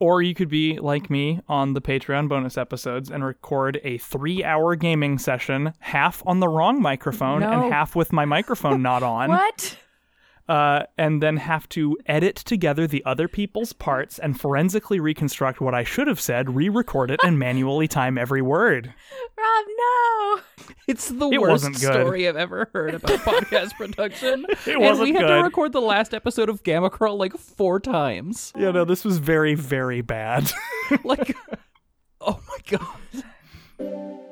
Or 0.00 0.22
you 0.22 0.34
could 0.34 0.48
be 0.48 0.78
like 0.78 1.10
me 1.10 1.40
on 1.48 1.74
the 1.74 1.80
Patreon 1.80 2.28
bonus 2.28 2.56
episodes 2.56 3.10
and 3.10 3.24
record 3.24 3.80
a 3.82 3.98
three 3.98 4.44
hour 4.44 4.76
gaming 4.76 5.18
session, 5.18 5.72
half 5.80 6.22
on 6.24 6.40
the 6.40 6.48
wrong 6.48 6.80
microphone 6.80 7.40
No. 7.40 7.50
and 7.50 7.72
half 7.72 7.96
with 7.96 8.12
my 8.12 8.24
microphone 8.24 8.80
not 8.82 9.02
on. 9.02 9.30
What? 9.30 9.76
Uh, 10.48 10.84
and 10.96 11.22
then 11.22 11.36
have 11.36 11.68
to 11.70 11.96
edit 12.06 12.36
together 12.36 12.86
the 12.86 13.04
other 13.04 13.28
people's 13.28 13.72
parts 13.72 14.18
and 14.18 14.40
forensically 14.40 14.98
reconstruct 15.00 15.60
what 15.60 15.74
I 15.74 15.84
should 15.84 16.06
have 16.06 16.20
said, 16.20 16.54
re 16.54 16.68
record 16.68 17.10
it, 17.10 17.20
and 17.22 17.38
manually 17.48 17.88
time 17.88 18.16
every 18.18 18.42
word. 18.42 18.94
Rob, 19.36 19.66
no. 19.76 20.40
It's 20.86 21.08
the 21.08 21.28
It 21.28 21.40
worst 21.40 21.74
story 21.74 22.26
I've 22.28 22.36
ever 22.36 22.70
heard 22.72 22.94
about 22.94 23.18
podcast 23.20 23.74
production. 23.74 24.46
It 24.48 24.74
and 24.74 24.80
wasn't 24.80 25.08
we 25.10 25.14
had 25.14 25.26
to 25.26 25.42
record 25.42 25.72
the 25.72 25.80
last 25.80 26.14
episode 26.14 26.48
of 26.48 26.62
Gamma 26.62 26.88
Crawl 26.90 27.16
like 27.16 27.36
four 27.36 27.78
times. 27.78 28.52
Yeah, 28.56 28.70
no, 28.70 28.84
this 28.84 29.04
was 29.04 29.18
very, 29.18 29.54
very 29.54 30.00
bad. 30.00 30.50
Like, 31.04 31.36
oh 32.22 32.40
my 32.48 32.78
god. 33.78 34.24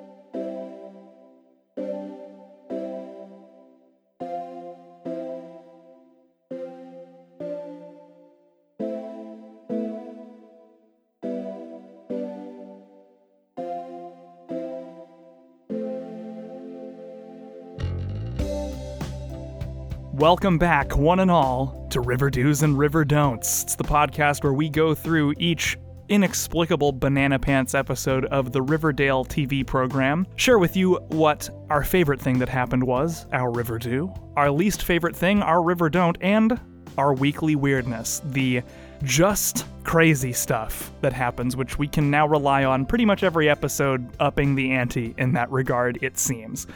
Welcome 20.16 20.56
back, 20.56 20.96
one 20.96 21.20
and 21.20 21.30
all, 21.30 21.86
to 21.90 22.00
River 22.00 22.30
Do's 22.30 22.62
and 22.62 22.78
River 22.78 23.04
Don'ts. 23.04 23.64
It's 23.64 23.76
the 23.76 23.84
podcast 23.84 24.42
where 24.42 24.54
we 24.54 24.70
go 24.70 24.94
through 24.94 25.34
each 25.36 25.76
inexplicable 26.08 26.92
banana 26.92 27.38
pants 27.38 27.74
episode 27.74 28.24
of 28.24 28.50
the 28.50 28.62
Riverdale 28.62 29.26
TV 29.26 29.64
program, 29.64 30.26
share 30.36 30.58
with 30.58 30.74
you 30.74 30.94
what 31.08 31.50
our 31.68 31.84
favorite 31.84 32.18
thing 32.18 32.38
that 32.38 32.48
happened 32.48 32.82
was, 32.82 33.26
our 33.34 33.52
River 33.52 33.78
Do, 33.78 34.10
our 34.36 34.50
least 34.50 34.84
favorite 34.84 35.14
thing, 35.14 35.42
our 35.42 35.62
River 35.62 35.90
Don't, 35.90 36.16
and 36.22 36.58
our 36.96 37.12
weekly 37.12 37.54
weirdness, 37.54 38.22
the 38.24 38.62
just 39.02 39.66
crazy 39.84 40.32
stuff 40.32 40.92
that 41.02 41.12
happens, 41.12 41.56
which 41.56 41.78
we 41.78 41.86
can 41.86 42.10
now 42.10 42.26
rely 42.26 42.64
on 42.64 42.86
pretty 42.86 43.04
much 43.04 43.22
every 43.22 43.50
episode, 43.50 44.08
upping 44.18 44.54
the 44.54 44.72
ante 44.72 45.14
in 45.18 45.34
that 45.34 45.50
regard, 45.50 45.98
it 46.00 46.16
seems. 46.16 46.66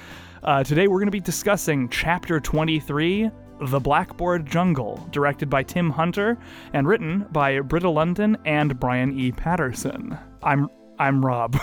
Uh, 0.43 0.65
today 0.65 0.89
we're 0.89 0.99
going 0.99 1.07
to 1.07 1.11
be 1.11 1.21
discussing 1.21 1.87
Chapter 1.91 2.41
23, 2.41 3.31
The 3.61 3.81
Blackboard 3.81 4.47
Jungle, 4.47 5.07
directed 5.11 5.51
by 5.51 5.63
Tim 5.63 5.91
Hunter 5.91 6.39
and 6.73 6.89
written 6.89 7.27
by 7.31 7.61
Britta 7.61 7.89
Lundin 7.89 8.37
and 8.47 8.81
Brian 8.81 9.19
E. 9.19 9.33
Paterson. 9.33 10.17
I'm 10.43 10.69
I'm 10.99 11.25
Rob. 11.25 11.59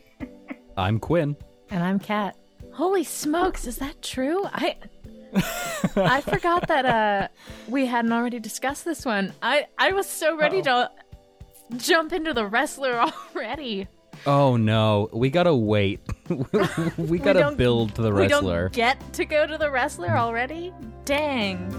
I'm 0.78 0.98
Quinn. 0.98 1.36
And 1.70 1.82
I'm 1.82 1.98
Kat. 1.98 2.36
Holy 2.72 3.04
smokes, 3.04 3.66
is 3.66 3.76
that 3.76 4.00
true? 4.00 4.44
I 4.46 4.76
I 5.96 6.22
forgot 6.22 6.68
that 6.68 6.86
uh 6.86 7.28
we 7.68 7.84
hadn't 7.84 8.12
already 8.12 8.40
discussed 8.40 8.86
this 8.86 9.04
one. 9.04 9.34
I 9.42 9.66
I 9.76 9.92
was 9.92 10.06
so 10.06 10.34
ready 10.34 10.62
to 10.62 10.90
jump 11.76 12.14
into 12.14 12.32
the 12.32 12.46
wrestler 12.46 12.98
already. 13.34 13.86
Oh 14.26 14.56
no, 14.56 15.08
we 15.12 15.30
gotta 15.30 15.54
wait. 15.54 16.00
we 16.98 17.18
gotta 17.18 17.38
don't- 17.40 17.56
build 17.56 17.94
to 17.94 18.02
the 18.02 18.10
We 18.12 18.26
don't 18.26 18.72
get 18.72 19.12
to 19.14 19.24
go 19.24 19.46
to 19.46 19.56
the 19.56 19.70
wrestler 19.70 20.16
already? 20.18 20.72
Dang. 21.04 21.72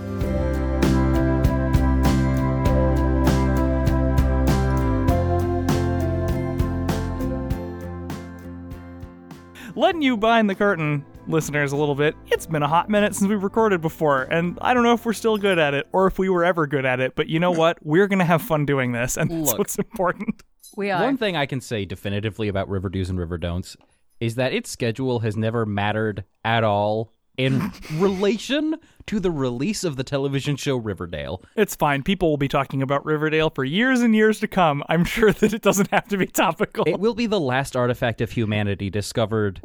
Letting 9.75 10.02
you 10.02 10.18
behind 10.18 10.50
the 10.50 10.56
curtain, 10.56 11.06
listeners, 11.30 11.72
a 11.72 11.78
little 11.78 11.95
bit. 11.95 12.16
It's 12.28 12.46
been 12.46 12.63
a 12.63 12.68
hot 12.68 12.90
minute 12.90 13.16
since 13.16 13.29
we 13.29 13.35
recorded 13.35 13.81
before, 13.81 14.24
and 14.24 14.57
I 14.62 14.74
don't 14.74 14.84
know 14.84 14.94
if 14.94 15.06
we're 15.06 15.13
still 15.13 15.38
good 15.38 15.59
at 15.59 15.74
it 15.74 15.88
or 15.91 16.07
if 16.07 16.19
we 16.19 16.29
were 16.29 16.44
ever 16.44 16.68
good 16.68 16.85
at 16.85 17.00
it, 17.00 17.16
but 17.16 17.28
you 17.28 17.40
know 17.40 17.53
hmm. 17.53 17.59
what? 17.59 17.78
We're 17.85 18.07
going 18.07 18.19
to 18.19 18.25
have 18.25 18.41
fun 18.41 18.66
doing 18.66 18.91
this, 18.91 19.18
and 19.18 19.29
that's 19.29 19.50
Look. 19.50 19.57
what's 19.59 19.78
important. 19.78 20.44
We 20.75 20.91
are. 20.91 21.01
One 21.01 21.18
thing 21.18 21.35
I 21.35 21.46
can 21.46 21.62
say 21.62 21.85
definitively 21.85 22.47
about 22.47 22.69
River 22.69 22.90
Do's 22.90 23.09
and 23.09 23.18
River 23.18 23.38
Don'ts 23.38 23.75
is 24.19 24.35
that 24.35 24.53
its 24.53 24.69
schedule 24.69 25.19
has 25.19 25.35
never 25.35 25.66
mattered 25.66 26.24
at 26.44 26.63
all 26.63 27.13
in 27.38 27.72
relation 27.94 28.75
to 29.06 29.19
the 29.19 29.31
release 29.31 29.84
of 29.84 29.96
the 29.96 30.03
television 30.03 30.56
show 30.56 30.75
Riverdale. 30.75 31.44
It's 31.56 31.75
fine. 31.75 32.03
People 32.03 32.30
will 32.30 32.38
be 32.38 32.47
talking 32.47 32.81
about 32.81 33.06
Riverdale 33.06 33.50
for 33.50 33.63
years 33.63 34.01
and 34.01 34.16
years 34.16 34.40
to 34.41 34.47
come. 34.47 34.84
I'm 34.90 35.06
sure 35.06 35.31
that 35.31 35.53
it 35.53 35.62
doesn't 35.62 35.91
have 35.91 36.07
to 36.09 36.18
be 36.18 36.28
topical. 36.28 36.84
It 36.88 37.00
will 37.00 37.13
be 37.13 37.28
the 37.28 37.40
last 37.40 37.75
artifact 37.75 38.22
of 38.22 38.31
humanity 38.31 38.90
discovered 38.90 39.62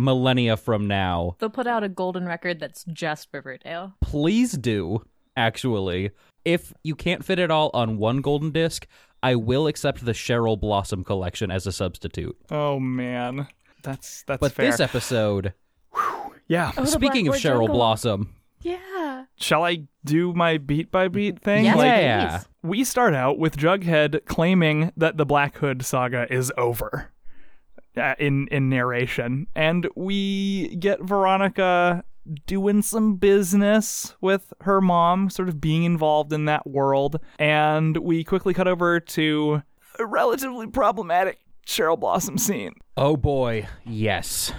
millennia 0.00 0.56
from 0.56 0.86
now. 0.86 1.36
They'll 1.38 1.50
put 1.50 1.66
out 1.66 1.84
a 1.84 1.88
golden 1.88 2.26
record 2.26 2.58
that's 2.60 2.84
just 2.92 3.28
Riverdale. 3.32 3.94
Please 4.00 4.52
do, 4.52 5.04
actually. 5.36 6.10
If 6.44 6.72
you 6.82 6.94
can't 6.94 7.24
fit 7.24 7.38
it 7.38 7.50
all 7.50 7.70
on 7.74 7.98
one 7.98 8.20
golden 8.22 8.50
disc, 8.50 8.86
I 9.22 9.34
will 9.34 9.66
accept 9.66 10.04
the 10.04 10.12
Cheryl 10.12 10.58
Blossom 10.58 11.04
collection 11.04 11.50
as 11.50 11.66
a 11.66 11.72
substitute. 11.72 12.36
oh 12.50 12.80
man, 12.80 13.46
that's 13.82 14.22
that's 14.26 14.40
But 14.40 14.52
fair. 14.52 14.66
this 14.70 14.80
episode, 14.80 15.52
yeah. 16.48 16.72
Oh, 16.76 16.84
speaking 16.86 17.28
of 17.28 17.34
Cheryl 17.34 17.40
Jungle. 17.60 17.68
Blossom, 17.68 18.34
Yeah. 18.62 19.24
Shall 19.36 19.64
I 19.64 19.84
do 20.04 20.32
my 20.34 20.58
beat 20.58 20.90
by 20.90 21.08
beat 21.08 21.38
thing? 21.40 21.64
Yes, 21.66 21.76
Like, 21.76 21.86
Yeah. 21.86 22.38
please. 22.38 22.48
we 22.62 22.84
start 22.84 23.14
out 23.14 23.38
with 23.38 23.56
Jughead 23.56 24.24
claiming 24.26 24.92
that 24.96 25.16
the 25.18 25.26
Black 25.26 25.58
Hood 25.58 25.84
saga 25.84 26.26
is 26.32 26.50
over. 26.58 27.10
Uh, 27.96 28.14
in 28.20 28.46
in 28.48 28.68
narration, 28.68 29.48
and 29.56 29.88
we 29.96 30.76
get 30.76 31.02
Veronica 31.02 32.04
doing 32.46 32.82
some 32.82 33.16
business 33.16 34.14
with 34.20 34.52
her 34.60 34.80
mom, 34.80 35.28
sort 35.28 35.48
of 35.48 35.60
being 35.60 35.82
involved 35.82 36.32
in 36.32 36.44
that 36.44 36.66
world, 36.68 37.18
and 37.38 37.96
we 37.96 38.22
quickly 38.22 38.54
cut 38.54 38.68
over 38.68 39.00
to 39.00 39.62
a 39.98 40.06
relatively 40.06 40.68
problematic 40.68 41.38
Cheryl 41.66 41.98
Blossom 41.98 42.38
scene. 42.38 42.74
oh 42.96 43.16
boy, 43.16 43.66
yes. 43.84 44.52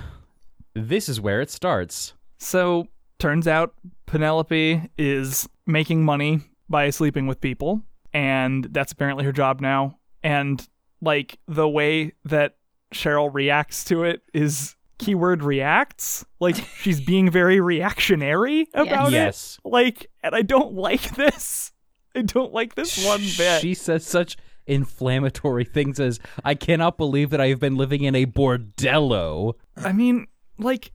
This 0.74 1.08
is 1.08 1.22
where 1.22 1.40
it 1.42 1.50
starts. 1.50 2.14
So, 2.38 2.88
turns 3.20 3.48
out 3.48 3.76
Penelope 4.08 4.90
is 4.98 5.48
making 5.66 6.04
money 6.04 6.42
by 6.70 6.90
sleeping 6.90 7.28
with 7.28 7.40
people, 7.40 7.82
and 8.14 8.68
that's 8.72 8.92
apparently 8.92 9.24
her 9.26 9.32
job 9.32 9.62
now. 9.62 9.98
And, 10.24 10.68
like, 11.02 11.40
the 11.48 11.68
way 11.68 12.14
that 12.26 12.56
Cheryl 12.94 13.34
reacts 13.34 13.84
to 13.86 14.04
it 14.04 14.22
is 14.34 14.76
keyword 14.98 15.44
reacts. 15.44 16.26
Like, 16.40 16.56
she's 16.82 17.02
being 17.02 17.30
very 17.32 17.60
reactionary 17.60 18.68
about 18.74 19.12
Yes. 19.12 19.60
it. 19.64 19.68
Like, 19.70 20.08
and 20.24 20.36
I 20.36 20.42
don't 20.44 20.74
like 20.74 21.16
this. 21.16 21.72
I 22.16 22.22
don't 22.22 22.54
like 22.54 22.76
this 22.76 23.04
one 23.06 23.22
bit. 23.38 23.62
She 23.62 23.74
says 23.74 24.06
such 24.06 24.38
inflammatory 24.68 25.64
things 25.64 26.00
as, 26.00 26.20
I 26.44 26.54
cannot 26.56 26.98
believe 26.98 27.30
that 27.32 27.42
I 27.42 27.48
have 27.48 27.60
been 27.60 27.76
living 27.76 28.04
in 28.04 28.14
a 28.16 28.26
bordello. 28.26 29.54
I 29.78 29.92
mean, 29.94 30.28
like 30.60 30.92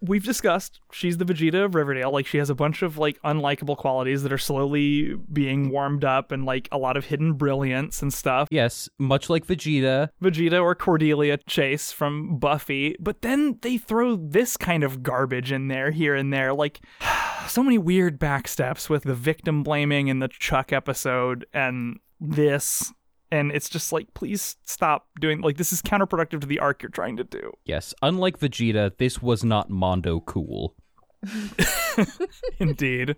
we've 0.00 0.24
discussed, 0.24 0.80
she's 0.92 1.18
the 1.18 1.24
Vegeta 1.24 1.64
of 1.64 1.74
Riverdale. 1.74 2.12
Like 2.12 2.26
she 2.26 2.38
has 2.38 2.50
a 2.50 2.54
bunch 2.54 2.82
of 2.82 2.98
like 2.98 3.20
unlikable 3.22 3.76
qualities 3.76 4.22
that 4.22 4.32
are 4.32 4.38
slowly 4.38 5.14
being 5.32 5.70
warmed 5.70 6.04
up 6.04 6.32
and 6.32 6.44
like 6.44 6.68
a 6.72 6.78
lot 6.78 6.96
of 6.96 7.06
hidden 7.06 7.34
brilliance 7.34 8.02
and 8.02 8.12
stuff. 8.12 8.48
Yes, 8.50 8.88
much 8.98 9.30
like 9.30 9.46
Vegeta. 9.46 10.10
Vegeta 10.22 10.62
or 10.62 10.74
Cordelia 10.74 11.38
Chase 11.46 11.92
from 11.92 12.38
Buffy, 12.38 12.96
but 13.00 13.22
then 13.22 13.58
they 13.62 13.78
throw 13.78 14.16
this 14.16 14.56
kind 14.56 14.84
of 14.84 15.02
garbage 15.02 15.52
in 15.52 15.68
there 15.68 15.90
here 15.90 16.14
and 16.14 16.32
there 16.32 16.52
like 16.52 16.80
so 17.48 17.62
many 17.62 17.78
weird 17.78 18.18
backsteps 18.18 18.88
with 18.88 19.04
the 19.04 19.14
victim 19.14 19.62
blaming 19.62 20.08
in 20.08 20.18
the 20.18 20.28
Chuck 20.28 20.72
episode 20.72 21.46
and 21.52 21.98
this 22.20 22.92
and 23.30 23.50
it's 23.52 23.68
just 23.68 23.92
like 23.92 24.12
please 24.14 24.56
stop 24.64 25.08
doing 25.20 25.40
like 25.40 25.56
this 25.56 25.72
is 25.72 25.82
counterproductive 25.82 26.40
to 26.40 26.46
the 26.46 26.58
arc 26.58 26.82
you're 26.82 26.90
trying 26.90 27.16
to 27.16 27.24
do. 27.24 27.52
Yes, 27.64 27.94
unlike 28.02 28.38
Vegeta, 28.38 28.96
this 28.98 29.22
was 29.22 29.44
not 29.44 29.70
Mondo 29.70 30.20
cool. 30.20 30.74
Indeed. 32.58 33.16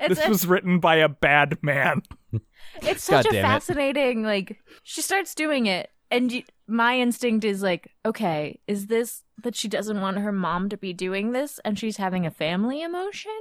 It's, 0.00 0.08
this 0.16 0.26
a- 0.26 0.28
was 0.28 0.46
written 0.46 0.78
by 0.78 0.96
a 0.96 1.08
bad 1.08 1.58
man. 1.62 2.02
it's 2.82 3.04
such 3.04 3.24
God 3.24 3.32
a 3.32 3.36
damn 3.36 3.44
it. 3.44 3.48
fascinating, 3.48 4.22
like, 4.22 4.58
she 4.82 5.00
starts 5.00 5.34
doing 5.34 5.66
it, 5.66 5.90
and 6.10 6.30
you, 6.30 6.42
my 6.66 6.98
instinct 6.98 7.44
is 7.44 7.62
like, 7.62 7.90
okay, 8.04 8.60
is 8.66 8.86
this 8.86 9.24
that 9.42 9.56
she 9.56 9.68
doesn't 9.68 10.00
want 10.00 10.18
her 10.18 10.32
mom 10.32 10.68
to 10.68 10.76
be 10.76 10.92
doing 10.92 11.32
this 11.32 11.60
and 11.64 11.78
she's 11.78 11.96
having 11.96 12.26
a 12.26 12.30
family 12.30 12.82
emotion? 12.82 13.38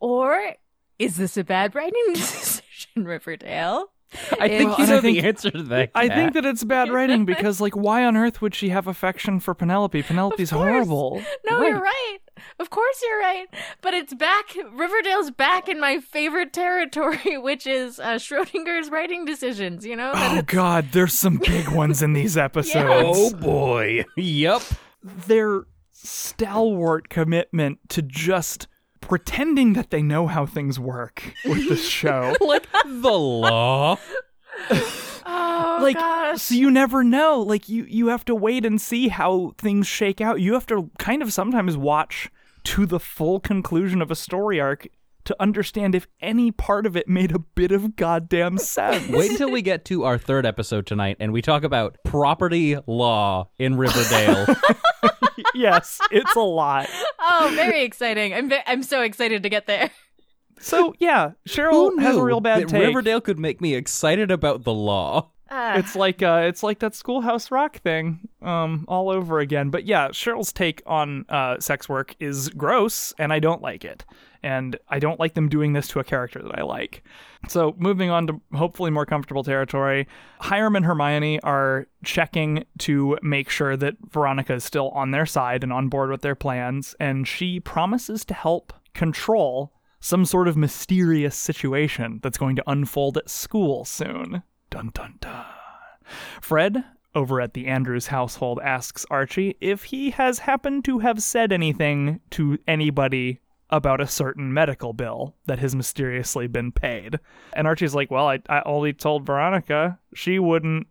Or 0.00 0.54
is 0.98 1.16
this 1.16 1.36
a 1.36 1.44
bad 1.44 1.74
writing 1.74 2.04
decision, 2.14 3.04
Riverdale? 3.04 3.86
I 4.40 4.48
think 4.48 4.70
Well, 4.70 4.78
you 4.78 4.84
and 4.84 4.88
know 4.90 4.96
I 4.98 5.00
think- 5.00 5.20
the 5.20 5.26
answer 5.28 5.50
to 5.50 5.62
that. 5.64 5.90
I 5.94 6.08
Kat. 6.08 6.16
think 6.16 6.32
that 6.34 6.44
it's 6.46 6.64
bad 6.64 6.90
writing 6.90 7.24
because, 7.32 7.60
like, 7.60 7.74
why 7.76 8.04
on 8.04 8.16
earth 8.16 8.40
would 8.42 8.54
she 8.54 8.68
have 8.70 8.86
affection 8.86 9.40
for 9.40 9.54
Penelope? 9.54 10.02
Penelope's 10.02 10.50
horrible. 10.50 11.22
No, 11.48 11.62
you're 11.62 11.74
Right. 11.74 11.82
right. 11.82 12.18
Of 12.58 12.70
course 12.70 13.00
you're 13.06 13.20
right. 13.20 13.46
But 13.80 13.94
it's 13.94 14.12
back. 14.14 14.56
Riverdale's 14.72 15.30
back 15.30 15.68
in 15.68 15.78
my 15.80 15.98
favorite 16.00 16.52
territory, 16.52 17.38
which 17.38 17.66
is 17.66 17.98
uh, 18.00 18.14
Schrodinger's 18.14 18.90
writing 18.90 19.24
decisions. 19.24 19.86
You 19.86 19.96
know. 19.96 20.12
that 20.12 20.30
Oh 20.32 20.38
it's- 20.38 20.44
god, 20.54 20.88
there's 20.92 21.14
some 21.14 21.38
big 21.38 21.68
ones 21.72 22.02
in 22.02 22.12
these 22.12 22.36
episodes. 22.36 23.18
Oh 23.18 23.32
boy. 23.36 24.04
Yep. 24.16 24.62
Their 25.02 25.62
stalwart 25.92 27.08
commitment 27.08 27.78
to 27.90 28.02
just 28.02 28.66
pretending 29.08 29.74
that 29.74 29.90
they 29.90 30.02
know 30.02 30.26
how 30.26 30.46
things 30.46 30.78
work 30.78 31.32
with 31.44 31.68
this 31.68 31.86
show. 32.00 32.34
Like 32.40 32.66
the 32.84 33.12
law. 33.12 33.98
Oh 35.26 35.78
like 35.80 35.96
gosh. 35.96 36.42
so 36.42 36.54
you 36.54 36.70
never 36.70 37.02
know 37.02 37.40
like 37.40 37.66
you 37.70 37.84
you 37.88 38.08
have 38.08 38.26
to 38.26 38.34
wait 38.34 38.66
and 38.66 38.78
see 38.78 39.08
how 39.08 39.54
things 39.56 39.86
shake 39.86 40.20
out 40.20 40.38
you 40.38 40.52
have 40.52 40.66
to 40.66 40.90
kind 40.98 41.22
of 41.22 41.32
sometimes 41.32 41.78
watch 41.78 42.30
to 42.64 42.84
the 42.84 43.00
full 43.00 43.40
conclusion 43.40 44.02
of 44.02 44.10
a 44.10 44.14
story 44.14 44.60
arc 44.60 44.86
to 45.24 45.36
understand 45.40 45.94
if 45.94 46.06
any 46.20 46.50
part 46.50 46.86
of 46.86 46.96
it 46.96 47.08
made 47.08 47.32
a 47.32 47.38
bit 47.38 47.72
of 47.72 47.96
goddamn 47.96 48.58
sense 48.58 49.08
Wait 49.08 49.30
until 49.32 49.50
we 49.50 49.62
get 49.62 49.84
to 49.86 50.04
our 50.04 50.18
third 50.18 50.46
episode 50.46 50.86
tonight 50.86 51.16
and 51.20 51.32
we 51.32 51.42
talk 51.42 51.64
about 51.64 51.96
property 52.04 52.76
law 52.86 53.48
in 53.58 53.76
Riverdale. 53.76 54.46
yes 55.54 56.00
it's 56.10 56.36
a 56.36 56.40
lot 56.40 56.88
oh, 57.24 57.52
very 57.54 57.82
exciting. 57.82 58.34
I'm 58.34 58.48
ve- 58.48 58.62
I'm 58.66 58.82
so 58.82 59.02
excited 59.02 59.42
to 59.42 59.48
get 59.48 59.66
there. 59.66 59.90
so 60.60 60.94
yeah 60.98 61.32
cheryl 61.48 61.90
Who 61.90 61.98
has 61.98 62.16
a 62.16 62.22
real 62.22 62.40
bad 62.40 62.62
that 62.62 62.68
take 62.68 62.82
Riverdale 62.82 63.20
could 63.20 63.38
make 63.38 63.60
me 63.60 63.74
excited 63.74 64.30
about 64.30 64.64
the 64.64 64.74
law. 64.74 65.30
Uh, 65.50 65.74
it's 65.76 65.94
like 65.94 66.22
uh 66.22 66.42
it's 66.46 66.62
like 66.62 66.78
that 66.78 66.94
schoolhouse 66.94 67.50
rock 67.50 67.76
thing 67.76 68.18
um 68.40 68.84
all 68.88 69.10
over 69.10 69.40
again 69.40 69.68
but 69.68 69.84
yeah 69.84 70.08
cheryl's 70.08 70.52
take 70.52 70.82
on 70.86 71.26
uh 71.28 71.60
sex 71.60 71.86
work 71.86 72.16
is 72.18 72.48
gross 72.48 73.12
and 73.18 73.30
i 73.30 73.38
don't 73.38 73.60
like 73.60 73.84
it 73.84 74.04
and 74.44 74.76
i 74.88 74.98
don't 74.98 75.18
like 75.18 75.34
them 75.34 75.48
doing 75.48 75.72
this 75.72 75.88
to 75.88 75.98
a 75.98 76.04
character 76.04 76.40
that 76.42 76.58
i 76.58 76.62
like 76.62 77.02
so 77.48 77.74
moving 77.78 78.10
on 78.10 78.26
to 78.26 78.40
hopefully 78.54 78.90
more 78.90 79.06
comfortable 79.06 79.42
territory 79.42 80.06
hiram 80.40 80.76
and 80.76 80.84
hermione 80.84 81.40
are 81.40 81.86
checking 82.04 82.64
to 82.78 83.18
make 83.22 83.48
sure 83.50 83.76
that 83.76 83.94
veronica 84.10 84.54
is 84.54 84.64
still 84.64 84.90
on 84.90 85.10
their 85.10 85.26
side 85.26 85.62
and 85.62 85.72
on 85.72 85.88
board 85.88 86.10
with 86.10 86.22
their 86.22 86.34
plans 86.34 86.94
and 87.00 87.26
she 87.26 87.58
promises 87.58 88.24
to 88.24 88.34
help 88.34 88.72
control 88.94 89.72
some 90.00 90.24
sort 90.24 90.46
of 90.46 90.56
mysterious 90.56 91.34
situation 91.34 92.20
that's 92.22 92.38
going 92.38 92.54
to 92.54 92.70
unfold 92.70 93.16
at 93.16 93.30
school 93.30 93.84
soon 93.84 94.42
Dun 94.74 94.90
dun 94.92 95.14
dun. 95.20 95.44
Fred, 96.40 96.84
over 97.14 97.40
at 97.40 97.54
the 97.54 97.68
Andrews 97.68 98.08
household, 98.08 98.58
asks 98.60 99.06
Archie 99.08 99.56
if 99.60 99.84
he 99.84 100.10
has 100.10 100.40
happened 100.40 100.84
to 100.86 100.98
have 100.98 101.22
said 101.22 101.52
anything 101.52 102.18
to 102.30 102.58
anybody 102.66 103.38
about 103.74 104.00
a 104.00 104.06
certain 104.06 104.54
medical 104.54 104.92
bill 104.92 105.34
that 105.46 105.58
has 105.58 105.74
mysteriously 105.74 106.46
been 106.46 106.70
paid. 106.70 107.18
And 107.54 107.66
Archie's 107.66 107.92
like, 107.92 108.08
Well, 108.08 108.28
I, 108.28 108.38
I 108.48 108.62
only 108.64 108.92
told 108.92 109.26
Veronica. 109.26 109.98
She 110.14 110.38
wouldn't. 110.38 110.86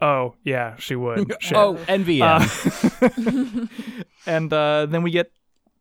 Oh, 0.00 0.34
yeah, 0.42 0.74
she 0.76 0.96
would. 0.96 1.34
Shit. 1.40 1.56
Oh, 1.56 1.74
NVM. 1.86 3.68
and 4.26 4.52
uh, 4.52 4.86
then 4.86 5.02
we 5.02 5.10
get 5.10 5.30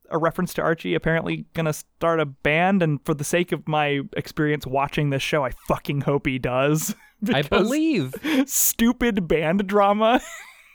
a 0.10 0.18
reference 0.18 0.54
to 0.56 0.62
Archie 0.62 0.96
apparently 0.96 1.46
gonna 1.54 1.72
start 1.74 2.20
a 2.20 2.26
band, 2.26 2.84
and 2.84 3.00
for 3.06 3.14
the 3.14 3.24
sake 3.24 3.54
of 3.54 3.66
my 3.68 4.02
experience 4.18 4.68
watching 4.68 5.10
this 5.10 5.24
show, 5.24 5.46
I 5.46 5.52
fucking 5.70 6.02
hope 6.02 6.28
he 6.28 6.40
does. 6.40 6.94
I 7.34 7.42
believe 7.42 8.14
stupid 8.46 9.30
band 9.30 9.66
drama 9.66 10.20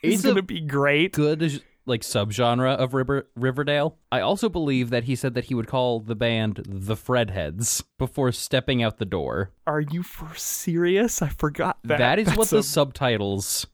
is 0.02 0.14
It's 0.14 0.22
gonna 0.24 0.40
be 0.42 0.60
great. 0.60 1.12
good 1.12 1.62
like 1.88 2.02
subgenre 2.02 2.76
of 2.76 2.94
River- 2.94 3.28
Riverdale. 3.34 3.96
I 4.12 4.20
also 4.20 4.48
believe 4.48 4.90
that 4.90 5.04
he 5.04 5.16
said 5.16 5.34
that 5.34 5.44
he 5.46 5.54
would 5.54 5.66
call 5.66 6.00
the 6.00 6.14
band 6.14 6.62
the 6.66 6.94
Fredheads 6.94 7.82
before 7.98 8.30
stepping 8.32 8.82
out 8.82 8.98
the 8.98 9.04
door. 9.04 9.50
Are 9.66 9.80
you 9.80 10.02
for 10.02 10.34
serious? 10.36 11.22
I 11.22 11.28
forgot 11.28 11.78
that. 11.84 11.98
that 11.98 12.18
is 12.18 12.28
what 12.28 12.36
That's 12.36 12.50
the 12.50 12.62
subtitles 12.62 13.66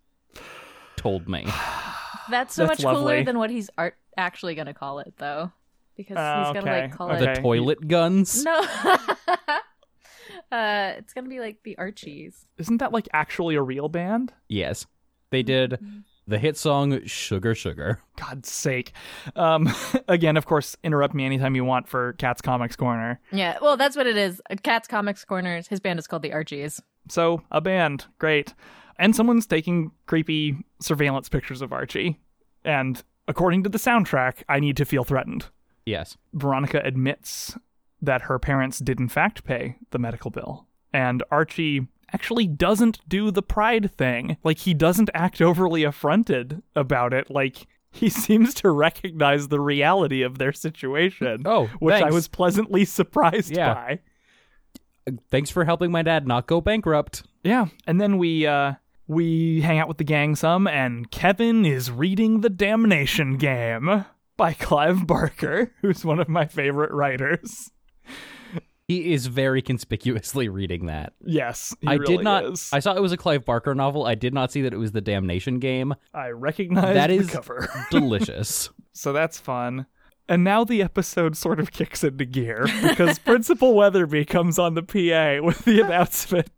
told 0.97 1.29
me. 1.29 1.45
that's 2.31 2.55
so 2.55 2.67
That's 2.67 2.83
much 2.83 2.95
cooler 2.95 3.23
than 3.25 3.39
what 3.39 3.51
he's 3.51 3.69
art- 3.77 3.97
actually 4.17 4.55
going 4.55 4.67
to 4.67 4.75
call 4.75 5.01
it, 5.01 5.13
though, 5.19 5.51
because 5.97 6.17
Oh, 6.19 6.45
he's 6.45 6.53
going 6.53 6.65
to 6.67 6.71
okay. 6.73 6.83
like 6.83 6.97
call 6.97 7.11
Okay. 7.13 7.31
it 7.33 7.35
The 7.37 7.41
toilet 7.43 7.87
guns. 7.89 8.45
no. 8.45 8.61
uh, 10.53 10.93
it's 10.99 11.13
going 11.13 11.25
to 11.25 11.31
be 11.31 11.41
like 11.41 11.59
the 11.65 11.77
Archies. 11.79 12.47
Isn't 12.59 12.79
that 12.79 12.93
like 12.93 13.09
actually 13.13 13.55
a 13.57 13.63
real 13.63 13.89
band? 13.89 14.33
Yes. 14.49 14.87
They 15.31 15.43
did 15.43 15.79
the 16.27 16.39
hit 16.39 16.57
song 16.57 17.05
Sugar 17.07 17.55
Sugar. 17.55 18.01
God's 18.17 18.51
sake. 18.51 18.93
Um, 19.37 19.73
again, 20.09 20.37
of 20.37 20.47
course, 20.47 20.77
interrupt 20.83 21.15
me 21.15 21.25
anytime 21.25 21.55
you 21.55 21.65
want 21.65 21.89
for 21.89 22.15
Kat's 22.15 22.41
Comics 22.41 22.77
Corner. 22.77 23.21
Yeah, 23.33 23.59
well, 23.61 23.77
that's 23.77 23.97
what 23.97 24.07
it 24.07 24.17
is. 24.17 24.41
Kat's 24.63 24.89
Comics 24.89 25.25
Corners. 25.25 25.69
His 25.69 25.81
band 25.81 25.99
is 25.99 26.07
called 26.07 26.23
the 26.23 26.33
Archies. 26.33 26.81
So, 27.09 27.43
a 27.51 27.61
band. 27.61 28.07
Great. 28.19 28.55
And 28.99 29.15
someone's 29.15 29.47
taking 29.47 29.91
creepy 30.07 30.57
surveillance 30.81 31.29
pictures 31.29 31.61
of 31.61 31.73
Archie. 31.73 32.21
And 32.65 33.03
according 33.29 33.65
to 33.65 33.69
the 33.69 33.79
soundtrack, 33.79 34.43
I 34.49 34.61
need 34.61 34.77
to 34.79 34.85
feel 34.85 35.05
threatened. 35.05 35.47
Yes. 35.85 36.17
Veronica 36.33 36.81
admits 36.85 37.57
that 38.01 38.23
her 38.23 38.39
parents 38.39 38.79
did, 38.79 39.01
in 39.01 39.09
fact, 39.09 39.45
pay 39.45 39.77
the 39.91 39.99
medical 39.99 40.31
bill. 40.31 40.67
And 40.93 41.23
Archie 41.31 41.89
actually 42.13 42.47
doesn't 42.47 43.01
do 43.09 43.31
the 43.31 43.43
pride 43.43 43.91
thing. 43.97 44.37
Like, 44.45 44.59
he 44.59 44.75
doesn't 44.75 45.11
act 45.15 45.41
overly 45.41 45.85
affronted 45.85 46.63
about 46.77 47.13
it. 47.13 47.31
Like, 47.31 47.67
he 47.93 48.09
seems 48.11 48.55
to 48.55 48.71
recognize 48.71 49.49
the 49.49 49.61
reality 49.61 50.23
of 50.23 50.39
their 50.39 50.53
situation. 50.53 51.43
Oh, 51.45 51.67
which 51.79 52.03
I 52.03 52.11
was 52.11 52.29
pleasantly 52.29 52.85
surprised 52.85 53.57
Yeah. 53.57 53.75
by. 53.75 53.99
Thanks 55.31 55.51
for 55.51 55.65
helping 55.65 55.91
my 55.93 56.03
dad 56.03 56.27
not 56.27 56.47
go 56.47 56.61
bankrupt. 56.61 57.25
Yeah, 57.43 57.67
and 57.87 58.01
then 58.01 58.17
we 58.17 58.47
uh 58.47 58.75
we 59.07 59.61
hang 59.61 59.79
out 59.79 59.87
with 59.87 59.99
the 59.99 60.05
gang 60.05 60.35
some, 60.35 60.67
and 60.67 61.11
Kevin 61.11 61.67
is 61.67 61.91
reading 61.91 62.41
The 62.41 62.49
Damnation 62.49 63.37
Game 63.37 64.07
by 64.39 64.55
Clive 64.55 65.07
Barker, 65.07 65.73
who's 65.83 66.07
one 66.07 66.21
of 66.21 66.29
my 66.31 66.47
favorite 66.47 66.91
writers. 66.91 67.71
He 68.89 69.15
is 69.15 69.29
very 69.29 69.63
conspicuously 69.63 70.49
reading 70.51 70.87
that. 70.87 71.15
Yes, 71.25 71.75
I 71.87 71.95
really 71.95 72.17
did 72.19 72.25
not. 72.25 72.45
is. 72.45 72.69
I 72.73 72.81
saw 72.81 72.95
it 72.95 73.01
was 73.01 73.13
a 73.13 73.17
Clive 73.17 73.45
Barker 73.45 73.75
novel. 73.75 74.05
I 74.05 74.15
did 74.15 74.35
not 74.35 74.53
see 74.53 74.61
that 74.63 74.75
it 74.75 74.79
was 74.79 74.93
the 74.93 75.01
Damnation 75.01 75.59
game. 75.59 75.95
I 76.13 76.29
recognize 76.31 76.95
that 76.95 77.11
is 77.11 77.29
the 77.29 77.33
cover, 77.33 77.69
Delicious. 77.91 78.69
so 78.93 79.13
that's 79.15 79.39
fun. 79.39 79.87
And 80.29 80.45
now 80.45 80.65
the 80.65 80.83
episode 80.83 81.37
sort 81.37 81.61
of 81.61 81.73
kicks 81.73 82.05
into 82.05 82.25
gear 82.27 82.67
because 82.83 83.19
Principal 83.25 83.75
Weatherby 83.75 84.25
comes 84.27 84.59
on 84.59 84.75
the 84.75 84.83
PA 84.83 85.45
with 85.45 85.65
the 85.65 85.81
announcement 85.81 86.51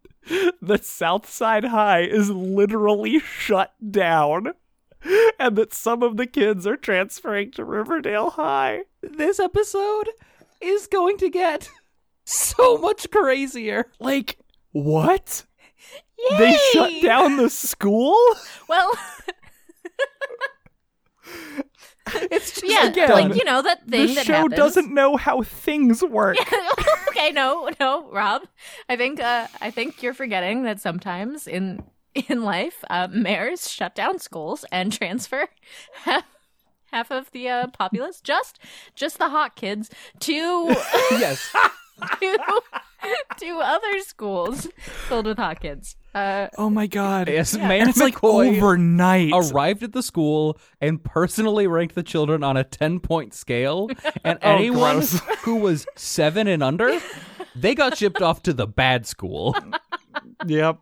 that 0.62 0.84
Southside 0.84 1.64
High 1.66 2.02
is 2.02 2.30
literally 2.30 3.20
shut 3.20 3.72
down 3.90 4.52
and 5.38 5.56
that 5.56 5.72
some 5.74 6.02
of 6.02 6.16
the 6.16 6.26
kids 6.26 6.66
are 6.66 6.76
transferring 6.76 7.52
to 7.52 7.64
Riverdale 7.64 8.30
High. 8.30 8.82
this 9.00 9.38
episode 9.38 10.08
is 10.60 10.86
going 10.88 11.16
to 11.18 11.28
get 11.30 11.68
so 12.26 12.76
much 12.76 13.10
crazier. 13.10 13.86
Like, 13.98 14.38
what? 14.72 15.44
They 16.38 16.56
shut 16.72 16.92
down 17.02 17.36
the 17.36 17.48
school? 17.48 18.16
Well, 18.68 18.92
It's 22.30 22.52
just 22.52 22.64
yeah, 22.66 22.86
again, 22.86 23.10
like 23.10 23.34
you 23.34 23.44
know 23.44 23.62
that 23.62 23.86
thing 23.88 24.06
the 24.08 24.14
that 24.14 24.26
show 24.26 24.32
happens. 24.34 24.54
doesn't 24.54 24.94
know 24.94 25.16
how 25.16 25.42
things 25.42 26.02
work. 26.04 26.36
okay, 27.08 27.32
no, 27.32 27.68
no, 27.80 28.08
Rob. 28.12 28.42
I 28.88 28.96
think 28.96 29.18
uh, 29.20 29.48
I 29.60 29.70
think 29.72 30.02
you're 30.02 30.14
forgetting 30.14 30.62
that 30.62 30.80
sometimes 30.80 31.48
in 31.48 31.82
in 32.14 32.44
life, 32.44 32.84
uh, 32.90 33.08
mayors 33.10 33.68
shut 33.70 33.94
down 33.96 34.20
schools 34.20 34.64
and 34.70 34.92
transfer 34.92 35.48
half, 36.04 36.24
half 36.92 37.10
of 37.10 37.30
the 37.32 37.48
uh, 37.48 37.66
populace, 37.68 38.20
just 38.20 38.60
just 38.94 39.18
the 39.18 39.28
hot 39.30 39.56
kids, 39.56 39.90
to 40.20 40.32
yes. 41.10 41.52
to, 42.20 42.38
to 43.38 43.58
other 43.62 44.00
schools 44.00 44.68
filled 45.08 45.26
with 45.26 45.38
hot 45.38 45.60
kids. 45.60 45.96
Uh, 46.14 46.48
Oh 46.58 46.70
my 46.70 46.86
god. 46.86 47.28
Yes, 47.28 47.54
and 47.54 47.68
Mayor 47.68 47.88
it's 47.88 47.98
like 47.98 48.22
overnight. 48.24 49.32
arrived 49.34 49.82
at 49.82 49.92
the 49.92 50.02
school 50.02 50.58
and 50.80 51.02
personally 51.02 51.66
ranked 51.66 51.94
the 51.94 52.02
children 52.02 52.42
on 52.42 52.56
a 52.56 52.64
10 52.64 53.00
point 53.00 53.34
scale. 53.34 53.88
And 54.24 54.38
Oh, 54.42 54.50
anyone 54.54 54.96
gross. 54.96 55.20
who 55.44 55.56
was 55.56 55.86
seven 55.96 56.48
and 56.48 56.62
under, 56.62 56.98
they 57.54 57.74
got 57.74 57.96
shipped 57.96 58.22
off 58.22 58.42
to 58.44 58.52
the 58.52 58.66
bad 58.66 59.06
school. 59.06 59.54
Yep. 60.46 60.78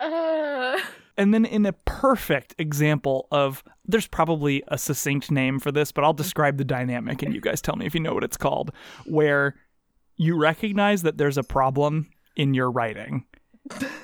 uh, 0.00 0.78
And 1.16 1.32
then, 1.32 1.44
in 1.44 1.64
a 1.64 1.72
perfect 1.72 2.54
example 2.58 3.28
of, 3.30 3.62
there's 3.84 4.06
probably 4.06 4.62
a 4.68 4.78
succinct 4.78 5.30
name 5.30 5.58
for 5.60 5.70
this, 5.70 5.92
but 5.92 6.02
I'll 6.04 6.12
mm-hmm. 6.12 6.22
describe 6.22 6.56
the 6.58 6.64
dynamic 6.64 7.22
and 7.22 7.34
you 7.34 7.40
guys 7.40 7.60
tell 7.60 7.76
me 7.76 7.86
if 7.86 7.94
you 7.94 8.00
know 8.00 8.14
what 8.14 8.24
it's 8.24 8.36
called, 8.36 8.72
where 9.06 9.54
you 10.16 10.36
recognize 10.36 11.02
that 11.02 11.18
there's 11.18 11.38
a 11.38 11.42
problem 11.42 12.10
in 12.36 12.54
your 12.54 12.70
writing. 12.70 13.24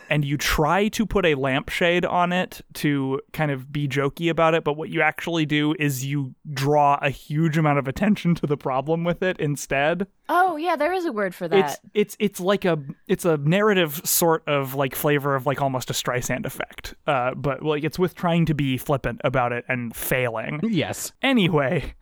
And 0.08 0.24
you 0.24 0.36
try 0.36 0.88
to 0.88 1.04
put 1.06 1.26
a 1.26 1.34
lampshade 1.34 2.04
on 2.04 2.32
it 2.32 2.60
to 2.74 3.20
kind 3.32 3.50
of 3.50 3.72
be 3.72 3.86
jokey 3.86 4.30
about 4.30 4.54
it, 4.54 4.64
but 4.64 4.76
what 4.76 4.88
you 4.88 5.02
actually 5.02 5.46
do 5.46 5.74
is 5.78 6.04
you 6.04 6.34
draw 6.52 6.98
a 7.02 7.10
huge 7.10 7.58
amount 7.58 7.78
of 7.78 7.86
attention 7.86 8.34
to 8.36 8.46
the 8.46 8.56
problem 8.56 9.04
with 9.04 9.22
it 9.22 9.38
instead. 9.38 10.06
Oh 10.28 10.56
yeah, 10.56 10.76
there 10.76 10.92
is 10.92 11.04
a 11.04 11.12
word 11.12 11.34
for 11.34 11.48
that. 11.48 11.58
It's 11.72 11.80
it's 11.94 12.16
it's 12.18 12.40
like 12.40 12.64
a 12.64 12.78
it's 13.08 13.24
a 13.24 13.36
narrative 13.36 14.00
sort 14.04 14.46
of 14.48 14.74
like 14.74 14.94
flavor 14.94 15.34
of 15.34 15.46
like 15.46 15.60
almost 15.60 15.90
a 15.90 15.92
Streisand 15.92 16.46
effect. 16.46 16.94
Uh, 17.06 17.34
but 17.34 17.62
like 17.62 17.84
it's 17.84 17.98
with 17.98 18.14
trying 18.14 18.46
to 18.46 18.54
be 18.54 18.76
flippant 18.78 19.20
about 19.24 19.52
it 19.52 19.64
and 19.68 19.94
failing. 19.94 20.60
Yes. 20.62 21.12
Anyway, 21.22 21.94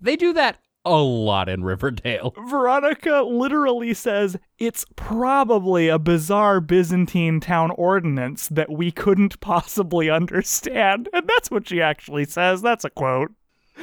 They 0.00 0.16
do 0.16 0.32
that 0.34 0.58
a 0.84 0.96
lot 0.96 1.48
in 1.48 1.62
Riverdale. 1.64 2.34
Veronica 2.48 3.22
literally 3.22 3.94
says 3.94 4.36
it's 4.58 4.84
probably 4.96 5.88
a 5.88 5.98
bizarre 5.98 6.60
Byzantine 6.60 7.38
town 7.40 7.70
ordinance 7.72 8.48
that 8.48 8.70
we 8.70 8.90
couldn't 8.90 9.38
possibly 9.40 10.10
understand. 10.10 11.08
And 11.12 11.28
that's 11.28 11.50
what 11.50 11.68
she 11.68 11.80
actually 11.80 12.24
says. 12.24 12.62
That's 12.62 12.84
a 12.84 12.90
quote. 12.90 13.30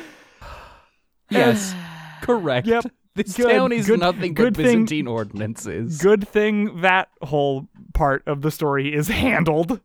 Yes. 1.32 1.74
Correct. 2.24 2.68
Yep. 2.68 2.86
This 3.16 3.36
Good, 3.36 3.52
town 3.52 3.72
is 3.72 3.86
good- 3.88 4.00
nothing 4.00 4.34
good 4.34 4.54
but 4.56 4.64
thing- 4.64 4.86
Byzantine 4.86 5.08
ordinances. 5.08 5.98
Good 6.00 6.28
thing 6.28 6.82
that 6.82 7.10
whole 7.22 7.68
part 7.94 8.24
of 8.28 8.42
the 8.42 8.52
story 8.52 8.94
is 8.94 9.08
handled. 9.10 9.80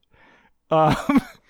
Um, 0.70 0.96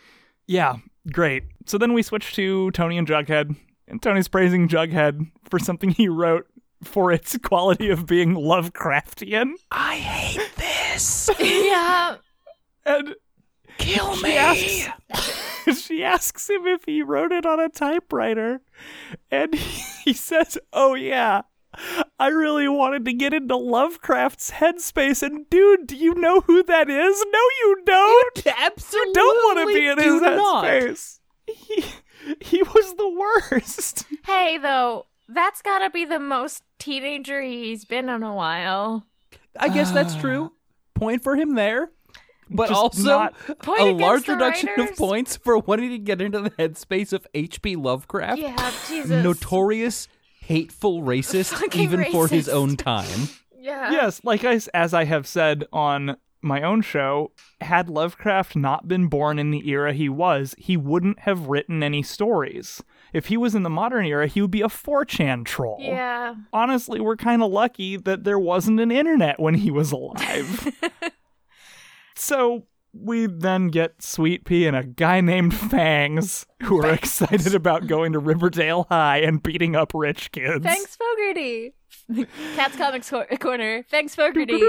yeah, 0.47 0.77
great. 1.13 1.45
So 1.67 1.79
then 1.79 1.93
we 1.93 2.03
switch 2.03 2.35
to 2.35 2.71
Tony 2.73 2.97
and 2.99 3.07
Jughead, 3.07 3.55
and 3.87 4.03
Tony's 4.03 4.29
praising 4.29 4.69
Jughead 4.69 5.31
for 5.49 5.59
something 5.59 5.91
he 5.91 6.09
wrote 6.09 6.47
for 6.83 7.13
its 7.13 7.37
quality 7.39 7.91
of 7.91 8.07
being 8.07 8.35
Lovecraftian. 8.35 9.53
I 9.71 9.97
hate 9.97 10.51
this. 10.57 11.31
yeah. 11.41 12.17
And 12.85 13.15
Kill 13.79 14.15
she 14.17 14.37
asks, 14.37 15.83
she 15.83 16.05
asks 16.05 16.49
him 16.49 16.67
if 16.67 16.85
he 16.85 17.03
wrote 17.03 17.33
it 17.33 17.47
on 17.47 17.61
a 17.61 17.69
typewriter. 17.69 18.61
And 19.31 19.55
he 20.05 20.13
says, 20.13 20.59
Oh, 20.73 20.95
yeah. 20.95 21.43
I 22.21 22.29
really 22.29 22.69
wanted 22.69 23.05
to 23.07 23.13
get 23.13 23.35
into 23.35 23.57
Lovecraft's 23.57 24.53
headspace. 24.53 25.25
And 25.25 25.51
dude, 25.51 25.89
do 25.89 25.97
you 25.97 26.15
know 26.15 26.43
who 26.43 26.63
that 26.63 26.89
is? 26.89 27.25
No, 27.33 27.39
you 27.61 27.83
don't. 27.85 28.47
Absolutely. 28.47 29.09
You 29.09 29.15
don't 29.15 29.57
want 29.57 29.69
to 29.69 29.75
be 29.75 29.87
in 29.89 29.99
his 29.99 30.21
not. 30.23 30.65
headspace. 30.65 31.19
He, 31.49 31.85
he 32.41 32.63
was 32.63 32.95
the 32.95 33.09
worst. 33.51 34.07
Hey 34.25 34.57
though, 34.59 35.07
that's 35.29 35.63
gotta 35.63 35.91
be 35.91 36.05
the 36.05 36.21
most 36.21 36.63
teenager 36.79 37.41
he's 37.43 37.85
been 37.85 38.09
in 38.09 38.23
a 38.23 38.35
while. 38.35 39.07
I 39.59 39.69
guess 39.69 39.91
that's 39.91 40.15
uh. 40.15 40.21
true. 40.21 40.53
Point 40.95 41.23
for 41.23 41.37
him 41.37 41.55
there. 41.55 41.91
But 42.51 42.69
Just 42.69 42.79
also 42.79 43.03
not- 43.03 43.35
a 43.79 43.85
large 43.93 44.27
the 44.27 44.35
reduction 44.35 44.69
of 44.79 44.95
points 44.97 45.37
for 45.37 45.59
wanting 45.59 45.91
to 45.91 45.99
get 45.99 46.21
into 46.21 46.41
the 46.41 46.51
headspace 46.51 47.13
of 47.13 47.27
H.P. 47.35 47.77
Lovecraft. 47.77 48.39
Yeah, 48.39 48.73
Jesus. 48.87 49.25
Notorious, 49.25 50.09
hateful 50.41 51.03
racist, 51.03 51.55
Fucking 51.59 51.81
even 51.81 52.05
for 52.13 52.29
his 52.29 52.49
own 52.49 52.77
time. 52.77 53.29
Yeah. 53.57 53.93
yes, 53.93 54.21
like 54.25 54.45
I, 54.45 54.61
as 54.75 54.93
I 54.93 55.05
have 55.05 55.27
said 55.27 55.65
on 55.73 56.19
my 56.45 56.63
own 56.63 56.83
show, 56.83 57.33
had 57.61 57.89
Lovecraft 57.89 58.57
not 58.57 58.87
been 58.87 59.09
born 59.09 59.39
in 59.39 59.51
the 59.51 59.69
era 59.69 59.93
he 59.93 60.09
was, 60.09 60.55
he 60.59 60.77
wouldn't 60.77 61.21
have 61.21 61.49
written 61.49 61.83
any 61.83 62.03
stories. 62.03 62.83
If 63.13 63.27
he 63.27 63.37
was 63.37 63.55
in 63.55 63.63
the 63.63 63.71
modern 63.71 64.05
era, 64.05 64.27
he 64.27 64.41
would 64.41 64.51
be 64.51 64.63
a 64.63 64.69
4chan 64.69 65.45
troll. 65.45 65.79
Yeah. 65.81 66.35
Honestly, 66.53 67.01
we're 67.01 67.17
kind 67.17 67.43
of 67.43 67.51
lucky 67.51 67.97
that 67.97 68.25
there 68.25 68.39
wasn't 68.39 68.81
an 68.81 68.91
internet 68.91 69.39
when 69.39 69.55
he 69.55 69.71
was 69.71 69.93
alive. 69.93 70.73
so 72.17 72.65
we 72.93 73.27
then 73.27 73.69
get 73.69 74.03
Sweet 74.03 74.45
Pea 74.45 74.67
and 74.67 74.77
a 74.77 74.85
guy 74.85 75.21
named 75.21 75.55
Fangs 75.55 76.47
who 76.63 76.81
are 76.81 76.93
excited 76.93 77.55
about 77.55 77.87
going 77.87 78.13
to 78.13 78.19
Riverdale 78.19 78.87
High 78.89 79.19
and 79.19 79.43
beating 79.43 79.75
up 79.77 79.93
rich 79.95 80.33
kids. 80.33 80.65
Thanks, 80.65 80.97
Fogarty. 80.97 81.75
Kat's 82.57 82.77
Comics 82.77 83.09
Cor- 83.11 83.27
Corner. 83.41 83.85
Thanks, 83.91 84.15
Fogarty 84.15 84.61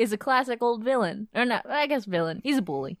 is 0.00 0.12
a 0.12 0.18
classic 0.18 0.62
old 0.62 0.84
villain. 0.84 1.28
Or 1.34 1.44
not, 1.44 1.68
I 1.68 1.86
guess 1.86 2.04
villain. 2.04 2.40
He's 2.44 2.58
a 2.58 2.62
bully. 2.62 2.98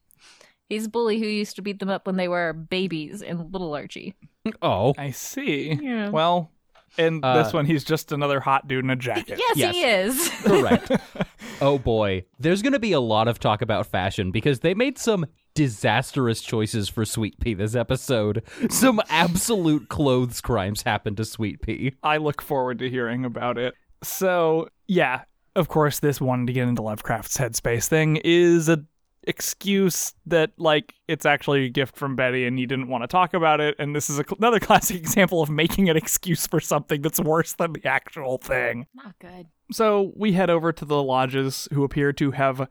He's 0.68 0.86
a 0.86 0.90
bully 0.90 1.18
who 1.18 1.26
used 1.26 1.56
to 1.56 1.62
beat 1.62 1.78
them 1.78 1.90
up 1.90 2.06
when 2.06 2.16
they 2.16 2.26
were 2.28 2.52
babies 2.52 3.22
in 3.22 3.50
Little 3.52 3.74
Archie. 3.74 4.14
Oh, 4.62 4.94
I 4.98 5.10
see. 5.10 5.78
Yeah. 5.80 6.08
Well, 6.10 6.50
in 6.96 7.22
Uh, 7.22 7.42
this 7.42 7.52
one, 7.52 7.66
he's 7.66 7.84
just 7.84 8.12
another 8.12 8.40
hot 8.40 8.66
dude 8.66 8.84
in 8.84 8.90
a 8.90 8.96
jacket. 8.96 9.38
Yes, 9.38 9.56
Yes. 9.56 9.74
he 9.74 9.82
is. 9.84 10.28
correct. 10.44 10.90
oh 11.60 11.78
boy, 11.78 12.24
there's 12.38 12.62
going 12.62 12.72
to 12.72 12.78
be 12.78 12.92
a 12.92 13.00
lot 13.00 13.28
of 13.28 13.38
talk 13.38 13.62
about 13.62 13.86
fashion 13.86 14.30
because 14.30 14.60
they 14.60 14.74
made 14.74 14.98
some 14.98 15.26
disastrous 15.54 16.40
choices 16.40 16.88
for 16.88 17.04
Sweet 17.04 17.38
Pea 17.40 17.54
this 17.54 17.74
episode. 17.74 18.42
Some 18.70 19.00
absolute 19.08 19.88
clothes 19.88 20.40
crimes 20.40 20.82
happened 20.82 21.16
to 21.18 21.24
Sweet 21.24 21.60
Pea. 21.62 21.92
I 22.02 22.16
look 22.16 22.40
forward 22.42 22.78
to 22.80 22.90
hearing 22.90 23.24
about 23.24 23.56
it. 23.58 23.74
So, 24.08 24.68
yeah, 24.86 25.22
of 25.56 25.68
course, 25.68 26.00
this 26.00 26.20
wanting 26.20 26.46
to 26.46 26.52
get 26.52 26.68
into 26.68 26.82
Lovecraft's 26.82 27.36
headspace 27.36 27.86
thing 27.88 28.20
is 28.24 28.68
a 28.68 28.84
excuse 29.26 30.14
that 30.26 30.52
like 30.58 30.94
it's 31.08 31.24
actually 31.24 31.64
a 31.64 31.68
gift 31.70 31.96
from 31.96 32.14
Betty 32.14 32.46
and 32.46 32.60
you 32.60 32.66
didn't 32.66 32.88
want 32.88 33.02
to 33.02 33.08
talk 33.08 33.32
about 33.32 33.60
it 33.60 33.74
and 33.78 33.96
this 33.96 34.10
is 34.10 34.18
a, 34.18 34.24
another 34.38 34.60
classic 34.60 34.96
example 34.96 35.42
of 35.42 35.50
making 35.50 35.88
an 35.88 35.96
excuse 35.96 36.46
for 36.46 36.60
something 36.60 37.00
that's 37.02 37.20
worse 37.20 37.54
than 37.54 37.72
the 37.72 37.86
actual 37.86 38.38
thing. 38.38 38.86
Not 38.94 39.18
good. 39.18 39.46
So 39.72 40.12
we 40.14 40.32
head 40.32 40.50
over 40.50 40.72
to 40.72 40.84
the 40.84 41.02
lodges 41.02 41.68
who 41.72 41.84
appear 41.84 42.12
to 42.12 42.32
have 42.32 42.68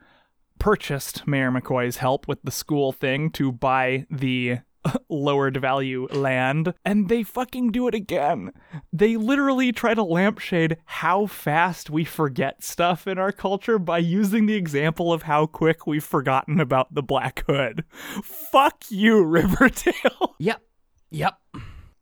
purchased 0.59 1.27
Mayor 1.27 1.51
McCoy's 1.51 1.97
help 1.97 2.27
with 2.27 2.41
the 2.43 2.51
school 2.51 2.91
thing 2.91 3.31
to 3.31 3.51
buy 3.51 4.05
the 4.09 4.59
lowered 5.09 5.57
value 5.57 6.07
land, 6.11 6.73
and 6.85 7.09
they 7.09 7.23
fucking 7.23 7.71
do 7.71 7.87
it 7.87 7.95
again. 7.95 8.51
They 8.91 9.17
literally 9.17 9.71
try 9.71 9.93
to 9.93 10.03
lampshade 10.03 10.77
how 10.85 11.25
fast 11.27 11.89
we 11.89 12.03
forget 12.05 12.63
stuff 12.63 13.07
in 13.07 13.17
our 13.17 13.31
culture 13.31 13.79
by 13.79 13.97
using 13.99 14.45
the 14.45 14.55
example 14.55 15.11
of 15.13 15.23
how 15.23 15.45
quick 15.45 15.87
we've 15.87 16.03
forgotten 16.03 16.59
about 16.59 16.93
the 16.93 17.03
Black 17.03 17.43
Hood. 17.47 17.83
Fuck 18.23 18.83
you, 18.89 19.23
Riverdale. 19.25 20.35
Yep. 20.39 20.61
Yep. 21.11 21.33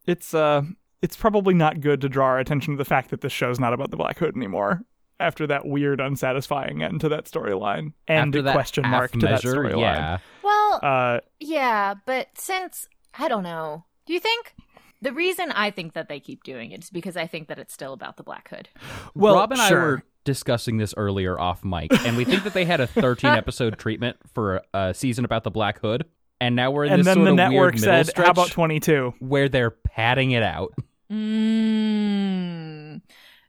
It's 0.07 0.33
uh 0.33 0.63
it's 1.01 1.15
probably 1.17 1.53
not 1.53 1.81
good 1.81 1.99
to 2.01 2.09
draw 2.09 2.27
our 2.27 2.39
attention 2.39 2.73
to 2.73 2.77
the 2.77 2.85
fact 2.85 3.09
that 3.09 3.21
this 3.21 3.31
show's 3.31 3.59
not 3.59 3.73
about 3.73 3.91
the 3.91 3.97
Black 3.97 4.19
Hood 4.19 4.35
anymore. 4.35 4.81
After 5.19 5.45
that 5.47 5.65
weird, 5.67 5.99
unsatisfying 6.01 6.81
end 6.81 7.01
to 7.01 7.09
that 7.09 7.25
storyline, 7.25 7.93
and 8.07 8.35
After 8.35 8.49
a 8.49 8.51
question 8.53 8.83
mark 8.89 9.11
half 9.13 9.19
to 9.19 9.27
that 9.27 9.41
storyline. 9.41 9.79
yeah. 9.81 10.17
Well, 10.43 10.60
Uh, 10.75 11.19
yeah, 11.39 11.95
but 12.05 12.29
since 12.35 12.87
I 13.17 13.27
don't 13.27 13.43
know, 13.43 13.85
do 14.05 14.13
you 14.13 14.19
think 14.19 14.53
the 15.01 15.13
reason 15.13 15.51
I 15.51 15.71
think 15.71 15.93
that 15.93 16.09
they 16.09 16.19
keep 16.19 16.43
doing 16.43 16.71
it 16.71 16.83
is 16.83 16.89
because 16.89 17.17
I 17.17 17.27
think 17.27 17.47
that 17.47 17.59
it's 17.59 17.73
still 17.73 17.93
about 17.93 18.17
the 18.17 18.23
Black 18.23 18.49
Hood? 18.49 18.69
well, 19.15 19.35
Rob 19.35 19.51
and 19.51 19.61
sure. 19.61 19.79
I 19.79 19.83
were 19.83 20.03
discussing 20.23 20.77
this 20.77 20.93
earlier 20.97 21.39
off 21.39 21.63
mic, 21.63 21.91
and 22.05 22.15
we 22.15 22.25
think 22.25 22.43
that 22.43 22.53
they 22.53 22.65
had 22.65 22.79
a 22.79 22.87
13 22.87 23.31
episode 23.31 23.77
treatment 23.77 24.17
for 24.33 24.61
a 24.73 24.93
season 24.93 25.25
about 25.25 25.43
the 25.43 25.51
Black 25.51 25.79
Hood, 25.79 26.05
and 26.39 26.55
now 26.55 26.71
we're 26.71 26.85
in 26.85 26.93
and 26.93 26.99
this 26.99 27.05
then 27.05 27.15
sort 27.15 27.25
the 27.25 27.31
of 27.31 27.37
network 27.37 27.73
weird 27.73 27.79
said, 27.79 28.07
stretch 28.07 28.25
"How 28.25 28.31
about 28.31 28.49
22?" 28.51 29.13
where 29.19 29.49
they're 29.49 29.71
padding 29.71 30.31
it 30.31 30.43
out. 30.43 30.73
Mm, 31.11 33.01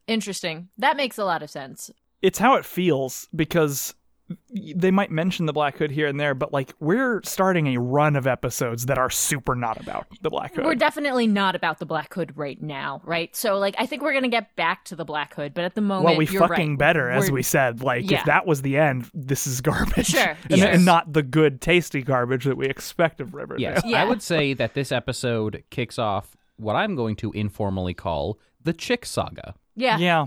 interesting. 0.07 0.69
That 0.79 0.97
makes 0.97 1.19
a 1.19 1.25
lot 1.25 1.43
of 1.43 1.51
sense. 1.51 1.91
It's 2.21 2.39
how 2.39 2.55
it 2.55 2.65
feels 2.65 3.29
because 3.35 3.95
they 4.51 4.91
might 4.91 5.11
mention 5.11 5.47
the 5.47 5.53
Black 5.53 5.77
Hood 5.79 5.91
here 5.91 6.07
and 6.07 6.19
there, 6.21 6.35
but 6.35 6.53
like 6.53 6.73
we're 6.81 7.21
starting 7.25 7.69
a 7.69 7.81
run 7.81 8.17
of 8.17 8.27
episodes 8.27 8.87
that 8.87 8.99
are 8.99 9.11
super 9.11 9.55
not 9.55 9.81
about 9.81 10.07
the 10.23 10.31
Black 10.31 10.55
Hood. 10.55 10.65
We're 10.65 10.75
definitely 10.75 11.27
not 11.27 11.55
about 11.55 11.79
the 11.79 11.87
Black 11.87 12.13
Hood 12.15 12.37
right 12.37 12.61
now, 12.61 13.01
right? 13.05 13.35
So, 13.35 13.59
like, 13.59 13.75
I 13.79 13.87
think 13.87 14.03
we're 14.03 14.13
gonna 14.13 14.29
get 14.29 14.55
back 14.57 14.85
to 14.87 14.97
the 14.97 15.05
Black 15.05 15.35
Hood, 15.35 15.55
but 15.55 15.65
at 15.65 15.75
the 15.75 15.81
moment, 15.81 16.05
well, 16.05 16.17
we 16.17 16.27
you're 16.27 16.47
fucking 16.47 16.71
right. 16.71 16.79
better, 16.79 17.11
as 17.11 17.25
We're- 17.25 17.35
we 17.35 17.43
said. 17.43 17.83
Like, 17.83 18.11
Yeah. 18.11 18.21
if 18.21 18.25
that 18.27 18.47
was 18.47 18.63
the 18.63 18.77
end, 18.77 19.11
this 19.15 19.47
is 19.47 19.61
garbage. 19.61 20.07
Sure, 20.07 20.37
and, 20.51 20.59
yes. 20.59 20.75
and 20.77 20.85
not 20.85 21.13
the 21.13 21.23
good, 21.23 21.61
tasty 21.61 22.03
garbage 22.03 22.45
that 22.45 22.57
we 22.57 22.67
expect 22.67 23.21
of 23.21 23.35
Riverdale. 23.35 23.61
Yes, 23.61 23.83
Yeah. 23.85 24.03
I 24.03 24.05
would 24.09 24.23
say 24.23 24.55
that 24.55 24.75
this 24.75 24.93
episode 24.93 25.63
kicks 25.71 25.99
off 25.99 26.37
what 26.57 26.77
I'm 26.77 26.95
going 26.95 27.17
to 27.17 27.33
informally 27.33 27.95
call 27.95 28.39
the 28.63 28.75
Chic 28.79 29.05
Saga. 29.07 29.55
Yeah, 29.75 29.99
yeah, 29.99 30.27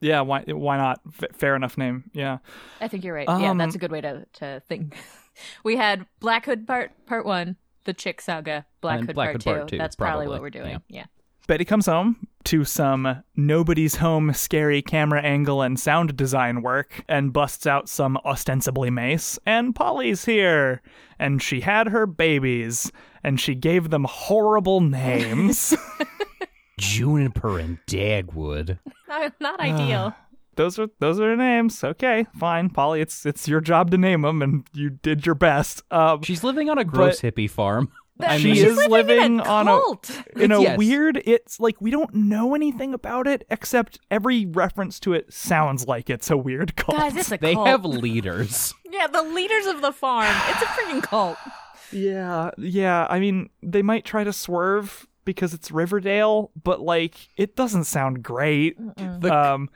yeah. 0.00 0.20
Why? 0.22 0.42
Why 0.46 0.76
not? 0.76 1.00
F- 1.22 1.34
fair 1.36 1.56
enough 1.56 1.76
name. 1.78 2.04
Yeah. 2.12 2.38
I 2.80 2.88
think 2.88 3.04
you're 3.04 3.14
right. 3.14 3.26
yeah, 3.28 3.50
Um, 3.50 3.58
that's 3.58 3.74
a 3.74 3.78
good 3.78 3.92
way 3.92 4.00
to 4.00 4.26
to 4.34 4.62
think. 4.68 4.96
we 5.64 5.76
had 5.76 6.06
Black 6.20 6.46
Hood 6.46 6.66
part 6.66 6.92
part 7.06 7.24
one, 7.26 7.56
the 7.84 7.94
Chic 7.96 8.20
Saga, 8.20 8.66
Black 8.80 9.00
Hood, 9.00 9.14
Black 9.14 9.26
part, 9.28 9.32
Hood 9.34 9.40
two. 9.42 9.50
Part 9.50 9.68
Two, 9.68 9.78
That's 9.78 9.96
probably, 9.96 10.26
probably. 10.26 10.34
what 10.34 10.40
we're 10.42 10.50
doing. 10.50 10.82
Yeah. 10.88 11.06
Betty 11.46 11.66
comes 11.66 11.84
home 11.84 12.26
to 12.44 12.64
some 12.64 13.22
nobody's 13.36 13.96
home 13.96 14.32
scary 14.32 14.80
camera 14.80 15.20
angle 15.20 15.60
and 15.60 15.78
sound 15.78 16.16
design 16.16 16.62
work 16.62 17.04
and 17.06 17.34
busts 17.34 17.66
out 17.66 17.86
some 17.86 18.16
ostensibly 18.24 18.88
mace. 18.88 19.38
And 19.44 19.74
Polly's 19.74 20.24
here. 20.24 20.80
And 21.18 21.42
she 21.42 21.60
had 21.60 21.88
her 21.88 22.06
babies. 22.06 22.90
And 23.22 23.38
she 23.38 23.54
gave 23.54 23.90
them 23.90 24.04
horrible 24.08 24.80
names. 24.80 25.74
Juniper 26.78 27.58
and 27.58 27.78
Dagwood. 27.86 28.78
Not, 29.08 29.32
not 29.40 29.60
ideal. 29.60 30.14
those 30.56 30.78
are 30.78 30.88
those 30.98 31.20
are 31.20 31.30
the 31.30 31.36
names. 31.36 31.82
Okay, 31.84 32.26
fine, 32.38 32.68
Polly. 32.70 33.00
It's 33.00 33.24
it's 33.26 33.46
your 33.46 33.60
job 33.60 33.90
to 33.92 33.98
name 33.98 34.22
them, 34.22 34.42
and 34.42 34.66
you 34.72 34.90
did 34.90 35.24
your 35.26 35.34
best. 35.36 35.82
Um, 35.92 36.22
She's 36.22 36.42
living 36.42 36.68
on 36.70 36.78
a 36.78 36.84
gross 36.84 37.20
hippie 37.20 37.48
farm. 37.50 37.90
I 38.20 38.38
she 38.38 38.52
mean, 38.52 38.56
is 38.64 38.78
She's 38.78 38.88
living 38.88 39.20
in 39.20 39.40
a 39.40 39.44
on 39.44 39.66
a 39.68 39.70
cult. 39.72 40.22
in 40.36 40.52
a 40.52 40.60
Yes. 40.60 40.78
weird. 40.78 41.20
It's 41.24 41.58
like 41.60 41.80
we 41.80 41.90
don't 41.90 42.14
know 42.14 42.54
anything 42.54 42.94
about 42.94 43.26
it 43.26 43.44
except 43.50 43.98
every 44.10 44.46
reference 44.46 44.98
to 45.00 45.12
it 45.12 45.32
sounds 45.32 45.86
like 45.86 46.08
it's 46.10 46.30
a 46.30 46.36
weird 46.36 46.76
cult. 46.76 46.98
Guys, 46.98 47.16
it's 47.16 47.32
a 47.32 47.38
they 47.38 47.54
cult. 47.54 47.66
have 47.68 47.84
leaders. 47.84 48.72
yeah, 48.90 49.06
the 49.08 49.22
leaders 49.22 49.66
of 49.66 49.80
the 49.82 49.92
farm. 49.92 50.34
It's 50.48 50.62
a 50.62 50.66
freaking 50.66 51.02
cult. 51.02 51.36
Yeah, 51.92 52.50
yeah. 52.58 53.06
I 53.08 53.20
mean, 53.20 53.50
they 53.62 53.82
might 53.82 54.04
try 54.04 54.24
to 54.24 54.32
swerve 54.32 55.06
because 55.24 55.54
it's 55.54 55.70
Riverdale, 55.70 56.50
but 56.62 56.80
like 56.80 57.28
it 57.36 57.56
doesn't 57.56 57.84
sound 57.84 58.22
great. 58.22 58.78
Um, 59.24 59.70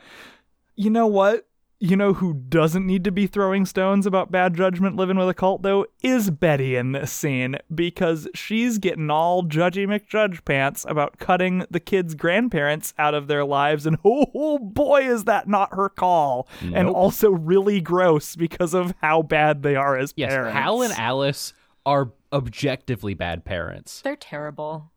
you 0.77 0.91
know 0.91 1.07
what? 1.07 1.47
You 1.81 1.97
know 1.97 2.13
who 2.13 2.35
doesn't 2.35 2.85
need 2.85 3.05
to 3.05 3.13
be 3.13 3.29
throwing 3.29 3.65
stones 3.65 4.05
about 4.05 4.33
bad 4.33 4.57
judgment 4.57 4.97
living 4.97 5.17
with 5.17 5.29
a 5.29 5.35
cult 5.35 5.63
though 5.63 5.87
is 6.03 6.29
Betty 6.29 6.75
in 6.75 6.91
this 6.91 7.13
scene 7.13 7.55
because 7.73 8.27
she's 8.35 8.79
getting 8.79 9.11
all 9.11 9.45
judgy 9.45 9.87
McJudge 9.87 10.45
pants 10.45 10.85
about 10.89 11.21
cutting 11.21 11.65
the 11.71 11.79
kids' 11.79 12.17
grandparents 12.17 12.95
out 12.99 13.15
of 13.15 13.29
their 13.29 13.45
lives, 13.45 13.87
and 13.87 13.97
oh, 14.05 14.27
oh 14.35 14.59
boy, 14.59 15.09
is 15.09 15.25
that 15.25 15.47
not 15.47 15.73
her 15.73 15.89
call, 15.89 16.49
and 16.61 16.89
also 16.89 17.31
really 17.31 17.81
gross 17.81 18.35
because 18.35 18.75
of 18.75 18.93
how 19.01 19.23
bad 19.23 19.63
they 19.63 19.77
are 19.77 19.97
as 19.97 20.13
Yes, 20.17 20.31
parents. 20.31 20.55
Hal 20.55 20.83
and 20.83 20.93
Alice 20.95 21.53
are 21.87 22.13
objectively 22.33 23.15
bad 23.15 23.45
parents. 23.45 24.03
They're 24.03 24.17
terrible. 24.17 24.91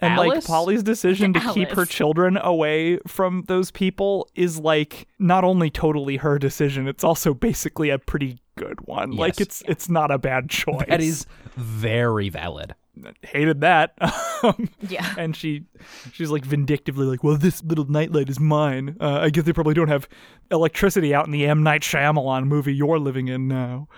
And 0.00 0.16
like 0.16 0.44
Polly's 0.44 0.82
decision 0.82 1.32
to 1.34 1.40
keep 1.52 1.70
her 1.72 1.84
children 1.84 2.36
away 2.40 2.98
from 3.06 3.44
those 3.48 3.70
people 3.70 4.28
is 4.34 4.58
like 4.58 5.08
not 5.18 5.44
only 5.44 5.70
totally 5.70 6.16
her 6.18 6.38
decision, 6.38 6.86
it's 6.86 7.02
also 7.04 7.34
basically 7.34 7.90
a 7.90 7.98
pretty 7.98 8.38
good 8.56 8.80
one. 8.86 9.10
Like 9.12 9.38
Yes. 9.38 9.46
it's 9.46 9.62
it's 9.66 9.88
not 9.88 10.10
a 10.10 10.18
bad 10.18 10.48
choice. 10.50 10.84
That 10.88 11.00
is 11.00 11.26
very 11.56 12.28
valid. 12.28 12.74
hated 13.22 13.60
that. 13.62 13.94
Um, 14.44 14.68
Yeah. 14.88 15.14
and 15.18 15.34
she 15.34 15.64
she's 16.12 16.30
like 16.30 16.44
vindictively 16.44 17.06
like, 17.06 17.24
well, 17.24 17.36
this 17.36 17.60
little 17.64 17.86
nightlight 17.90 18.28
is 18.30 18.38
mine. 18.38 18.96
Uh, 19.00 19.18
I 19.22 19.30
guess 19.30 19.42
they 19.42 19.52
probably 19.52 19.74
don't 19.74 19.88
have 19.88 20.08
electricity 20.52 21.12
out 21.12 21.26
in 21.26 21.32
the 21.32 21.44
M 21.44 21.64
Night 21.64 21.82
Shyamalan 21.82 22.44
movie 22.46 22.72
you're 22.72 23.00
living 23.00 23.26
in 23.26 23.48
now, 23.48 23.88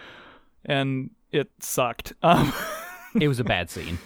and 0.64 1.10
it 1.30 1.50
sucked. 1.60 2.14
Um, 2.22 2.52
It 3.20 3.26
was 3.28 3.38
a 3.40 3.44
bad 3.44 3.68
scene. 3.70 3.98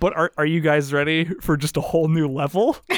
But 0.00 0.16
are 0.16 0.32
are 0.36 0.46
you 0.46 0.60
guys 0.60 0.92
ready 0.92 1.24
for 1.40 1.56
just 1.56 1.76
a 1.76 1.80
whole 1.80 2.08
new 2.08 2.28
level? 2.28 2.76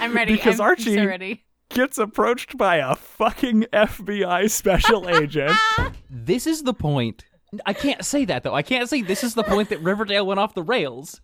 I'm 0.00 0.14
ready. 0.14 0.34
Because 0.34 0.60
I'm 0.60 0.66
Archie- 0.66 0.94
so 0.96 1.04
ready. 1.06 1.44
gets 1.70 1.98
approached 1.98 2.56
by 2.56 2.76
a 2.76 2.94
fucking 2.94 3.66
FBI 3.72 4.50
special 4.50 5.08
agent. 5.20 5.52
This 6.10 6.46
is 6.46 6.62
the 6.62 6.74
point. 6.74 7.24
I 7.64 7.72
can't 7.72 8.04
say 8.04 8.24
that 8.26 8.42
though. 8.42 8.54
I 8.54 8.62
can't 8.62 8.88
say 8.88 9.02
this 9.02 9.22
is 9.22 9.34
the 9.34 9.44
point 9.44 9.68
that 9.70 9.80
Riverdale 9.80 10.26
went 10.26 10.40
off 10.40 10.54
the 10.54 10.62
rails. 10.62 11.20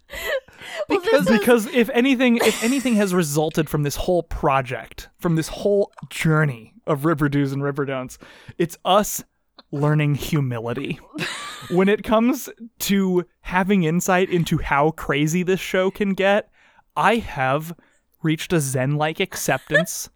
Well, 0.89 1.01
this 1.01 1.27
is 1.29 1.39
because 1.39 1.67
if 1.67 1.91
anything 1.91 2.37
if 2.37 2.63
anything 2.63 2.95
has 2.95 3.13
resulted 3.15 3.69
from 3.69 3.83
this 3.83 3.97
whole 3.97 4.23
project, 4.23 5.09
from 5.19 5.35
this 5.37 5.49
whole 5.49 5.93
journey 6.11 6.75
of 6.87 7.05
River 7.05 7.29
Do's 7.29 7.53
and 7.53 7.63
River 7.63 7.85
Don'ts, 7.85 8.19
it's 8.59 8.79
us 8.85 9.25
learning 9.73 10.15
humility. 10.15 11.01
when 11.71 11.89
it 11.89 12.03
comes 12.03 12.49
to 12.81 13.27
having 13.41 13.85
insight 13.85 14.31
into 14.31 14.59
how 14.59 14.91
crazy 14.93 15.43
this 15.43 15.61
show 15.61 15.91
can 15.91 16.15
get, 16.15 16.51
I 16.97 17.17
have 17.17 17.75
reached 18.23 18.53
a 18.53 18.61
zen-like 18.61 19.21
acceptance 19.21 20.11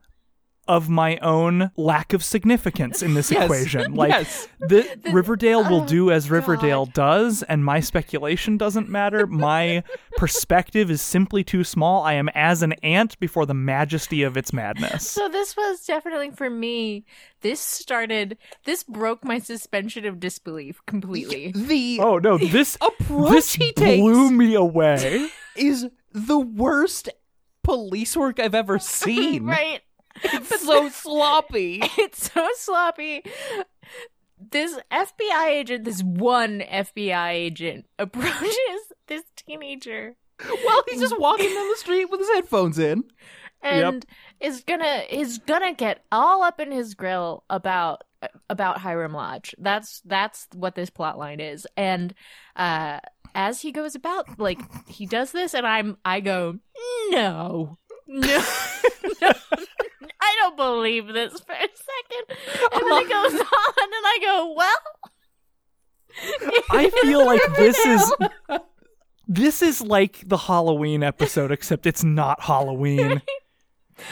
of 0.69 0.89
my 0.89 1.17
own 1.19 1.71
lack 1.77 2.13
of 2.13 2.23
significance 2.25 3.03
in 3.03 3.15
this 3.15 3.31
Yes. 3.37 3.45
equation. 3.45 3.95
Like 3.95 4.11
Yes. 4.11 4.49
the 4.61 4.87
Riverdale 5.13 5.63
will 5.69 5.83
oh, 5.83 5.87
do 5.87 6.11
as 6.11 6.27
God. 6.27 6.33
Riverdale 6.33 6.87
does, 6.87 7.43
and 7.45 7.65
my 7.65 7.81
speculation 7.81 8.57
doesn't 8.57 8.89
matter. 8.89 9.27
My 9.27 9.83
perspective 10.17 10.91
is 10.91 11.01
simply 11.03 11.45
too 11.45 11.65
small. 11.65 12.03
I 12.03 12.15
am 12.15 12.29
as 12.35 12.63
an 12.63 12.73
ant 12.83 13.19
before 13.21 13.47
the 13.47 13.55
majesty 13.55 14.23
of 14.23 14.37
its 14.37 14.53
madness. 14.53 15.09
So 15.09 15.29
this 15.29 15.57
was 15.57 15.85
definitely 15.85 16.31
for 16.31 16.51
me. 16.51 17.05
This 17.43 17.61
started. 17.61 18.39
This 18.65 18.83
broke 18.83 19.25
my 19.25 19.39
suspension 19.39 20.05
of 20.07 20.19
disbelief 20.21 20.81
completely. 20.87 21.53
The 21.55 21.99
Oh 22.03 22.19
no, 22.19 22.39
this 22.39 22.77
approach 22.81 23.31
this 23.31 23.55
he 23.55 23.73
takes 23.73 24.01
blew 24.01 24.31
me 24.31 24.55
away. 24.55 25.29
is 25.55 25.87
the 26.13 26.39
worst 26.39 27.09
police 27.63 28.17
work 28.17 28.39
I've 28.41 28.55
ever 28.55 28.79
seen. 28.79 29.45
right? 29.45 29.81
It's 30.25 30.65
so 30.65 30.89
sloppy. 30.93 31.81
It's 31.99 32.33
so 32.33 32.47
sloppy. 32.57 33.23
This 34.51 34.79
FBI 34.93 35.47
agent, 35.49 35.85
this 35.85 36.03
one 36.03 36.61
FBI 36.61 37.31
agent, 37.31 37.87
approaches 37.99 38.53
this 39.07 39.23
teenager 39.37 40.15
Well, 40.41 40.83
he's 40.89 41.01
just 41.01 41.19
walking 41.19 41.49
down 41.55 41.69
the 41.71 41.77
street 41.77 42.07
with 42.11 42.21
his 42.21 42.29
headphones 42.31 42.79
in. 42.79 43.05
and 43.63 44.05
is 44.41 44.63
gonna 44.67 45.05
is 45.11 45.39
gonna 45.39 45.73
get 45.73 46.05
all 46.13 46.43
up 46.43 46.61
in 46.61 46.71
his 46.71 46.95
grill 46.95 47.45
about 47.49 48.05
about 48.51 48.79
Hiram 48.79 49.13
Lodge. 49.15 49.55
That's 49.59 50.03
that's 50.05 50.47
what 50.55 50.75
this 50.75 50.91
plot 50.91 51.17
line 51.19 51.41
is. 51.41 51.67
And 51.77 52.13
uh 52.57 53.01
as 53.35 53.61
he 53.63 53.73
goes 53.73 53.95
about 53.95 54.39
like 54.39 54.61
he 54.89 55.07
does 55.07 55.33
this 55.33 55.55
and 55.55 55.67
I'm 55.67 55.97
I 56.05 56.21
go, 56.21 56.59
No. 57.11 57.79
No. 58.09 58.45
no. 59.23 59.33
I 60.21 60.35
don't 60.41 60.57
believe 60.57 61.09
this 61.09 61.39
for 61.41 61.53
a 61.53 61.69
second. 61.69 62.39
And 62.73 62.83
then 62.91 63.03
it 63.03 63.09
goes 63.09 63.33
on 63.41 63.41
and 63.79 64.05
I 64.05 64.19
go, 64.23 64.55
Well 64.57 65.13
I 66.71 66.91
feel 67.03 67.25
like 67.25 67.43
this 67.57 67.79
is 67.79 68.13
this 69.29 69.63
is 69.63 69.81
like 69.81 70.23
the 70.27 70.37
Halloween 70.37 71.03
episode, 71.03 71.51
except 71.51 71.87
it's 71.87 72.05
not 72.05 72.43
Halloween. 72.43 73.23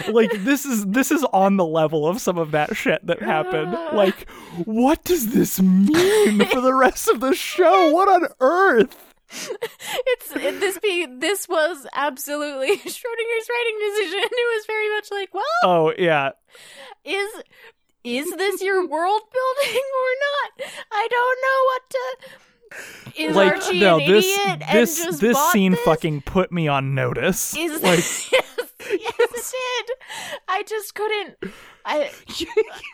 Like 0.08 0.32
this 0.32 0.64
is 0.64 0.86
this 0.86 1.10
is 1.10 1.24
on 1.32 1.56
the 1.56 1.64
level 1.64 2.06
of 2.06 2.20
some 2.20 2.38
of 2.38 2.50
that 2.52 2.76
shit 2.76 3.06
that 3.06 3.22
happened. 3.22 3.76
Like, 3.94 4.28
what 4.64 5.04
does 5.04 5.32
this 5.32 5.60
mean 5.60 6.44
for 6.46 6.60
the 6.60 6.74
rest 6.74 7.06
of 7.08 7.20
the 7.20 7.32
show? 7.32 7.92
What 7.92 8.08
on 8.08 8.28
earth? 8.40 9.03
it's 9.30 10.36
it, 10.36 10.60
this 10.60 10.78
be 10.78 11.06
this 11.06 11.48
was 11.48 11.86
absolutely 11.94 12.68
Schrodinger's 12.76 13.48
writing 13.50 13.78
decision. 13.90 14.20
It 14.22 14.56
was 14.56 14.66
very 14.66 14.90
much 14.94 15.10
like, 15.10 15.34
well, 15.34 15.44
Oh 15.62 15.92
yeah, 15.98 16.30
is 17.04 17.30
is 18.04 18.30
this 18.36 18.60
your 18.62 18.86
world 18.88 19.22
building 19.32 19.82
or 19.82 20.10
not? 20.20 20.70
I 20.92 21.08
don't 21.10 21.38
know 21.42 21.64
what 21.66 21.90
to. 21.90 22.16
Is 23.16 23.36
like 23.36 23.52
Archie 23.52 23.80
no, 23.80 23.98
an 23.98 24.06
this 24.06 24.24
idiot 24.24 24.62
this 24.72 24.98
and 24.98 25.06
just 25.08 25.20
this 25.20 25.38
scene 25.52 25.72
this? 25.72 25.80
fucking 25.82 26.22
put 26.22 26.50
me 26.50 26.66
on 26.66 26.94
notice. 26.94 27.56
is 27.56 27.80
like 27.82 27.98
yes, 27.98 28.32
yes, 28.32 28.72
it 28.90 29.54
did. 29.86 29.96
I 30.48 30.62
just 30.64 30.94
couldn't. 30.94 31.36
I 31.84 32.10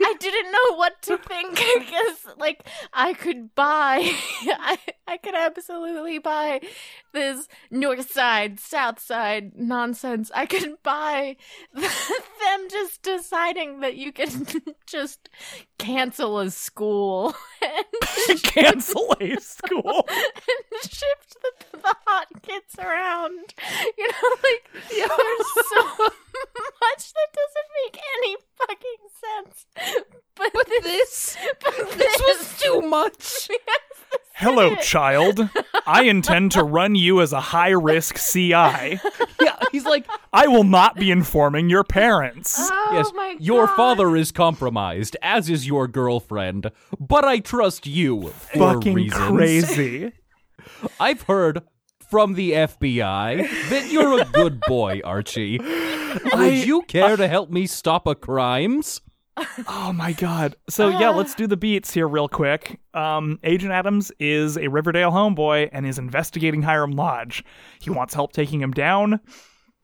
I 0.03 0.15
didn't 0.19 0.53
know 0.53 0.77
what 0.77 1.01
to 1.03 1.17
think 1.19 1.55
because 1.55 2.37
like 2.37 2.67
I 2.93 3.15
could 3.15 3.55
buy 3.55 4.01
I 4.03 4.79
I 5.11 5.17
could 5.17 5.35
absolutely 5.35 6.21
buy 6.21 6.61
this 7.13 7.49
north 7.69 8.13
side 8.13 8.61
south 8.61 9.01
side 9.01 9.57
nonsense. 9.57 10.31
I 10.33 10.47
could 10.47 10.81
buy 10.85 11.37
them 11.75 12.69
just 12.71 13.03
deciding 13.03 13.81
that 13.81 13.97
you 13.97 14.13
can 14.13 14.47
just 14.87 15.29
cancel 15.81 16.39
a 16.39 16.49
school 16.53 17.35
and 17.61 18.43
cancel 18.45 19.17
a 19.21 19.35
school. 19.41 20.07
and 20.09 20.83
shift 20.83 21.37
the, 21.43 21.79
the 21.79 21.97
hot 22.07 22.29
kids 22.43 22.77
around. 22.79 23.53
You 23.99 24.07
know, 24.07 24.37
like 24.45 24.85
there's 24.91 25.67
so 25.71 26.05
much 26.05 27.13
that 27.15 27.31
doesn't 27.35 27.71
make 27.83 28.01
any 28.19 28.37
fucking 28.59 29.01
sense. 29.21 29.67
But, 30.37 30.67
this, 30.83 31.37
but 31.61 31.99
this, 31.99 32.21
was 32.21 32.59
too 32.61 32.81
much. 32.81 33.49
Yes, 33.51 33.81
this 34.11 34.21
Hello, 34.35 34.73
is. 34.75 34.87
Child. 35.01 35.49
I 35.87 36.03
intend 36.03 36.53
to 36.53 36.63
run 36.63 36.95
you 36.95 37.21
as 37.23 37.33
a 37.33 37.41
high 37.41 37.71
risk 37.71 38.17
CI. 38.19 38.51
Yeah, 39.41 39.57
he's 39.73 39.85
like, 39.87 40.07
I 40.33 40.47
will 40.47 40.65
not 40.65 40.97
be 40.97 41.11
informing 41.11 41.71
your 41.71 41.85
parents. 41.85 42.57
Oh 42.59 42.91
yes, 42.93 43.11
my 43.15 43.37
your 43.41 43.67
father 43.67 44.15
is 44.15 44.31
compromised, 44.31 45.17
as 45.23 45.49
is 45.49 45.67
your 45.67 45.89
girlfriend, 45.89 46.71
but 46.99 47.25
I 47.25 47.39
trust 47.39 47.87
you 47.87 48.29
for 48.29 48.75
Fucking 48.75 48.95
reasons. 48.95 49.27
crazy. 49.27 50.13
I've 51.01 51.23
heard 51.23 51.63
from 52.11 52.35
the 52.35 52.53
FBI 52.53 53.71
that 53.71 53.91
you're 53.91 54.21
a 54.21 54.25
good 54.27 54.61
boy, 54.69 55.01
Archie. 55.05 55.59
Would 56.35 56.67
you 56.67 56.83
care 56.83 57.17
to 57.17 57.27
help 57.27 57.51
me 57.51 57.67
stop 57.67 58.07
a 58.07 58.15
crimes? 58.15 59.01
Oh 59.69 59.93
my 59.95 60.13
god. 60.13 60.57
So 60.69 60.89
yeah, 60.89 61.09
Ah. 61.11 61.17
let's 61.17 61.35
do 61.35 61.47
the 61.47 61.57
beats 61.57 61.93
here 61.95 62.07
real 62.09 62.29
quick. 62.29 62.79
Um, 62.95 63.39
Agent 63.43 63.73
Adams 63.73 64.13
is 64.19 64.59
a 64.59 64.69
Riverdale 64.69 65.11
homeboy 65.13 65.71
and 65.73 65.87
is 65.87 65.99
investigating 65.99 66.63
Hiram 66.63 66.91
Lodge. 66.93 67.43
He 67.81 67.89
wants 67.91 68.13
help 68.13 68.33
taking 68.33 68.61
him 68.61 68.73
down 68.73 69.21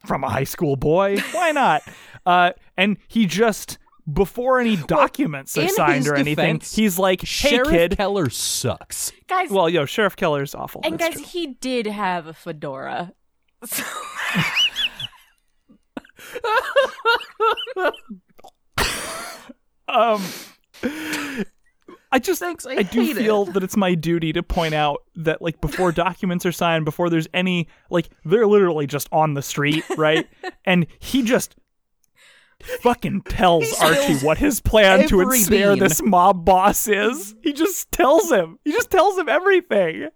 from 0.04 0.24
a 0.24 0.28
high 0.28 0.44
school 0.44 0.76
boy. 0.76 1.18
Why 1.32 1.52
not? 1.52 1.82
Uh, 2.26 2.50
and 2.76 2.96
he 3.06 3.24
just 3.24 3.78
before 4.12 4.58
any 4.58 4.74
documents 4.74 5.56
are 5.56 5.68
signed 5.68 5.98
his 5.98 6.08
or 6.08 6.16
anything, 6.16 6.54
defense, 6.56 6.74
he's 6.74 6.98
like, 6.98 7.20
"Hey, 7.20 7.26
Sheriff 7.26 7.68
kid." 7.70 7.96
Keller 7.96 8.30
sucks. 8.30 9.12
Guys, 9.28 9.48
well, 9.50 9.68
yo, 9.68 9.84
Sheriff 9.86 10.16
Keller's 10.16 10.52
awful. 10.52 10.80
and 10.82 10.98
That's 10.98 11.18
guys, 11.18 11.30
true. 11.30 11.40
he 11.40 11.46
did 11.60 11.86
have 11.86 12.26
a 12.26 12.32
fedora. 12.34 13.12
So, 13.64 13.84
um, 19.88 20.22
I 22.12 22.18
just 22.18 22.40
Thanks, 22.40 22.66
I 22.66 22.76
I, 22.76 22.82
do 22.82 23.00
hate 23.00 23.16
it. 23.16 23.20
feel 23.20 23.44
that 23.46 23.62
it's 23.62 23.76
my 23.76 23.94
duty 23.94 24.32
to 24.32 24.42
point 24.42 24.74
out 24.74 25.02
that 25.16 25.42
like 25.42 25.60
before 25.60 25.92
documents 26.06 26.46
are 26.46 26.52
signed, 26.52 26.84
before 26.84 27.10
there's 27.10 27.28
any 27.34 27.68
like 27.90 28.08
they're 28.24 28.46
literally 28.46 28.86
just 28.86 29.08
on 29.12 29.34
the 29.34 29.42
street, 29.42 29.84
right? 29.96 30.26
and 30.64 30.86
he 30.98 31.22
just 31.22 31.56
fucking 32.80 33.22
tells 33.22 33.70
Archie 33.82 34.16
what 34.24 34.38
his 34.38 34.60
plan 34.60 35.06
to 35.08 35.20
ensnare 35.20 35.72
bean. 35.72 35.78
this 35.78 36.02
mob 36.02 36.44
boss 36.44 36.88
is. 36.88 37.34
He 37.42 37.52
just 37.52 37.92
tells 37.92 38.30
him. 38.30 38.58
He 38.64 38.72
just 38.72 38.90
tells 38.90 39.18
him 39.18 39.28
everything. 39.28 40.08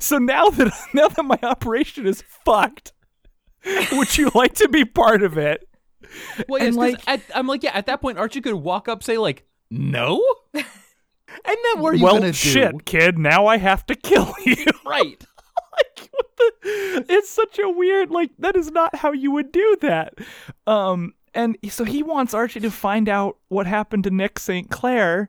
So 0.00 0.18
now 0.18 0.50
that 0.50 0.72
now 0.94 1.08
that 1.08 1.22
my 1.22 1.38
operation 1.42 2.06
is 2.06 2.22
fucked, 2.44 2.92
would 3.92 4.18
you 4.18 4.30
like 4.34 4.54
to 4.54 4.68
be 4.68 4.84
part 4.84 5.22
of 5.22 5.38
it? 5.38 5.66
Well, 6.48 6.62
And, 6.62 6.76
like- 6.76 7.02
at, 7.08 7.20
I'm 7.34 7.46
like, 7.46 7.62
yeah. 7.62 7.72
At 7.74 7.86
that 7.86 8.00
point, 8.00 8.18
Archie 8.18 8.40
could 8.40 8.54
walk 8.54 8.88
up, 8.88 9.02
say 9.02 9.18
like, 9.18 9.44
"No," 9.70 10.22
and 10.54 10.64
then 11.44 11.80
what 11.80 11.94
are 11.94 11.96
you 11.96 12.04
well, 12.04 12.14
gonna 12.14 12.28
do? 12.28 12.32
shit, 12.32 12.84
kid. 12.84 13.18
Now 13.18 13.46
I 13.46 13.56
have 13.58 13.84
to 13.86 13.94
kill 13.94 14.32
you. 14.44 14.64
Right. 14.84 15.24
like 15.72 16.08
what 16.10 16.26
the 16.38 17.04
it's 17.08 17.28
such 17.28 17.58
a 17.58 17.68
weird 17.68 18.10
like 18.10 18.30
that 18.38 18.56
is 18.56 18.70
not 18.70 18.94
how 18.96 19.12
you 19.12 19.30
would 19.30 19.52
do 19.52 19.76
that 19.82 20.14
um 20.66 21.12
and 21.34 21.58
so 21.68 21.84
he 21.84 22.02
wants 22.02 22.32
archie 22.32 22.60
to 22.60 22.70
find 22.70 23.10
out 23.10 23.36
what 23.48 23.66
happened 23.66 24.04
to 24.04 24.10
nick 24.10 24.38
st 24.38 24.70
clair 24.70 25.28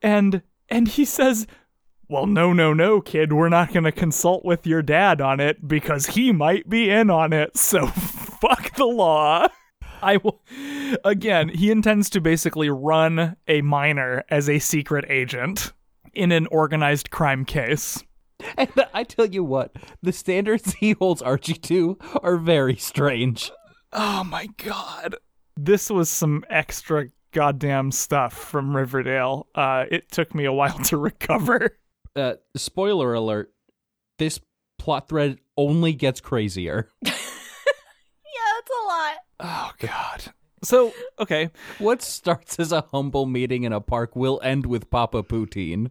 and 0.00 0.40
and 0.68 0.86
he 0.86 1.04
says 1.04 1.48
well 2.08 2.26
no 2.26 2.52
no 2.52 2.72
no 2.72 3.00
kid 3.00 3.32
we're 3.32 3.48
not 3.48 3.72
going 3.72 3.82
to 3.82 3.90
consult 3.90 4.44
with 4.44 4.66
your 4.68 4.82
dad 4.82 5.20
on 5.20 5.40
it 5.40 5.66
because 5.66 6.06
he 6.06 6.30
might 6.30 6.68
be 6.68 6.88
in 6.88 7.10
on 7.10 7.32
it 7.32 7.56
so 7.56 7.86
fuck 7.88 8.76
the 8.76 8.84
law 8.84 9.48
I 10.06 10.16
will. 10.18 10.42
Again, 11.04 11.48
he 11.48 11.70
intends 11.70 12.10
to 12.10 12.20
basically 12.20 12.68
run 12.70 13.36
a 13.46 13.62
minor 13.62 14.24
as 14.28 14.48
a 14.48 14.58
secret 14.58 15.04
agent 15.08 15.72
in 16.12 16.32
an 16.32 16.46
organized 16.48 17.10
crime 17.10 17.44
case. 17.44 18.02
And 18.56 18.70
I 18.92 19.04
tell 19.04 19.26
you 19.26 19.44
what, 19.44 19.76
the 20.02 20.12
standards 20.12 20.74
he 20.74 20.92
holds 20.92 21.22
Archie 21.22 21.54
to 21.54 21.98
are 22.22 22.36
very 22.36 22.76
strange. 22.76 23.52
Oh 23.92 24.24
my 24.24 24.48
god. 24.56 25.16
This 25.56 25.90
was 25.90 26.08
some 26.08 26.44
extra 26.50 27.06
goddamn 27.32 27.92
stuff 27.92 28.32
from 28.32 28.76
Riverdale. 28.76 29.46
Uh, 29.54 29.84
it 29.90 30.10
took 30.10 30.34
me 30.34 30.44
a 30.44 30.52
while 30.52 30.78
to 30.84 30.96
recover. 30.96 31.78
Uh, 32.16 32.34
spoiler 32.56 33.14
alert: 33.14 33.52
this 34.18 34.40
plot 34.78 35.08
thread 35.08 35.38
only 35.56 35.92
gets 35.92 36.20
crazier. 36.20 36.90
yeah, 37.02 37.12
that's 37.12 38.70
a 38.70 38.86
lot. 38.86 39.16
Oh 39.42 39.72
god. 39.80 40.24
So, 40.64 40.92
okay. 41.18 41.50
What 41.78 42.00
starts 42.02 42.58
as 42.60 42.70
a 42.70 42.82
humble 42.92 43.26
meeting 43.26 43.64
in 43.64 43.72
a 43.72 43.80
park 43.80 44.14
will 44.14 44.40
end 44.44 44.64
with 44.66 44.88
Papa 44.90 45.24
Poutine. 45.24 45.90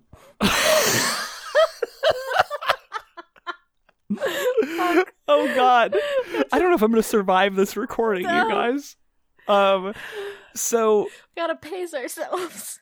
Oh 5.27 5.55
god. 5.55 5.95
I 6.51 6.59
don't 6.59 6.69
know 6.69 6.75
if 6.75 6.81
I'm 6.81 6.91
going 6.91 7.01
to 7.01 7.07
survive 7.07 7.55
this 7.55 7.77
recording, 7.77 8.23
No. 8.23 8.43
you 8.43 8.49
guys. 8.49 8.95
Um 9.47 9.93
so 10.53 11.07
Gotta 11.35 11.55
pace 11.55 11.93
ourselves. 11.93 12.79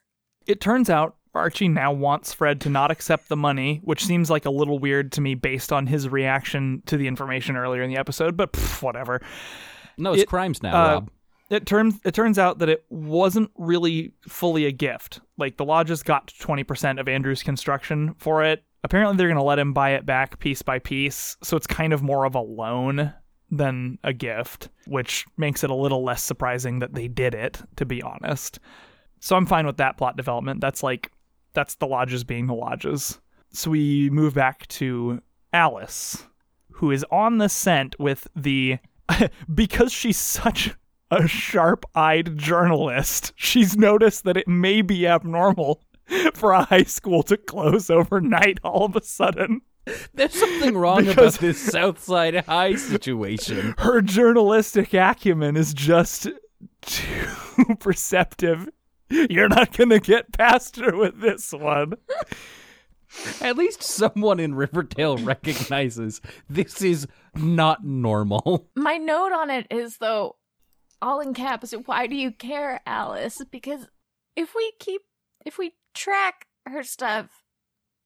it 0.47 0.59
turns 0.59 0.89
out 0.89 1.15
Archie 1.35 1.67
now 1.67 1.91
wants 1.93 2.33
Fred 2.33 2.59
to 2.61 2.69
not 2.69 2.89
accept 2.91 3.29
the 3.29 3.37
money, 3.37 3.79
which 3.83 4.03
seems 4.05 4.29
like 4.29 4.45
a 4.45 4.49
little 4.49 4.77
weird 4.79 5.11
to 5.13 5.21
me 5.21 5.35
based 5.35 5.71
on 5.71 5.85
his 5.87 6.09
reaction 6.09 6.81
to 6.87 6.97
the 6.97 7.07
information 7.07 7.55
earlier 7.55 7.83
in 7.83 7.89
the 7.91 7.97
episode, 7.97 8.35
but 8.35 8.51
pff, 8.53 8.81
whatever. 8.81 9.21
No, 9.99 10.13
it's 10.13 10.23
It- 10.23 10.27
crimes 10.29 10.63
now, 10.63 10.69
uh, 10.75 10.93
Rob. 10.93 11.11
It 11.49 11.65
turns 11.65 11.99
it 12.05 12.13
turns 12.13 12.37
out 12.37 12.59
that 12.59 12.69
it 12.69 12.85
wasn't 12.89 13.49
really 13.57 14.13
fully 14.27 14.65
a 14.65 14.71
gift. 14.71 15.19
Like 15.37 15.57
the 15.57 15.65
lodges 15.65 16.03
got 16.03 16.31
20% 16.39 16.99
of 16.99 17.07
Andrew's 17.07 17.41
construction 17.41 18.13
for 18.19 18.43
it. 18.43 18.63
Apparently 18.83 19.17
they're 19.17 19.27
going 19.27 19.35
to 19.37 19.43
let 19.43 19.57
him 19.59 19.73
buy 19.73 19.91
it 19.91 20.05
back 20.05 20.39
piece 20.39 20.61
by 20.61 20.77
piece, 20.79 21.35
so 21.43 21.57
it's 21.57 21.67
kind 21.67 21.91
of 21.91 22.03
more 22.03 22.25
of 22.25 22.35
a 22.35 22.39
loan 22.39 23.13
than 23.51 23.97
a 24.03 24.13
gift, 24.13 24.69
which 24.85 25.25
makes 25.37 25.63
it 25.63 25.71
a 25.71 25.75
little 25.75 26.03
less 26.03 26.21
surprising 26.21 26.79
that 26.79 26.93
they 26.93 27.07
did 27.07 27.33
it, 27.33 27.61
to 27.77 27.85
be 27.85 28.01
honest. 28.03 28.59
So 29.19 29.35
I'm 29.35 29.47
fine 29.47 29.65
with 29.65 29.77
that 29.77 29.97
plot 29.97 30.15
development. 30.15 30.61
That's 30.61 30.83
like 30.83 31.11
that's 31.53 31.75
the 31.75 31.87
lodges 31.87 32.23
being 32.23 32.45
the 32.45 32.53
lodges. 32.53 33.19
So 33.51 33.71
we 33.71 34.11
move 34.11 34.35
back 34.35 34.67
to 34.67 35.19
Alice, 35.51 36.27
who 36.73 36.91
is 36.91 37.03
on 37.11 37.39
the 37.39 37.49
scent 37.49 37.95
with 37.99 38.27
the 38.35 38.77
because 39.53 39.91
she's 39.91 40.17
such 40.17 40.75
a 41.11 41.27
sharp-eyed 41.27 42.37
journalist. 42.37 43.33
She's 43.35 43.77
noticed 43.77 44.23
that 44.25 44.37
it 44.37 44.47
may 44.47 44.81
be 44.81 45.07
abnormal 45.07 45.81
for 46.33 46.51
a 46.51 46.63
high 46.65 46.83
school 46.83 47.23
to 47.23 47.37
close 47.37 47.89
overnight 47.89 48.59
all 48.63 48.85
of 48.85 48.95
a 48.95 49.03
sudden. 49.03 49.61
There's 50.13 50.33
something 50.33 50.77
wrong 50.77 51.05
because- 51.05 51.37
about 51.37 51.41
this 51.41 51.59
Southside 51.59 52.45
High 52.45 52.75
situation. 52.75 53.73
Her 53.79 54.01
journalistic 54.01 54.93
acumen 54.93 55.57
is 55.57 55.73
just 55.73 56.27
too 56.81 57.25
perceptive. 57.79 58.69
You're 59.09 59.49
not 59.49 59.75
going 59.75 59.89
to 59.89 59.99
get 59.99 60.31
past 60.33 60.75
her 60.75 60.95
with 60.95 61.19
this 61.19 61.51
one. 61.51 61.93
At 63.41 63.57
least 63.57 63.81
someone 63.83 64.39
in 64.39 64.53
Riverdale 64.55 65.17
recognizes 65.23 66.21
this 66.49 66.81
is 66.81 67.07
not 67.35 67.83
normal. 67.83 68.69
My 68.75 68.97
note 68.97 69.31
on 69.31 69.49
it 69.49 69.67
is 69.71 69.97
though, 69.97 70.35
all 71.01 71.19
in 71.19 71.33
caps. 71.33 71.73
Why 71.85 72.07
do 72.07 72.15
you 72.15 72.31
care, 72.31 72.81
Alice? 72.85 73.41
Because 73.51 73.87
if 74.35 74.53
we 74.55 74.71
keep, 74.79 75.01
if 75.45 75.57
we 75.57 75.73
track 75.93 76.45
her 76.67 76.83
stuff, 76.83 77.43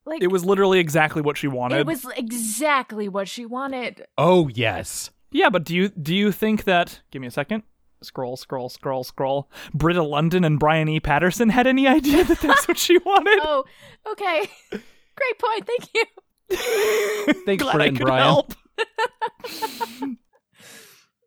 like 0.06 0.22
It 0.24 0.28
was 0.32 0.46
literally 0.46 0.80
exactly 0.80 1.22
what 1.22 1.38
she 1.38 1.48
wanted. 1.48 1.80
it 1.80 1.86
was 1.88 2.06
exactly 2.18 3.08
what 3.10 3.28
she 3.28 3.46
wanted. 3.46 4.06
Oh, 4.18 4.48
yes. 4.50 5.10
Yeah, 5.32 5.50
but 5.50 5.64
do 5.64 5.76
you 5.76 5.90
do 5.90 6.14
you 6.16 6.32
think 6.32 6.64
that? 6.66 7.02
Give 7.12 7.22
me 7.22 7.28
a 7.28 7.32
second. 7.32 7.64
Scroll, 8.04 8.36
scroll, 8.38 8.70
scroll, 8.70 9.04
scroll. 9.04 9.50
Britta 9.74 10.02
Lundin 10.04 10.46
and 10.46 10.60
Brian 10.60 10.90
E. 10.90 11.00
Paterson 11.00 11.50
had 11.50 11.66
any 11.68 11.88
idea 11.88 12.24
that 12.26 12.40
that's 12.42 12.68
what 12.68 12.78
she 12.78 12.98
wanted? 13.06 13.40
Oh, 13.42 13.64
okay. 14.12 14.50
Great 15.16 15.40
point. 15.40 15.68
Thank 15.68 15.90
you. 15.94 17.34
Thanks, 17.46 17.64
Glad 17.64 17.74
I 17.76 17.78
Brett 17.78 17.88
and 17.90 17.98
could 17.98 18.06
Brian. 18.06 18.24
help. 18.24 18.54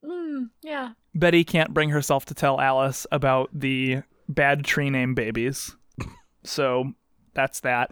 Mm, 0.04 0.50
yeah. 0.62 0.90
Betty 1.14 1.42
can't 1.42 1.74
bring 1.74 1.88
herself 1.90 2.24
to 2.26 2.34
tell 2.34 2.60
Alice 2.60 3.06
about 3.10 3.50
the 3.52 4.02
bad 4.28 4.64
tree 4.64 4.88
name 4.90 5.14
babies. 5.14 5.74
so 6.44 6.92
that's 7.34 7.60
that. 7.60 7.90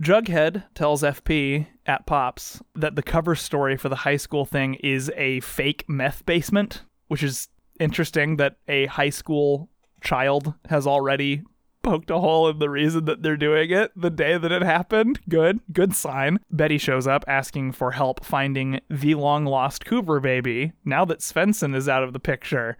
Jughead 0.00 0.64
tells 0.74 1.02
FP 1.02 1.66
at 1.84 2.06
Pops 2.06 2.62
that 2.74 2.96
the 2.96 3.02
cover 3.02 3.34
story 3.34 3.76
for 3.76 3.90
the 3.90 3.96
high 3.96 4.16
school 4.16 4.46
thing 4.46 4.74
is 4.76 5.12
a 5.16 5.40
fake 5.40 5.84
meth 5.86 6.24
basement, 6.24 6.84
which 7.08 7.22
is 7.22 7.48
interesting 7.78 8.36
that 8.36 8.56
a 8.66 8.86
high 8.86 9.10
school 9.10 9.68
child 10.00 10.54
has 10.70 10.86
already 10.86 11.42
poked 11.82 12.10
a 12.10 12.18
hole 12.18 12.48
in 12.48 12.58
the 12.58 12.70
reason 12.70 13.04
that 13.06 13.22
they're 13.22 13.36
doing 13.36 13.70
it 13.70 13.92
the 13.96 14.10
day 14.10 14.36
that 14.36 14.52
it 14.52 14.62
happened. 14.62 15.20
Good, 15.28 15.60
good 15.72 15.94
sign. 15.94 16.40
Betty 16.50 16.78
shows 16.78 17.06
up 17.06 17.24
asking 17.26 17.72
for 17.72 17.92
help 17.92 18.24
finding 18.24 18.80
the 18.88 19.14
long 19.14 19.44
lost 19.44 19.84
Cooper 19.84 20.20
baby 20.20 20.72
now 20.84 21.04
that 21.04 21.20
Svensson 21.20 21.74
is 21.74 21.88
out 21.88 22.02
of 22.02 22.12
the 22.12 22.20
picture. 22.20 22.76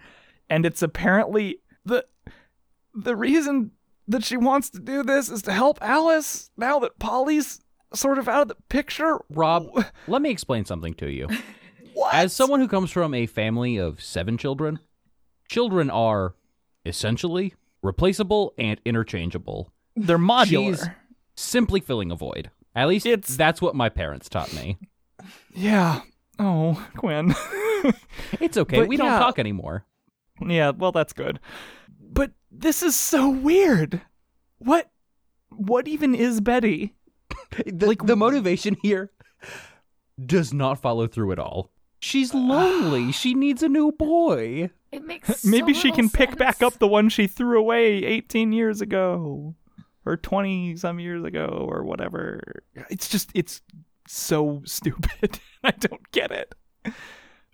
And 0.49 0.67
it's 0.67 0.83
apparently 0.83 1.61
the 1.85 2.05
the 2.93 3.15
reason 3.15 3.71
that 4.09 4.25
she 4.25 4.37
wants 4.37 4.71
to 4.71 4.81
do 4.81 5.03
this 5.03 5.29
is 5.29 5.43
to 5.43 5.53
help 5.53 5.79
Alice 5.81 6.51
now 6.57 6.81
that 6.81 6.99
Polly's 6.99 7.61
sort 7.95 8.19
of 8.19 8.29
out 8.29 8.43
of 8.43 8.49
the 8.49 8.57
picture. 8.69 9.19
Rob, 9.31 9.69
let 10.09 10.23
me 10.23 10.31
explain 10.31 10.65
something 10.65 10.95
to 10.95 11.11
you. 11.11 11.29
What? 11.93 12.15
As 12.15 12.33
someone 12.33 12.61
who 12.61 12.69
comes 12.69 12.91
from 12.91 13.13
a 13.15 13.27
family 13.27 13.77
of 13.77 14.01
seven 14.01 14.39
children, 14.39 14.79
children 15.49 15.91
are 15.91 16.35
essentially 16.87 17.55
replaceable 17.83 18.55
and 18.59 18.81
interchangeable, 18.85 19.73
they're 19.97 20.19
modular. 20.35 20.77
She's- 20.77 20.89
simply 21.37 21.81
filling 21.81 22.11
a 22.11 22.17
void. 22.17 22.51
At 22.75 22.89
least 22.89 23.07
It's- 23.07 23.37
that's 23.37 23.63
what 23.63 23.75
my 23.75 23.89
parents 23.89 24.29
taught 24.29 24.53
me. 24.53 24.77
Yeah. 25.55 26.01
Oh, 26.39 26.87
Quinn. 26.97 27.35
It's 28.41 28.59
okay. 28.59 28.81
But 28.81 28.89
we 28.89 28.99
don't 28.99 29.19
talk 29.19 29.39
anymore. 29.39 29.87
Yeah, 30.41 30.71
well, 30.71 30.93
that's 30.93 31.15
good. 31.15 31.41
But 31.99 32.33
this 32.51 32.83
is 32.83 32.95
so 32.95 33.31
weird. 33.31 34.03
What? 34.59 34.91
What 35.49 35.89
even 35.89 36.15
is 36.15 36.41
Betty? 36.43 36.95
The, 37.67 37.97
the 38.05 38.17
motivation 38.17 38.77
here 38.83 39.11
does 40.25 40.53
not 40.53 40.81
follow 40.83 41.07
through 41.07 41.33
at 41.33 41.39
all. 41.39 41.71
She's 42.01 42.35
lonely. 42.35 43.13
She 43.21 43.35
needs 43.35 43.63
a 43.63 43.69
new 43.69 43.93
boy. 43.93 44.71
It 44.91 45.05
makes 45.05 45.45
Maybe 45.45 45.75
so 45.75 45.81
she 45.81 45.91
can 45.93 46.07
little 46.07 46.19
pick 46.19 46.37
back 46.37 46.63
up 46.63 46.79
the 46.79 46.89
one 46.89 47.09
she 47.09 47.27
threw 47.27 47.59
away 47.59 48.05
18 48.05 48.53
years 48.53 48.81
ago 48.81 49.55
or 50.07 50.17
20 50.17 50.77
some 50.77 50.99
years 50.99 51.23
ago 51.25 51.67
or 51.69 51.85
whatever. 51.85 52.63
It's 52.89 53.09
just, 53.09 53.31
it's 53.35 53.61
so 54.09 54.63
stupid. 54.65 55.39
I 55.65 55.73
don't 55.73 56.11
get 56.13 56.31
it. 56.31 56.55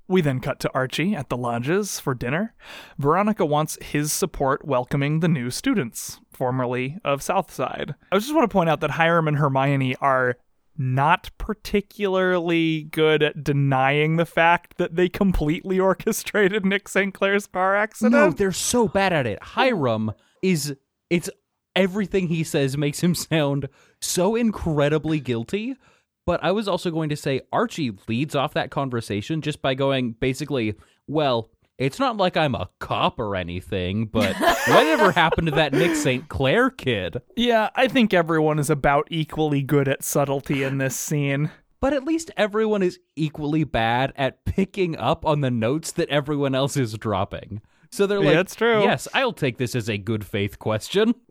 We 0.08 0.20
then 0.20 0.38
cut 0.38 0.60
to 0.60 0.70
Archie 0.72 1.16
at 1.16 1.30
the 1.30 1.36
lodges 1.36 1.98
for 1.98 2.14
dinner. 2.14 2.54
Veronica 2.96 3.44
wants 3.44 3.76
his 3.82 4.12
support 4.12 4.64
welcoming 4.64 5.18
the 5.18 5.28
new 5.28 5.50
students, 5.50 6.20
formerly 6.32 6.98
of 7.04 7.22
Southside. 7.22 7.96
I 8.12 8.18
just 8.18 8.32
want 8.32 8.48
to 8.48 8.52
point 8.52 8.70
out 8.70 8.78
that 8.80 8.92
Hiram 8.92 9.26
and 9.26 9.38
Hermione 9.38 9.96
are 9.96 10.36
not 10.78 11.30
particularly 11.38 12.84
good 12.84 13.22
at 13.22 13.42
denying 13.42 14.16
the 14.16 14.26
fact 14.26 14.78
that 14.78 14.96
they 14.96 15.08
completely 15.08 15.78
orchestrated 15.80 16.64
Nick 16.64 16.88
St. 16.88 17.12
Clair's 17.14 17.46
car 17.46 17.76
accident. 17.76 18.12
No, 18.12 18.30
they're 18.30 18.52
so 18.52 18.88
bad 18.88 19.12
at 19.12 19.26
it. 19.26 19.42
Hiram 19.42 20.12
is 20.42 20.74
it's 21.10 21.30
everything 21.74 22.28
he 22.28 22.42
says 22.42 22.76
makes 22.76 23.00
him 23.00 23.14
sound 23.14 23.68
so 24.00 24.34
incredibly 24.34 25.20
guilty. 25.20 25.76
But 26.24 26.42
I 26.42 26.50
was 26.50 26.66
also 26.66 26.90
going 26.90 27.08
to 27.10 27.16
say 27.16 27.42
Archie 27.52 27.92
leads 28.08 28.34
off 28.34 28.54
that 28.54 28.70
conversation 28.70 29.42
just 29.42 29.62
by 29.62 29.74
going 29.74 30.16
basically, 30.18 30.74
well, 31.06 31.50
it's 31.78 31.98
not 31.98 32.16
like 32.16 32.36
I'm 32.36 32.54
a 32.54 32.70
cop 32.80 33.18
or 33.18 33.36
anything, 33.36 34.06
but 34.06 34.34
whatever 34.36 35.12
happened 35.12 35.48
to 35.48 35.54
that 35.56 35.72
Nick 35.72 35.94
St. 35.94 36.28
Clair 36.28 36.70
kid? 36.70 37.20
Yeah, 37.36 37.70
I 37.74 37.88
think 37.88 38.14
everyone 38.14 38.58
is 38.58 38.70
about 38.70 39.08
equally 39.10 39.62
good 39.62 39.86
at 39.88 40.02
subtlety 40.02 40.62
in 40.62 40.78
this 40.78 40.96
scene. 40.96 41.50
But 41.80 41.92
at 41.92 42.04
least 42.04 42.30
everyone 42.38 42.82
is 42.82 42.98
equally 43.16 43.64
bad 43.64 44.12
at 44.16 44.44
picking 44.46 44.96
up 44.96 45.26
on 45.26 45.42
the 45.42 45.50
notes 45.50 45.92
that 45.92 46.08
everyone 46.08 46.54
else 46.54 46.76
is 46.78 46.94
dropping. 46.94 47.60
So 47.90 48.06
they're 48.06 48.22
Yeah, 48.22 48.30
like, 48.30 48.38
it's 48.38 48.54
true. 48.54 48.82
Yes, 48.82 49.06
I'll 49.12 49.32
take 49.34 49.58
this 49.58 49.74
as 49.74 49.88
a 49.90 49.98
good 49.98 50.24
faith 50.24 50.58
question. 50.58 51.14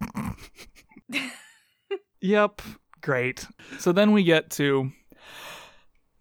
Yep, 2.21 2.61
great. 3.01 3.45
So 3.77 3.91
then 3.91 4.11
we 4.11 4.23
get 4.23 4.49
to 4.51 4.91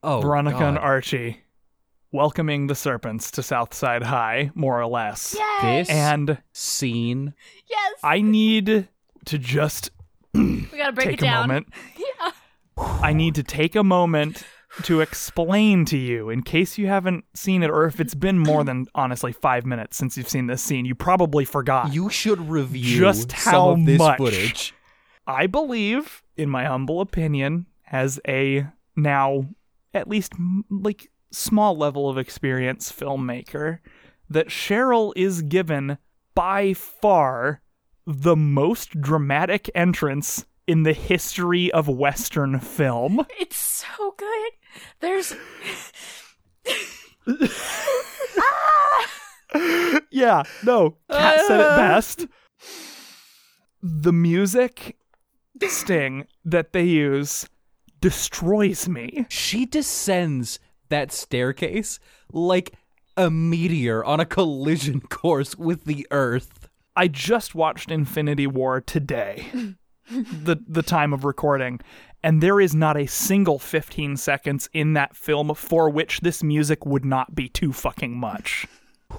Oh, 0.03 0.21
Veronica 0.21 0.59
God. 0.59 0.69
and 0.69 0.79
Archie 0.79 1.41
welcoming 2.15 2.69
the 2.69 2.75
serpents 2.75 3.31
to 3.33 3.43
Southside 3.43 4.05
High, 4.05 4.51
more 4.55 4.81
or 4.81 4.87
less. 4.87 5.37
Yay! 5.37 5.79
This 5.81 5.91
And 5.91 6.39
scene. 6.53 7.35
yes. 7.69 7.93
I 8.03 8.21
need 8.23 8.89
to 9.27 9.39
just 9.39 9.91
we 10.35 10.63
gotta 10.77 10.93
break 10.93 11.09
take 11.09 11.15
it 11.19 11.23
a 11.23 11.27
down. 11.27 11.49
moment. 11.49 11.67
Yeah. 11.99 12.31
I 12.77 13.13
need 13.13 13.35
to 13.37 13.43
take 13.45 13.77
a 13.77 13.85
moment 13.85 14.43
to 14.83 15.01
explain 15.01 15.85
to 15.87 15.97
you, 15.97 16.31
in 16.31 16.43
case 16.43 16.77
you 16.79 16.89
haven't 16.89 17.25
seen 17.35 17.63
it, 17.63 17.71
or 17.71 17.85
if 17.87 18.01
it's 18.01 18.15
been 18.17 18.39
more 18.41 18.65
than 18.65 18.87
honestly 18.97 19.33
five 19.33 19.65
minutes 19.65 19.97
since 19.97 20.17
you've 20.17 20.29
seen 20.29 20.47
this 20.49 20.61
scene, 20.63 20.85
you 20.85 20.95
probably 20.97 21.45
forgot. 21.45 21.93
You 21.95 22.11
should 22.11 22.49
review 22.49 22.99
Just 22.99 23.31
some 23.33 23.53
how 23.53 23.69
of 23.71 23.87
this 23.87 23.99
much. 23.99 24.19
footage. 24.19 24.75
I 25.27 25.47
believe, 25.47 26.23
in 26.37 26.49
my 26.51 26.65
humble 26.65 27.01
opinion, 27.01 27.67
as 27.91 28.19
a 28.27 28.67
now 28.97 29.47
at 29.93 30.09
least 30.09 30.33
like 30.69 31.09
small 31.35 31.77
level 31.77 32.09
of 32.09 32.19
experience 32.19 32.93
filmmaker, 32.93 33.79
that 34.29 34.49
Cheryl 34.49 35.13
is 35.17 35.43
given 35.43 35.99
by 36.35 36.73
far 36.73 37.61
the 38.07 38.37
most 38.37 39.01
dramatic 39.01 39.71
entrance 39.75 40.45
in 40.67 40.83
the 40.83 40.93
history 40.93 41.71
of 41.73 41.89
Western 41.89 42.61
film. 42.61 43.27
It's 43.39 43.57
so 43.57 44.15
good. 44.17 44.53
There's 45.01 45.35
yeah, 50.11 50.43
no, 50.63 50.97
Kat 51.11 51.41
said 51.47 51.61
it 51.61 51.67
uh. 51.67 51.77
best. 51.77 52.27
The 53.83 54.13
music 54.13 54.97
sting 55.67 56.27
that 56.45 56.73
they 56.73 56.85
use 56.85 57.49
destroys 58.01 58.89
me. 58.89 59.27
She 59.29 59.67
descends 59.67 60.59
that 60.89 61.13
staircase 61.13 61.99
like 62.33 62.75
a 63.17 63.31
meteor 63.31 64.05
on 64.05 64.21
a 64.21 64.27
collision 64.27 65.01
course 65.11 65.57
with 65.57 65.85
the 65.85 66.07
earth. 66.11 66.69
I 66.97 67.09
just 67.09 67.55
watched 67.55 67.91
Infinity 67.91 68.47
War 68.47 68.81
today, 68.81 69.47
the 70.11 70.57
the 70.67 70.83
time 70.83 71.13
of 71.13 71.25
recording, 71.25 71.81
and 72.23 72.41
there 72.41 72.61
is 72.61 72.75
not 72.75 72.97
a 72.97 73.07
single 73.07 73.59
15 73.59 74.17
seconds 74.17 74.69
in 74.73 74.93
that 74.95 75.17
film 75.17 75.55
for 75.55 75.91
which 75.91 76.21
this 76.21 76.43
music 76.43 76.87
would 76.87 77.05
not 77.05 77.35
be 77.35 77.49
too 77.49 77.73
fucking 77.73 78.17
much. 78.17 78.67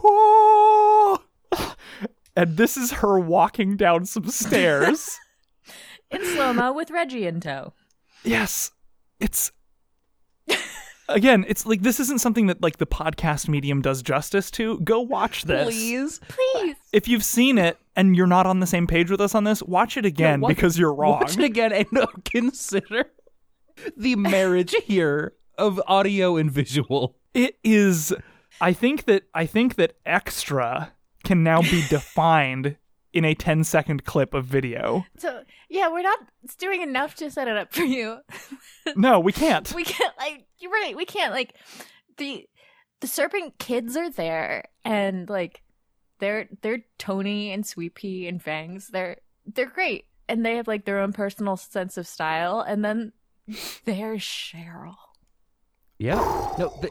and 2.35 2.57
this 2.57 2.77
is 2.77 2.91
her 2.91 3.19
walking 3.19 3.75
down 3.75 4.05
some 4.05 4.29
stairs. 4.29 5.17
in 6.11 6.23
slow 6.25 6.53
mo 6.53 6.71
with 6.71 6.91
Reggie 6.91 7.27
in 7.27 7.39
tow. 7.39 7.73
yes, 8.23 8.71
it's 9.19 9.51
again, 11.09 11.45
it's 11.47 11.65
like 11.65 11.81
this 11.81 11.99
isn't 11.99 12.19
something 12.21 12.47
that 12.47 12.61
like 12.61 12.77
the 12.77 12.85
podcast 12.87 13.47
medium 13.47 13.81
does 13.81 14.01
justice 14.01 14.49
to. 14.51 14.79
Go 14.79 14.99
watch 15.01 15.43
this. 15.43 15.67
Please. 15.67 16.19
Please. 16.27 16.75
If 16.91 17.07
you've 17.07 17.23
seen 17.23 17.57
it 17.57 17.77
and 17.95 18.15
you're 18.15 18.27
not 18.27 18.45
on 18.45 18.59
the 18.59 18.67
same 18.67 18.87
page 18.87 19.11
with 19.11 19.21
us 19.21 19.35
on 19.35 19.43
this, 19.43 19.61
watch 19.63 19.97
it 19.97 20.05
again 20.05 20.41
watch- 20.41 20.55
because 20.55 20.77
you're 20.77 20.93
wrong. 20.93 21.19
Watch 21.21 21.37
it 21.37 21.43
again 21.43 21.71
and 21.73 21.87
consider 22.25 23.11
the 23.97 24.15
marriage 24.15 24.75
here 24.85 25.33
of 25.57 25.81
audio 25.87 26.37
and 26.37 26.51
visual. 26.51 27.15
It 27.33 27.57
is 27.63 28.13
I 28.61 28.73
think 28.73 29.05
that 29.05 29.23
I 29.33 29.45
think 29.45 29.75
that 29.75 29.95
extra 30.05 30.93
can 31.23 31.43
now 31.43 31.61
be 31.61 31.85
defined 31.89 32.77
in 33.13 33.23
a 33.23 33.33
10 33.33 33.63
second 33.63 34.03
clip 34.03 34.33
of 34.33 34.45
video. 34.45 35.05
So 35.17 35.43
yeah, 35.69 35.89
we're 35.89 36.01
not 36.03 36.19
doing 36.57 36.81
enough 36.81 37.15
to 37.15 37.31
set 37.31 37.47
it 37.47 37.55
up 37.57 37.73
for 37.73 37.83
you. 37.83 38.17
No, 38.95 39.19
we 39.19 39.31
can't. 39.31 39.73
we 39.73 39.83
can't 39.83 40.13
like 40.17 40.44
you're 40.65 40.71
right. 40.71 40.95
We 40.95 41.05
can't 41.05 41.31
like 41.31 41.53
the 42.17 42.47
the 43.01 43.07
serpent 43.07 43.59
kids 43.59 43.95
are 43.95 44.09
there 44.09 44.65
and 44.83 45.29
like 45.29 45.61
they're 46.19 46.47
they're 46.61 46.83
Tony 46.97 47.51
and 47.51 47.65
Sweet 47.65 47.93
Pea 47.93 48.27
and 48.27 48.41
Fangs. 48.41 48.87
They're 48.87 49.17
they're 49.45 49.69
great 49.69 50.05
and 50.27 50.43
they 50.43 50.55
have 50.55 50.67
like 50.67 50.85
their 50.85 50.99
own 50.99 51.13
personal 51.13 51.55
sense 51.55 51.97
of 51.97 52.07
style. 52.07 52.61
And 52.61 52.83
then 52.83 53.13
there's 53.85 54.21
Cheryl. 54.21 54.95
Yeah. 55.99 56.15
No, 56.57 56.75
the, 56.81 56.89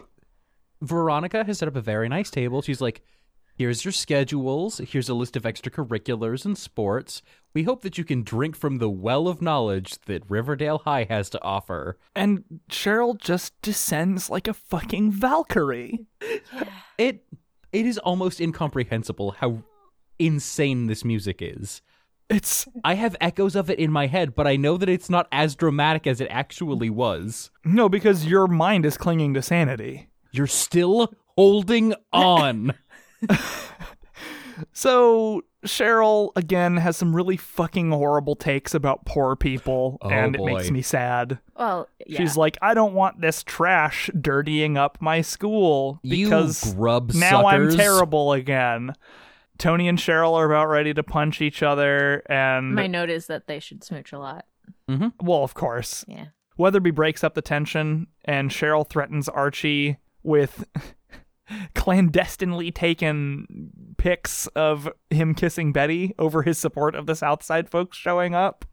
Veronica 0.80 1.42
has 1.42 1.58
set 1.58 1.66
up 1.66 1.74
a 1.74 1.80
very 1.80 2.08
nice 2.08 2.30
table. 2.30 2.62
She's 2.62 2.80
like, 2.80 3.02
here's 3.54 3.84
your 3.84 3.92
schedules. 3.92 4.78
Here's 4.78 5.08
a 5.08 5.14
list 5.14 5.36
of 5.36 5.44
extracurriculars 5.44 6.44
and 6.44 6.56
sports. 6.56 7.22
We 7.54 7.62
hope 7.62 7.82
that 7.82 7.96
you 7.98 8.04
can 8.04 8.22
drink 8.22 8.56
from 8.56 8.78
the 8.78 8.90
well 8.90 9.28
of 9.28 9.40
knowledge 9.40 9.98
that 10.06 10.28
Riverdale 10.28 10.78
High 10.78 11.06
has 11.08 11.30
to 11.30 11.42
offer. 11.42 11.98
And 12.14 12.44
Cheryl 12.68 13.18
just 13.18 13.60
descends 13.62 14.28
like 14.28 14.48
a 14.48 14.54
fucking 14.54 15.12
Valkyrie. 15.12 16.06
It 16.96 17.24
it 17.72 17.86
is 17.86 17.98
almost 17.98 18.40
incomprehensible 18.40 19.32
how 19.32 19.64
insane 20.20 20.86
this 20.86 21.04
music 21.04 21.38
is. 21.40 21.82
It's 22.30 22.66
I 22.84 22.94
have 22.94 23.16
echoes 23.20 23.56
of 23.56 23.68
it 23.68 23.80
in 23.80 23.90
my 23.90 24.06
head, 24.06 24.34
but 24.36 24.46
I 24.46 24.54
know 24.54 24.76
that 24.76 24.88
it's 24.88 25.10
not 25.10 25.26
as 25.32 25.56
dramatic 25.56 26.06
as 26.06 26.20
it 26.20 26.28
actually 26.30 26.88
was. 26.90 27.50
no, 27.64 27.88
because 27.88 28.26
your 28.26 28.46
mind 28.46 28.86
is 28.86 28.96
clinging 28.96 29.34
to 29.34 29.42
sanity. 29.42 30.08
You're 30.30 30.46
still 30.46 31.12
holding 31.36 31.94
on. 32.12 32.74
So 34.72 35.42
Cheryl 35.66 36.30
again 36.37 36.76
has 36.76 36.96
some 36.96 37.14
really 37.14 37.37
fucking 37.37 37.90
horrible 37.90 38.37
takes 38.37 38.72
about 38.72 39.04
poor 39.04 39.34
people, 39.34 39.98
Oh, 40.00 40.08
and 40.10 40.37
boy. 40.37 40.46
it 40.46 40.54
makes 40.54 40.70
me 40.70 40.80
sad. 40.80 41.40
Well, 41.56 41.88
yeah. 42.06 42.18
She's 42.18 42.37
like, 42.37 42.56
I 42.62 42.72
don't 42.72 42.94
want 42.94 43.20
this 43.20 43.42
trash 43.42 44.10
dirtying 44.20 44.76
up 44.76 44.98
my 45.00 45.22
school 45.22 45.98
because 46.04 46.64
you 46.66 46.74
grub 46.74 47.14
now 47.14 47.46
I'm 47.46 47.70
terrible 47.74 48.32
again. 48.32 48.92
Tony 49.58 49.88
and 49.88 49.98
Cheryl 49.98 50.34
are 50.34 50.46
about 50.46 50.66
ready 50.68 50.94
to 50.94 51.02
punch 51.02 51.40
each 51.40 51.62
other, 51.62 52.22
and 52.26 52.74
My 52.76 52.87
note 52.87 53.10
is 53.10 53.26
that 53.26 53.48
they 53.48 53.58
should 53.58 53.82
smooch 53.82 54.12
a 54.12 54.18
lot. 54.18 54.44
well, 54.88 55.42
of 55.42 55.54
course, 55.54 56.04
Yeah. 56.06 56.26
Weatherby 56.56 56.92
breaks 56.92 57.24
up 57.24 57.34
the 57.34 57.42
tension, 57.42 58.06
and 58.24 58.50
Cheryl 58.50 58.88
threatens 58.88 59.28
Archie 59.28 59.96
with 60.22 60.64
clandestinely 61.74 62.70
taken 62.70 63.70
pics 63.96 64.46
of 64.48 64.88
him 65.11 65.35
kissing 65.35 65.72
Betty 65.72 66.14
over 66.18 66.42
his 66.42 66.59
support 66.59 66.94
of 66.94 67.07
the 67.07 67.14
Southside 67.16 67.68
folks 67.68 67.96
showing 67.96 68.35
up. 68.35 68.64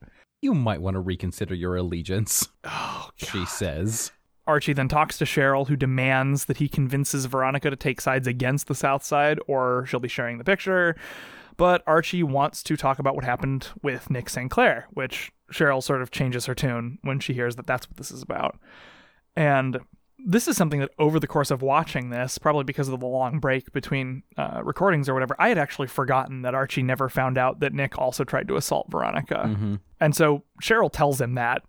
You 0.42 0.54
might 0.54 0.82
want 0.82 0.96
to 0.96 1.00
reconsider 1.00 1.54
your 1.54 1.76
allegiance, 1.76 2.48
Oh, 2.64 3.10
she 3.16 3.46
says. 3.46 4.12
Archie 4.48 4.74
then 4.74 4.88
talks 4.88 5.18
to 5.20 5.26
Cheryl, 5.26 5.68
who 5.68 5.76
demands 5.76 6.46
that 6.46 6.58
he 6.58 6.68
convinces 6.68 7.26
Veronica 7.26 7.70
to 7.70 7.76
take 7.76 8.02
sides 8.02 8.26
against 8.28 8.68
the 8.68 8.76
South 8.76 9.04
Side, 9.04 9.40
or 9.48 9.86
she'll 9.86 10.00
be 10.00 10.08
sharing 10.08 10.40
the 10.40 10.44
picture. 10.44 10.96
But 11.58 11.84
Archie 11.86 12.24
wants 12.24 12.64
to 12.64 12.76
talk 12.76 12.98
about 12.98 13.14
what 13.14 13.24
happened 13.24 13.68
with 13.84 14.10
Nick 14.10 14.30
St. 14.30 14.50
Clair, 14.50 14.88
which 14.92 15.32
Cheryl 15.54 15.84
sort 15.84 16.02
of 16.02 16.10
changes 16.10 16.48
her 16.48 16.56
tune 16.56 16.98
when 17.04 17.20
she 17.20 17.34
hears 17.34 17.56
that 17.58 17.68
that's 17.68 17.88
what 17.88 17.98
this 17.98 18.10
is 18.10 18.24
about. 18.24 18.58
And 19.36 19.80
this 20.26 20.48
is 20.48 20.58
something 20.58 20.80
that 20.80 20.92
over 21.00 21.20
the 21.20 21.28
course 21.28 21.52
of 21.52 21.62
watching 21.62 22.10
this, 22.10 22.38
probably 22.38 22.64
because 22.64 22.88
of 22.88 23.00
the 23.00 23.06
long 23.06 23.40
break 23.40 23.72
between 23.74 24.24
uh, 24.38 24.62
recordings 24.64 25.10
or 25.10 25.14
whatever, 25.14 25.36
I 25.40 25.50
had 25.50 25.58
actually 25.58 25.88
forgotten 25.88 26.42
that 26.44 26.56
Archie 26.56 26.84
never 26.84 27.10
found 27.10 27.38
out 27.38 27.60
that 27.60 27.74
Nick 27.74 27.98
also 27.98 28.24
tried 28.24 28.48
to 28.48 28.56
assault 28.56 28.88
Veronica. 28.90 29.44
Mm-hmm. 29.48 29.76
And 30.00 30.16
so 30.16 30.44
Cheryl 30.62 30.92
tells 30.92 31.20
him 31.22 31.36
that, 31.36 31.64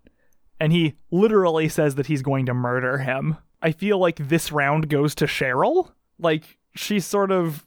and 0.59 0.71
he 0.71 0.95
literally 1.11 1.69
says 1.69 1.95
that 1.95 2.07
he's 2.07 2.21
going 2.21 2.45
to 2.45 2.53
murder 2.53 2.99
him. 2.99 3.37
I 3.61 3.71
feel 3.71 3.97
like 3.97 4.27
this 4.27 4.51
round 4.51 4.89
goes 4.89 5.15
to 5.15 5.25
Cheryl. 5.25 5.91
Like, 6.19 6.57
she 6.75 6.99
sort 6.99 7.31
of 7.31 7.65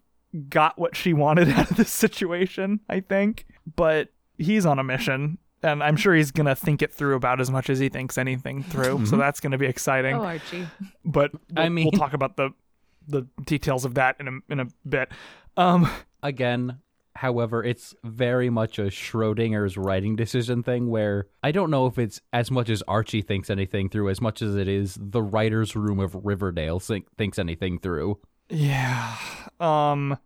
got 0.49 0.79
what 0.79 0.97
she 0.97 1.13
wanted 1.13 1.49
out 1.51 1.71
of 1.71 1.77
this 1.77 1.93
situation, 1.93 2.81
I 2.89 3.01
think. 3.01 3.47
But 3.75 4.09
he's 4.39 4.67
on 4.67 4.79
a 4.79 4.85
mission, 4.85 5.39
and 5.67 5.83
I'm 5.83 5.97
sure 5.97 6.15
he's 6.15 6.31
going 6.31 6.47
to 6.47 6.55
think 6.55 6.81
it 6.83 6.93
through 6.93 7.17
about 7.17 7.41
as 7.41 7.51
much 7.51 7.69
as 7.71 7.79
he 7.79 7.89
thinks 7.89 8.17
anything 8.19 8.63
through. 8.63 9.07
So 9.07 9.17
that's 9.17 9.41
going 9.41 9.53
to 9.53 9.59
be 9.59 9.67
exciting 9.67 10.15
Oh, 10.17 10.25
Archie. 10.25 10.67
but 11.05 11.33
I 11.57 11.63
we'll, 11.63 11.71
mean- 11.71 11.85
we'll 11.93 11.99
talk 12.01 12.13
about 12.15 12.37
the 12.37 12.51
the 13.09 13.23
details 13.45 13.85
of 13.85 13.95
that 13.95 14.17
in 14.19 14.29
a 14.29 14.33
in 14.53 14.61
a 14.61 14.67
bit. 14.89 15.11
Um, 15.57 15.89
Again, 16.23 16.79
however, 17.15 17.63
it's 17.63 17.95
very 18.03 18.51
much 18.51 18.79
a 18.81 18.87
Schrodinger's 18.87 19.77
writing 19.77 20.17
decision 20.17 20.63
thing 20.65 20.89
where 20.91 21.27
I 21.43 21.53
don't 21.53 21.71
know 21.71 21.87
if 21.87 21.99
it's 21.99 22.21
as 22.33 22.51
much 22.51 22.69
as 22.69 22.83
Archie 22.89 23.23
thinks 23.23 23.49
anything 23.49 23.89
through 23.89 24.09
as 24.11 24.21
much 24.21 24.43
as 24.43 24.57
it 24.57 24.67
is 24.67 24.99
the 25.01 25.23
writer's 25.23 25.77
room 25.77 26.01
of 26.01 26.17
Riverdale 26.25 26.81
think, 26.81 27.07
thinks 27.17 27.39
anything 27.39 27.79
through. 27.79 28.19
yeah. 28.49 29.17
Um, 29.61 30.19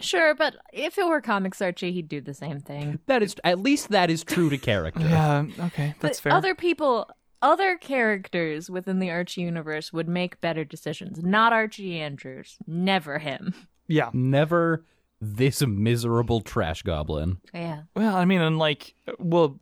Sure, 0.00 0.34
but 0.34 0.56
if 0.72 0.98
it 0.98 1.06
were 1.06 1.20
comics 1.20 1.62
Archie, 1.62 1.92
he'd 1.92 2.08
do 2.08 2.20
the 2.20 2.34
same 2.34 2.60
thing. 2.60 2.98
That 3.06 3.22
is 3.22 3.34
at 3.44 3.58
least 3.58 3.90
that 3.90 4.10
is 4.10 4.24
true 4.24 4.50
to 4.50 4.58
character. 4.58 5.00
yeah. 5.00 5.44
Okay, 5.60 5.94
that's 6.00 6.20
But 6.20 6.22
fair. 6.22 6.32
Other 6.32 6.54
people, 6.54 7.08
other 7.42 7.76
characters 7.76 8.68
within 8.70 8.98
the 8.98 9.10
Archie 9.10 9.42
universe 9.42 9.92
would 9.92 10.08
make 10.08 10.40
better 10.40 10.64
decisions. 10.64 11.22
Not 11.22 11.52
Archie 11.52 12.00
Andrews. 12.00 12.56
Never 12.66 13.18
him. 13.18 13.54
yeah. 13.86 14.10
Never 14.12 14.84
this 15.24 15.64
miserable 15.66 16.40
trash 16.40 16.82
goblin. 16.82 17.38
Yeah. 17.52 17.82
Well, 17.96 18.14
I 18.14 18.24
mean, 18.24 18.40
and 18.40 18.58
like, 18.58 18.94
well, 19.18 19.58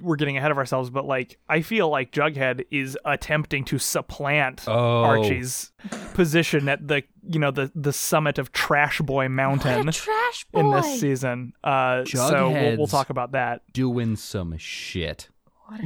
we're 0.00 0.16
getting 0.16 0.36
ahead 0.36 0.50
of 0.50 0.58
ourselves, 0.58 0.90
but 0.90 1.04
like, 1.06 1.38
I 1.48 1.62
feel 1.62 1.88
like 1.88 2.12
Jughead 2.12 2.66
is 2.70 2.98
attempting 3.04 3.64
to 3.66 3.78
supplant 3.78 4.64
Oh. 4.66 5.02
Archie's 5.04 5.72
position 6.14 6.68
at 6.68 6.86
the 6.86 7.02
you 7.28 7.38
know 7.38 7.50
the 7.50 7.70
the 7.74 7.92
summit 7.92 8.38
of 8.38 8.52
Trash 8.52 9.00
Boy 9.00 9.28
Mountain 9.28 9.86
What 9.86 9.88
a 9.94 9.98
trash 9.98 10.44
boy. 10.52 10.60
in 10.60 10.70
this 10.72 11.00
season. 11.00 11.52
Uh, 11.62 12.04
so 12.04 12.50
we'll, 12.50 12.76
we'll 12.78 12.86
talk 12.86 13.10
about 13.10 13.32
that. 13.32 13.62
Doing 13.72 14.16
some 14.16 14.56
shit. 14.58 15.28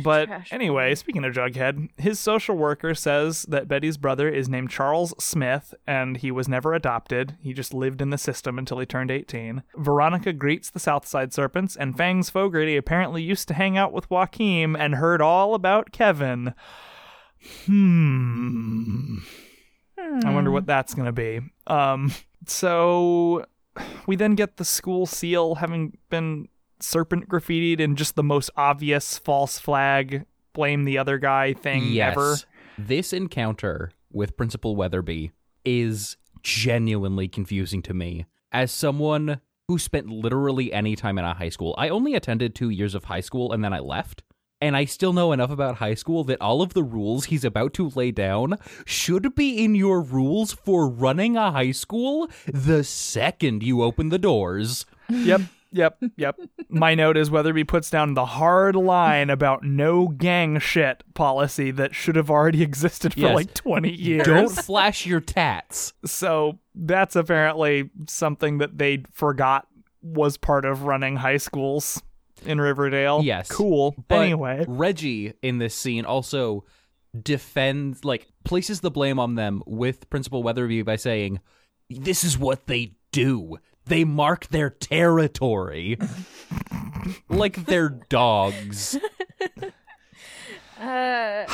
But 0.03 0.29
anyway, 0.51 0.95
speaking 0.95 1.25
of 1.25 1.35
Jughead, 1.35 1.89
his 1.99 2.19
social 2.19 2.57
worker 2.57 2.95
says 2.95 3.43
that 3.45 3.69
Betty's 3.69 3.97
brother 3.97 4.29
is 4.29 4.49
named 4.49 4.71
Charles 4.71 5.15
Smith 5.23 5.75
and 5.87 6.17
he 6.17 6.31
was 6.31 6.49
never 6.49 6.75
adopted. 6.75 7.37
He 7.41 7.53
just 7.53 7.73
lived 7.73 8.01
in 8.01 8.11
the 8.11 8.19
system 8.19 8.59
until 8.59 8.79
he 8.79 8.87
turned 8.87 9.11
18. 9.11 9.63
Veronica 9.77 10.33
greets 10.33 10.71
the 10.71 10.79
Southside 10.79 11.33
Serpents, 11.33 11.77
and 11.77 11.97
Fangs 11.97 12.31
Fogarty 12.31 12.77
apparently 12.77 13.23
used 13.23 13.49
to 13.49 13.55
hang 13.55 13.77
out 13.77 13.93
with 13.93 14.11
Joaquin 14.11 14.77
and 14.77 14.97
heard 14.97 15.23
all 15.23 15.55
about 15.55 15.93
Kevin. 15.93 16.55
Hmm. 17.67 19.19
I 19.99 20.33
wonder 20.33 20.51
what 20.51 20.67
that's 20.67 20.95
going 20.95 21.07
to 21.07 21.13
be. 21.13 21.41
Um, 21.67 22.13
so 22.47 23.47
we 24.07 24.17
then 24.17 24.35
get 24.35 24.57
the 24.57 24.65
school 24.65 25.07
seal 25.07 25.57
having 25.57 25.97
been 26.09 26.49
serpent 26.83 27.29
graffitied 27.29 27.81
in 27.81 27.97
just 27.97 28.17
the 28.17 28.23
most 28.23 28.51
obvious 28.57 29.19
false 29.19 29.59
flag, 29.59 30.25
blame 30.53 30.85
the 30.85 30.99
other 30.99 31.19
guy 31.19 31.53
thing 31.53 31.89
yes. 31.89 32.13
ever. 32.13 32.37
This 32.79 33.13
encounter 33.13 33.93
with 34.13 34.37
Principal 34.37 34.77
Weatherby 34.77 35.33
is 35.65 36.17
genuinely 36.43 37.29
confusing 37.29 37.83
to 37.83 37.95
me. 37.95 38.27
As 38.53 38.73
someone 38.73 39.41
who 39.69 39.79
spent 39.79 40.09
literally 40.09 40.73
any 40.73 40.97
time 40.97 41.19
in 41.19 41.25
a 41.25 41.35
high 41.35 41.49
school, 41.49 41.75
I 41.79 41.89
only 41.89 42.15
attended 42.15 42.55
two 42.55 42.71
years 42.71 42.95
of 42.95 43.05
high 43.05 43.21
school 43.21 43.53
and 43.53 43.63
then 43.63 43.73
I 43.73 43.79
left. 43.79 44.23
And 44.63 44.77
I 44.77 44.85
still 44.85 45.15
know 45.15 45.33
enough 45.33 45.51
about 45.51 45.77
high 45.77 45.95
school 45.95 46.23
that 46.25 46.41
all 46.41 46.61
of 46.61 46.75
the 46.75 46.83
rules 46.83 47.27
he's 47.27 47.45
about 47.45 47.73
to 47.75 47.89
lay 47.91 48.11
down 48.11 48.59
should 48.85 49.35
be 49.35 49.65
in 49.65 49.75
your 49.75 50.03
rules 50.03 50.53
for 50.53 50.87
running 50.87 51.37
a 51.37 51.51
high 51.51 51.71
school 51.71 52.29
the 52.47 52.85
second 52.85 53.63
you 53.63 53.83
open 53.83 54.11
the 54.11 54.19
doors. 54.19 54.85
Yep. 55.09 55.43
Yep, 55.73 56.03
yep. 56.17 56.37
My 56.69 56.95
note 56.95 57.17
is 57.17 57.31
Weatherby 57.31 57.65
puts 57.65 57.91
down 57.91 58.15
the 58.15 58.25
hard 58.27 58.75
line 58.75 59.31
about 59.31 59.63
no 59.63 60.09
gang 60.09 60.59
shit 60.59 61.05
policy 61.15 61.71
that 61.73 61.95
should 61.95 62.17
have 62.17 62.31
already 62.31 62.63
existed 62.63 63.15
for 63.15 63.21
Yes. 63.21 63.35
like 63.35 63.55
20 63.55 63.91
years. 63.91 64.27
Don't 64.27 64.51
flash 64.51 65.07
your 65.07 65.21
tats. 65.21 65.93
So 66.05 66.59
that's 66.75 67.15
apparently 67.17 67.91
something 68.09 68.59
that 68.59 68.79
they 68.79 69.05
forgot 69.13 69.67
was 70.03 70.37
part 70.37 70.65
of 70.65 70.83
running 70.85 71.17
high 71.17 71.37
schools 71.37 72.03
in 72.45 72.61
Riverdale. 72.61 73.21
Yes. 73.23 73.49
Cool. 73.49 73.95
But 74.09 74.23
anyway. 74.23 74.65
Reggie 74.67 75.35
in 75.43 75.59
this 75.59 75.75
scene 75.75 76.05
also 76.05 76.65
defends, 77.23 78.05
like, 78.05 78.29
places 78.45 78.81
the 78.81 78.91
blame 78.91 79.19
on 79.19 79.35
them 79.35 79.63
with 79.67 80.09
Principal 80.11 80.43
Weatherby 80.43 80.83
by 80.83 80.97
saying, 80.97 81.41
This 81.91 82.25
is 82.25 82.39
what 82.39 82.67
they 82.67 82.95
do. 83.13 83.59
They 83.91 84.05
mark 84.05 84.47
their 84.49 84.71
territory. 84.71 85.99
like 87.29 87.67
they're 87.67 87.91
dogs. 88.09 88.97
Uh, 90.81 91.45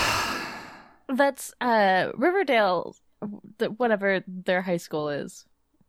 that's 1.09 1.53
uh 1.61 2.13
Riverdale, 2.15 2.95
the, 3.59 3.73
whatever 3.73 4.23
their 4.29 4.63
high 4.63 4.77
school 4.77 5.09
is. 5.09 5.45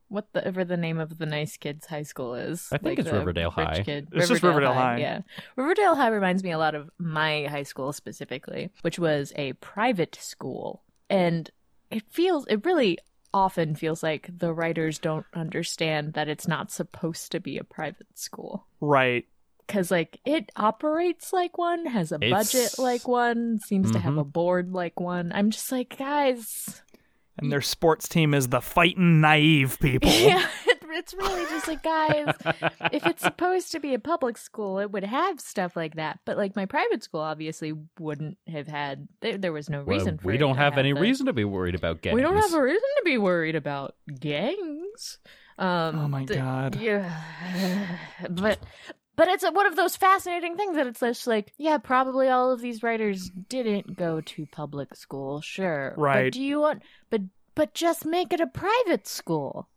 Whatever 0.08 0.66
the 0.66 0.76
name 0.76 0.98
of 0.98 1.20
the 1.20 1.28
nice 1.28 1.56
kids' 1.56 1.86
high 1.86 2.02
school 2.02 2.34
is. 2.34 2.68
I 2.72 2.80
think 2.80 2.98
it's 2.98 3.12
Riverdale 3.12 3.52
High. 3.52 3.84
Kid. 3.84 4.08
It's 4.12 4.28
just 4.28 4.42
Riverdale 4.42 4.74
High. 4.74 4.98
Yeah, 4.98 5.22
Riverdale 5.56 5.96
High 5.96 6.08
reminds 6.08 6.44
me 6.44 6.50
a 6.50 6.58
lot 6.58 6.74
of 6.74 6.90
my 6.98 7.46
high 7.46 7.62
school 7.62 7.94
specifically, 7.94 8.72
which 8.82 8.98
was 8.98 9.34
a 9.36 9.54
private 9.54 10.18
school, 10.20 10.82
and 11.08 11.52
it 11.92 12.04
feels 12.10 12.48
it 12.48 12.66
really 12.66 12.98
often 13.34 13.76
feels 13.76 14.02
like 14.02 14.30
the 14.38 14.54
writers 14.54 15.00
don't 15.00 15.26
understand 15.34 16.14
that 16.14 16.28
it's 16.28 16.48
not 16.48 16.72
supposed 16.72 17.32
to 17.32 17.40
be 17.40 17.58
a 17.58 17.64
private 17.64 18.08
school. 18.18 18.66
Right. 18.80 19.26
because 19.66 19.92
like 19.92 20.20
it 20.26 20.52
operates 20.56 21.34
like 21.34 21.58
one 21.58 21.86
has 21.88 22.12
a 22.12 22.16
It's- 22.16 22.32
budget 22.32 22.80
like 22.80 23.08
one 23.08 23.60
seems 23.60 23.92
to 23.92 24.00
have 24.00 24.18
a 24.18 24.22
mm-hmm. 24.22 24.30
board 24.30 24.72
like 24.72 25.00
one. 25.00 25.32
I'm 25.34 25.52
just 25.52 25.72
like 25.72 25.98
guys. 25.98 26.82
And 27.38 27.52
their 27.52 27.62
sports 27.62 28.08
team 28.08 28.34
is 28.34 28.48
the 28.48 28.62
fighting 28.62 29.22
naive 29.22 29.78
people. 29.80 30.10
yeah. 30.14 30.48
it, 30.66 30.67
it's 30.94 31.14
really 31.14 31.44
just 31.46 31.68
like 31.68 31.84
guys 31.84 32.34
if 32.92 33.06
it's 33.06 33.22
supposed 33.24 33.72
to 33.72 33.80
be 33.80 33.94
a 33.94 34.00
public 34.00 34.38
school 34.38 34.80
it 34.80 34.92
would 34.92 35.04
have 35.04 35.40
stuff 35.40 35.76
like 35.76 35.96
that 35.96 36.20
but 36.26 36.38
like 36.38 36.56
my 36.56 36.66
private 36.66 37.04
school 37.04 37.22
obviously 37.22 37.74
wouldn't 38.00 38.38
have 38.48 38.68
had 38.68 39.08
there, 39.22 39.38
there 39.38 39.54
was 39.54 39.70
no 39.70 39.80
Well, 39.84 39.98
reason 39.98 40.18
for 40.18 40.28
we 40.28 40.36
it 40.36 40.38
don't 40.38 40.56
to 40.56 40.62
have 40.62 40.78
any 40.78 40.94
that. 40.94 41.00
reason 41.02 41.26
to 41.28 41.34
be 41.34 41.44
worried 41.46 41.76
about 41.76 42.02
gangs. 42.02 42.16
we 42.16 42.22
don't 42.22 42.38
have 42.38 42.54
a 42.54 42.62
reason 42.62 42.82
to 42.98 43.04
be 43.06 43.18
worried 43.18 43.56
about 43.56 43.96
gangs 44.20 45.18
um 45.60 46.00
Oh 46.00 46.08
my 46.08 46.26
the- 46.26 46.36
God. 46.36 46.76
yeah 46.80 47.98
but 48.30 48.60
but 49.16 49.28
it's 49.28 49.44
one 49.50 49.66
of 49.66 49.76
those 49.76 49.96
fascinating 49.96 50.56
things 50.58 50.76
that 50.76 50.86
it's 50.88 51.00
just 51.00 51.26
like 51.28 51.54
yeah 51.58 51.78
probably 51.78 52.28
all 52.30 52.52
of 52.52 52.62
these 52.62 52.84
writers 52.84 53.30
didn't 53.50 53.98
go 53.98 54.22
to 54.22 54.46
public 54.52 54.96
school 54.96 55.42
sure 55.42 55.94
Right. 55.98 56.26
but 56.26 56.34
do 56.34 56.42
you 56.44 56.60
want 56.62 56.84
but 57.10 57.22
but 57.56 57.74
just 57.74 58.06
make 58.06 58.32
it 58.34 58.40
a 58.40 58.46
private 58.48 59.08
school 59.08 59.68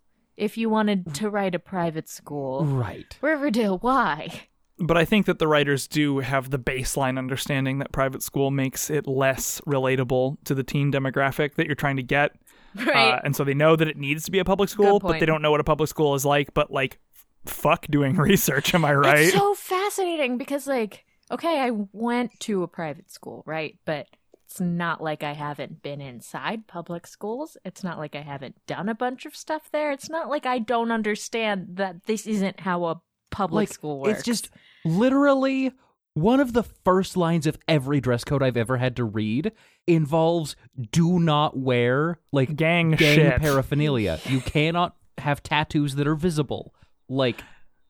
if 0.41 0.57
you 0.59 0.69
wanted 0.71 1.15
to 1.15 1.31
write 1.31 1.55
a 1.55 1.59
private 1.59 2.09
school 2.09 2.65
Right. 2.65 3.17
riverdale 3.21 3.79
why 3.79 4.49
But 4.79 4.97
I 4.97 5.05
think 5.05 5.27
that 5.27 5.39
the 5.39 5.47
writers 5.47 5.87
do 5.87 6.21
have 6.21 6.49
the 6.51 6.59
baseline 6.59 7.19
understanding 7.19 7.79
that 7.81 7.93
private 7.93 8.23
school 8.23 8.51
makes 8.51 8.89
it 8.89 9.07
less 9.07 9.61
relatable 9.67 10.39
to 10.45 10.55
the 10.55 10.63
teen 10.63 10.91
demographic 10.91 11.55
that 11.57 11.67
you're 11.67 11.75
trying 11.75 11.97
to 11.97 12.03
get. 12.03 12.33
right 12.75 13.15
Uh, 13.15 13.21
and 13.25 13.37
so 13.37 13.45
they 13.45 13.53
know 13.55 13.77
that 13.77 13.89
it 13.89 13.97
needs 13.99 14.25
to 14.25 14.31
be 14.31 14.39
a 14.39 14.45
public 14.45 14.69
school, 14.71 14.99
but 14.99 15.21
they 15.21 15.27
don't 15.27 15.43
know 15.43 15.51
what 15.51 15.61
a 15.61 15.65
public 15.65 15.89
school 15.89 16.15
is 16.15 16.25
like. 16.25 16.55
But 16.55 16.71
like, 16.71 16.99
fuck 17.45 17.87
doing 17.89 18.17
research. 18.31 18.75
Am 18.75 18.85
I 18.85 18.95
right? 18.95 19.19
It's 19.19 19.35
so 19.35 19.55
fascinating 19.55 20.39
because, 20.39 20.67
like, 20.67 21.05
okay, 21.31 21.61
I 21.61 21.71
went 21.93 22.31
to 22.41 22.63
a 22.63 22.69
private 22.69 23.11
school, 23.11 23.43
right? 23.45 23.77
But 23.85 24.07
it's 24.51 24.61
not 24.61 25.01
like 25.01 25.23
I 25.23 25.33
haven't 25.33 25.81
been 25.81 26.01
inside 26.01 26.67
public 26.67 27.07
schools. 27.07 27.57
It's 27.65 27.85
not 27.85 27.99
like 27.99 28.17
I 28.17 28.23
haven't 28.23 28.57
done 28.67 28.89
a 28.89 28.97
bunch 28.97 29.25
of 29.25 29.37
stuff 29.37 29.71
there. 29.71 29.93
It's 29.93 30.11
not 30.11 30.29
like 30.29 30.45
I 30.45 30.59
don't 30.59 30.91
understand 30.91 31.69
that 31.75 32.05
this 32.07 32.27
isn't 32.27 32.59
how 32.59 32.85
a 32.87 33.01
public 33.31 33.69
Like, 33.69 33.73
school 33.75 34.01
works. 34.01 34.19
It's 34.19 34.25
just 34.27 34.51
literally 34.85 35.71
one 36.15 36.41
of 36.41 36.53
the 36.53 36.65
first 36.65 37.17
lines 37.17 37.47
of 37.47 37.57
every 37.69 38.01
dress 38.01 38.25
code 38.25 38.43
I've 38.43 38.57
ever 38.57 38.77
had 38.77 38.97
to 38.97 39.05
read 39.05 39.53
involves 39.87 40.57
do 40.91 41.21
not 41.21 41.57
wear 41.57 42.19
like 42.33 42.57
Gang 42.57 42.91
gang 42.91 43.17
shit. 43.17 43.41
paraphernalia. 43.41 44.19
You 44.25 44.41
cannot 44.45 44.97
have 45.19 45.45
tattoos 45.45 45.95
that 45.95 46.09
are 46.09 46.17
visible. 46.17 46.75
Like 47.09 47.41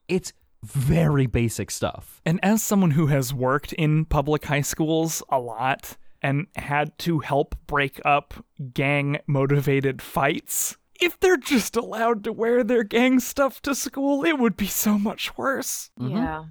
it's 0.08 0.34
very 0.62 1.24
basic 1.24 1.70
stuff. 1.70 2.20
And 2.26 2.38
as 2.42 2.62
someone 2.62 2.90
who 2.90 3.06
has 3.06 3.32
worked 3.32 3.72
in 3.72 4.04
public 4.04 4.44
high 4.44 4.60
schools 4.60 5.22
a 5.30 5.38
lot, 5.38 5.96
and 6.22 6.46
had 6.56 6.96
to 7.00 7.20
help 7.20 7.54
break 7.66 8.00
up 8.04 8.34
gang 8.74 9.18
motivated 9.26 10.02
fights. 10.02 10.76
If 11.00 11.18
they're 11.18 11.36
just 11.38 11.76
allowed 11.76 12.24
to 12.24 12.32
wear 12.32 12.62
their 12.62 12.84
gang 12.84 13.20
stuff 13.20 13.62
to 13.62 13.74
school, 13.74 14.24
it 14.24 14.38
would 14.38 14.56
be 14.56 14.66
so 14.66 14.98
much 14.98 15.36
worse. 15.38 15.90
Mhm. 15.98 16.10
Yeah. 16.12 16.44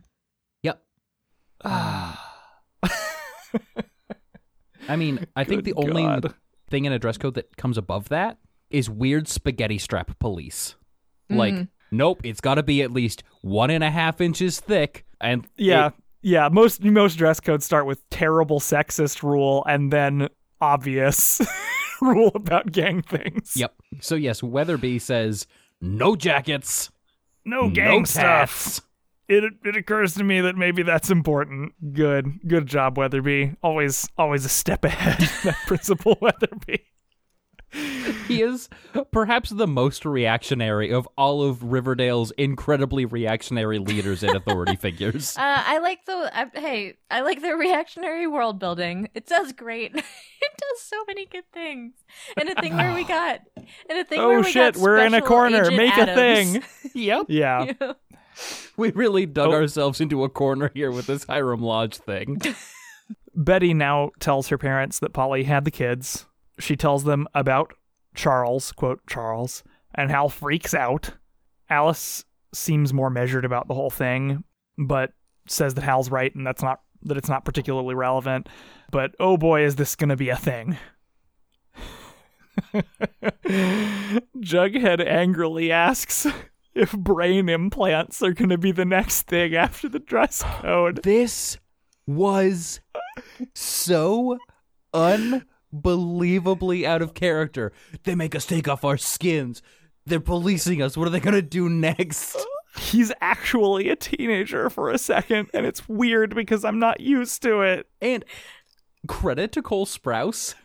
Yep. 0.64 0.82
I 4.88 4.96
mean, 4.96 5.26
I 5.36 5.44
think 5.44 5.66
the 5.66 5.74
Good 5.74 5.90
only 5.90 6.04
God. 6.04 6.34
thing 6.70 6.86
in 6.86 6.94
a 6.94 7.00
dress 7.00 7.18
code 7.18 7.36
that 7.36 7.56
comes 7.58 7.78
above 7.78 8.10
that 8.10 8.38
is 8.70 8.90
weird 8.90 9.28
spaghetti 9.28 9.78
strap 9.78 10.18
police. 10.20 10.76
Like, 11.30 11.54
Mm-hmm. 11.54 11.64
nope, 11.92 12.22
it's 12.24 12.42
got 12.42 12.56
to 12.56 12.64
be 12.64 12.82
at 12.82 12.92
least 12.92 13.24
one 13.42 13.70
and 13.70 13.84
a 13.84 13.92
half 13.92 14.20
inches 14.22 14.60
thick. 14.60 15.06
And 15.22 15.48
Yeah, 15.58 15.88
it- 15.88 15.94
yeah. 16.22 16.50
Most 16.52 16.84
most 16.84 17.16
dress 17.16 17.40
codes 17.40 17.66
start 17.66 17.86
with 17.86 18.08
terrible 18.10 18.60
sexist 18.60 19.24
rule 19.24 19.64
and 19.68 19.92
then 19.92 20.30
obvious 20.62 21.42
rule 22.02 22.32
about 22.36 22.72
gang 22.72 23.02
things. 23.02 23.54
yep. 23.56 23.74
So 24.02 24.16
yes, 24.16 24.42
Weatherby 24.44 25.00
says 25.00 25.48
no 25.82 26.16
jackets, 26.16 26.90
No 27.46 27.70
gang 27.70 28.00
no 28.00 28.06
stuff. 28.06 28.82
It 29.28 29.44
it 29.64 29.76
occurs 29.76 30.16
to 30.16 30.24
me 30.24 30.42
that 30.42 30.56
maybe 30.56 30.82
that's 30.84 31.12
important. 31.12 31.94
Good, 31.94 32.40
good 32.48 32.66
job, 32.66 32.98
Weatherby. 32.98 33.56
Always 33.62 34.10
always 34.18 34.44
a 34.44 34.50
step 34.50 34.84
ahead. 34.86 35.20
that 35.44 35.58
principal 35.68 36.18
Weatherby. 36.20 36.84
He 38.30 38.42
is 38.42 38.70
perhaps 39.12 39.50
the 39.50 39.68
most 39.68 40.06
reactionary 40.06 40.90
of 40.94 41.10
all 41.18 41.44
of 41.44 41.62
Riverdale's 41.64 42.32
incredibly 42.38 43.04
reactionary 43.06 43.80
leaders 43.80 44.24
and 44.24 44.38
authority 44.38 44.76
figures. 44.82 45.36
Uh, 45.38 45.42
I 45.66 45.80
like 45.80 46.06
the 46.06 46.32
I, 46.34 46.46
hey, 46.58 46.94
I 47.12 47.22
like 47.22 47.42
the 47.42 47.56
reactionary 47.56 48.28
world 48.28 48.60
building. 48.60 49.10
It 49.14 49.26
does 49.26 49.52
great. 49.52 49.94
it 49.96 50.04
does 50.04 50.82
so 50.82 50.96
many 51.08 51.26
good 51.26 51.52
things. 51.52 51.94
And 52.38 52.48
a 52.50 52.56
thing 52.62 52.78
where 52.78 52.94
we 52.96 53.04
got, 53.18 53.42
and 53.58 54.00
a 54.00 54.06
thing 54.06 54.20
where 54.20 54.38
Oh 54.38 54.42
we 54.42 54.52
shit, 54.52 54.76
got 54.76 54.82
we're 54.82 55.00
in 55.00 55.14
a 55.14 55.22
corner. 55.22 55.64
Agent 55.64 55.76
Make 55.78 55.98
a 55.98 56.06
thing. 56.16 56.64
yep. 56.94 57.26
Yeah. 57.28 57.74
We 58.78 58.92
really 58.92 59.26
dug 59.26 59.50
Oh. 59.50 59.54
ourselves 59.54 60.00
into 60.00 60.24
a 60.24 60.30
corner 60.30 60.72
here 60.74 60.92
with 60.92 61.08
this 61.08 61.26
Hiram 61.26 61.62
Lodge 61.62 61.98
thing. 61.98 62.40
Betty 63.36 63.74
now 63.74 64.12
tells 64.20 64.48
her 64.50 64.58
parents 64.58 65.00
that 65.00 65.14
Polly 65.14 65.44
had 65.44 65.66
the 65.66 65.72
kids. 65.72 66.26
She 66.60 66.76
tells 66.76 67.04
them 67.06 67.28
about 67.34 67.74
Charles, 68.16 68.72
quote, 68.72 69.02
Charles, 69.08 69.64
and 69.96 70.10
Hal 70.10 70.30
freaks 70.30 70.74
out. 70.74 71.12
Alice 71.70 72.26
seems 72.54 72.94
more 72.94 73.10
measured 73.10 73.46
about 73.46 73.68
the 73.68 73.74
whole 73.74 73.90
thing, 73.90 74.44
but 74.78 75.14
says 75.48 75.74
that 75.76 75.84
Hal's 75.84 76.12
right 76.12 76.34
and 76.34 76.46
that's 76.46 76.62
not 76.62 76.82
that 77.04 77.18
it's 77.18 77.30
not 77.30 77.46
particularly 77.46 77.96
relevant. 77.96 78.50
But 78.92 79.16
oh 79.20 79.38
boy, 79.38 79.64
is 79.64 79.76
this 79.76 79.96
gonna 79.96 80.16
be 80.16 80.30
a 80.30 80.36
thing. 80.36 80.78
Jughead 84.38 85.06
angrily 85.06 85.72
asks 85.72 86.28
if 86.76 86.92
brain 86.92 87.48
implants 87.50 88.22
are 88.22 88.34
gonna 88.34 88.58
be 88.58 88.72
the 88.72 88.86
next 88.86 89.24
thing 89.24 89.56
after 89.56 89.88
the 89.88 90.00
dress 90.00 90.44
code. 90.44 91.04
This 91.04 91.58
was 92.06 92.82
so 93.54 94.38
unbelievably 95.74 96.86
out 96.86 97.02
of 97.02 97.14
character. 97.14 97.72
They 98.04 98.16
make 98.16 98.36
us 98.36 98.46
take 98.46 98.68
off 98.68 98.84
our 98.84 98.98
skins. 98.98 99.62
They're 100.06 100.20
policing 100.20 100.82
us. 100.82 100.98
What 100.98 101.08
are 101.08 101.12
they 101.12 101.20
going 101.20 101.36
to 101.36 101.42
do 101.42 101.70
next? 101.70 102.38
he's 102.78 103.12
actually 103.22 103.90
a 103.90 103.96
teenager 103.96 104.70
for 104.70 104.90
a 104.90 104.98
second, 104.98 105.50
and 105.54 105.66
it's 105.66 105.88
weird 105.88 106.36
because 106.36 106.64
I'm 106.66 106.80
not 106.80 107.00
used 107.00 107.42
to 107.44 107.62
it. 107.62 107.88
And 108.02 108.24
credit 109.08 109.52
to 109.54 109.62
Cole 109.62 109.86
Sprouse, 109.86 110.56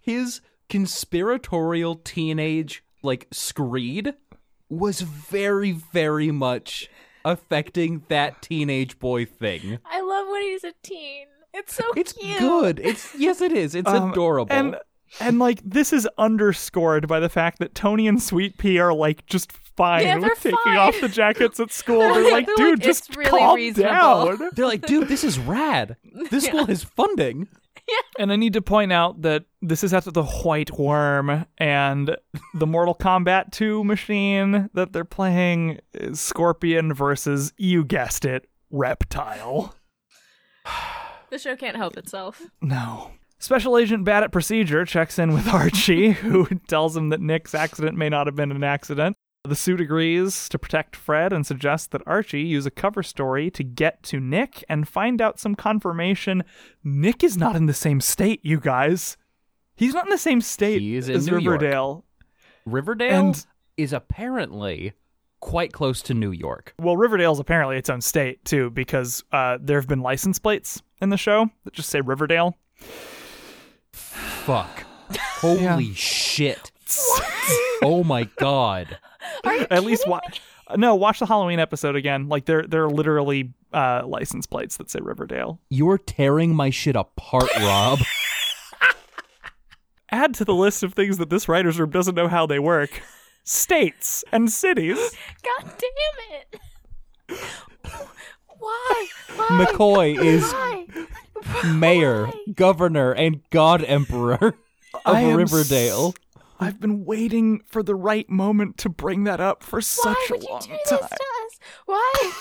his 0.00 0.40
conspiratorial 0.68 1.96
teenage 1.96 2.82
like 3.02 3.28
screed 3.30 4.14
was 4.68 5.00
very, 5.00 5.72
very 5.72 6.30
much 6.30 6.90
affecting 7.24 8.04
that 8.08 8.42
teenage 8.42 8.98
boy 8.98 9.24
thing. 9.24 9.78
I 9.84 10.00
love 10.00 10.28
when 10.28 10.42
he's 10.42 10.64
a 10.64 10.72
teen. 10.82 11.26
It's 11.56 11.74
so 11.74 11.84
It's 11.96 12.12
cute. 12.12 12.38
good. 12.38 12.78
It's 12.80 13.14
yes, 13.16 13.40
it 13.40 13.52
is. 13.52 13.74
It's 13.74 13.88
Um, 13.88 14.10
adorable. 14.12 14.54
And 14.54 14.76
and 15.20 15.38
like 15.38 15.60
this 15.64 15.92
is 15.92 16.06
underscored 16.18 17.08
by 17.08 17.20
the 17.20 17.28
fact 17.28 17.58
that 17.60 17.74
Tony 17.74 18.06
and 18.08 18.22
Sweet 18.22 18.58
Pea 18.58 18.78
are 18.78 18.92
like 18.92 19.24
just 19.26 19.52
fine 19.52 20.02
Yeah, 20.04 20.16
with 20.18 20.40
taking 20.40 20.58
fine. 20.64 20.76
off 20.78 21.00
the 21.00 21.08
jackets 21.08 21.58
at 21.60 21.70
school. 21.70 21.98
They're 22.12 22.14
They're 22.14 22.22
like- 22.24 22.32
like, 22.32 22.46
they're 22.46 22.56
dude, 22.70 22.78
like, 22.80 22.86
just 22.86 23.16
really 23.16 23.30
calm 23.30 23.56
reasonable." 23.56 24.36
down. 24.36 24.50
They're 24.54 24.66
like, 24.66 24.86
dude, 24.86 25.08
this 25.08 25.22
is 25.24 25.38
rad. 25.38 25.96
This 26.30 26.44
school 26.44 26.66
has 26.66 26.82
funding. 26.84 27.48
Yeah. 27.88 27.94
And 28.22 28.32
I 28.32 28.36
need 28.36 28.52
to 28.54 28.62
point 28.62 28.92
out 28.92 29.22
that 29.22 29.44
this 29.62 29.84
is 29.84 29.94
after 29.94 30.10
the 30.10 30.24
Whyte 30.24 30.70
Wyrm 30.72 31.46
and 31.58 32.16
the 32.52 32.66
Mortal 32.66 32.96
Kombat 32.96 33.52
2 33.52 33.84
machine 33.84 34.68
that 34.74 34.92
they're 34.92 35.04
playing 35.04 35.78
is 35.94 36.20
Scorpion 36.20 36.92
versus, 36.92 37.52
you 37.56 37.84
guessed 37.84 38.24
it, 38.24 38.48
Reptile. 38.70 39.74
The 41.30 41.38
show 41.38 41.56
can't 41.56 41.76
help 41.76 41.96
itself. 41.96 42.42
No. 42.60 43.10
Special 43.38 43.76
Agent 43.76 44.04
Bad 44.04 44.22
at 44.22 44.32
Procedure 44.32 44.84
checks 44.84 45.18
in 45.18 45.32
with 45.34 45.46
Archie, 45.52 46.12
who 46.12 46.46
tells 46.68 46.96
him 46.96 47.10
that 47.10 47.20
Nick's 47.20 47.54
accident 47.54 47.96
may 47.98 48.08
not 48.08 48.26
have 48.26 48.36
been 48.36 48.50
an 48.50 48.64
accident. 48.64 49.16
The 49.44 49.54
suit 49.54 49.80
agrees 49.80 50.48
to 50.48 50.58
protect 50.58 50.96
Fred 50.96 51.32
and 51.32 51.46
suggests 51.46 51.86
that 51.88 52.02
Archie 52.06 52.42
use 52.42 52.66
a 52.66 52.70
cover 52.70 53.02
story 53.02 53.50
to 53.52 53.62
get 53.62 54.02
to 54.04 54.18
Nick 54.18 54.64
and 54.68 54.88
find 54.88 55.20
out 55.20 55.38
some 55.38 55.54
confirmation 55.54 56.42
Nick 56.82 57.22
is 57.22 57.36
not 57.36 57.54
in 57.54 57.66
the 57.66 57.74
same 57.74 58.00
state, 58.00 58.40
you 58.44 58.58
guys. 58.58 59.16
He's 59.76 59.94
not 59.94 60.06
in 60.06 60.10
the 60.10 60.18
same 60.18 60.40
state 60.40 60.80
He 60.80 60.96
is 60.96 61.08
in 61.08 61.16
as 61.16 61.26
New 61.28 61.38
York. 61.38 61.60
Riverdale. 61.60 62.04
Riverdale 62.64 63.26
And- 63.28 63.46
is 63.76 63.92
apparently 63.92 64.94
quite 65.40 65.72
close 65.72 66.00
to 66.02 66.14
New 66.14 66.32
York. 66.32 66.74
Well, 66.80 66.96
Riverdale's 66.96 67.38
apparently 67.38 67.76
its 67.76 67.90
own 67.90 68.00
state, 68.00 68.42
too, 68.44 68.70
because 68.70 69.22
uh, 69.32 69.58
there 69.60 69.78
have 69.78 69.86
been 69.86 70.00
license 70.00 70.38
plates 70.38 70.82
in 71.00 71.10
the 71.10 71.16
show 71.16 71.50
that 71.64 71.74
just 71.74 71.88
say 71.88 72.00
Riverdale. 72.00 72.56
Fuck. 73.92 74.84
Holy 75.40 75.92
shit. 75.94 76.70
oh 77.82 78.02
my 78.04 78.24
god. 78.36 78.98
At 79.44 79.84
least 79.84 80.08
watch. 80.08 80.40
No, 80.76 80.94
watch 80.94 81.18
the 81.20 81.26
Halloween 81.26 81.60
episode 81.60 81.96
again. 81.96 82.28
Like 82.28 82.46
there, 82.46 82.62
there 82.62 82.84
are 82.84 82.90
literally 82.90 83.52
uh, 83.72 84.02
license 84.06 84.46
plates 84.46 84.76
that 84.78 84.90
say 84.90 85.00
Riverdale. 85.02 85.60
You're 85.68 85.98
tearing 85.98 86.54
my 86.54 86.70
shit 86.70 86.96
apart, 86.96 87.54
Rob. 87.56 88.00
Add 90.10 90.34
to 90.34 90.44
the 90.44 90.54
list 90.54 90.82
of 90.82 90.94
things 90.94 91.18
that 91.18 91.30
this 91.30 91.48
writers' 91.48 91.78
room 91.78 91.90
doesn't 91.90 92.14
know 92.14 92.28
how 92.28 92.46
they 92.46 92.58
work: 92.58 93.02
states 93.44 94.24
and 94.32 94.50
cities. 94.50 94.96
God 95.42 95.72
damn 95.78 96.40
it! 96.40 96.60
Why? 98.58 99.06
Why? 99.36 99.46
McCoy 99.66 100.18
is 100.22 100.42
Why? 100.52 100.86
mayor, 101.74 102.30
governor, 102.54 103.12
and 103.12 103.40
god 103.50 103.84
emperor 103.84 104.38
of 105.04 105.14
I 105.14 105.32
Riverdale. 105.32 106.14
s- 106.16 106.42
I've 106.58 106.80
been 106.80 107.04
waiting 107.04 107.60
for 107.66 107.82
the 107.82 107.94
right 107.94 108.28
moment 108.30 108.78
to 108.78 108.88
bring 108.88 109.24
that 109.24 109.40
up 109.40 109.62
for 109.62 109.76
Why 109.76 109.80
such 109.82 110.16
would 110.30 110.40
a 110.40 110.44
you 110.44 110.50
long 110.50 110.60
do 110.62 110.68
this 110.68 110.88
time. 110.88 110.98
to 111.00 111.04
us? 111.04 111.58
Why? 111.84 112.32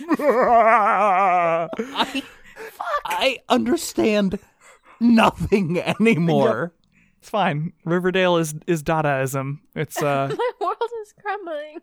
I, 1.78 2.22
I 3.04 3.38
understand 3.48 4.38
nothing 5.00 5.78
anymore. 6.00 6.72
it's 7.20 7.28
fine. 7.28 7.72
Riverdale 7.84 8.36
is 8.38 8.54
is 8.66 8.82
Dadaism. 8.82 9.58
It's 9.74 10.02
uh. 10.02 10.28
My 10.36 10.50
world 10.60 10.76
is 11.02 11.14
crumbling. 11.20 11.78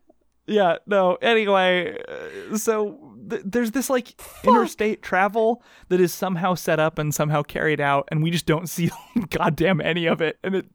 Yeah, 0.48 0.78
no. 0.88 1.16
Anyway, 1.22 1.96
uh, 2.08 2.58
so 2.58 3.09
th- 3.30 3.44
there's 3.46 3.72
this 3.72 3.90
like 3.90 4.20
interstate 4.44 5.02
travel 5.02 5.64
that 5.90 6.00
is 6.00 6.14
somehow 6.14 6.56
set 6.56 6.80
up 6.80 6.98
and 7.00 7.14
somehow 7.14 7.44
carried 7.44 7.82
out, 7.82 8.08
and 8.12 8.24
we 8.24 8.32
just 8.32 8.46
don't 8.46 8.68
see 8.68 8.92
goddamn 9.30 9.82
any 9.82 10.06
of 10.06 10.22
it. 10.22 10.38
And 10.44 10.56
it, 10.56 10.66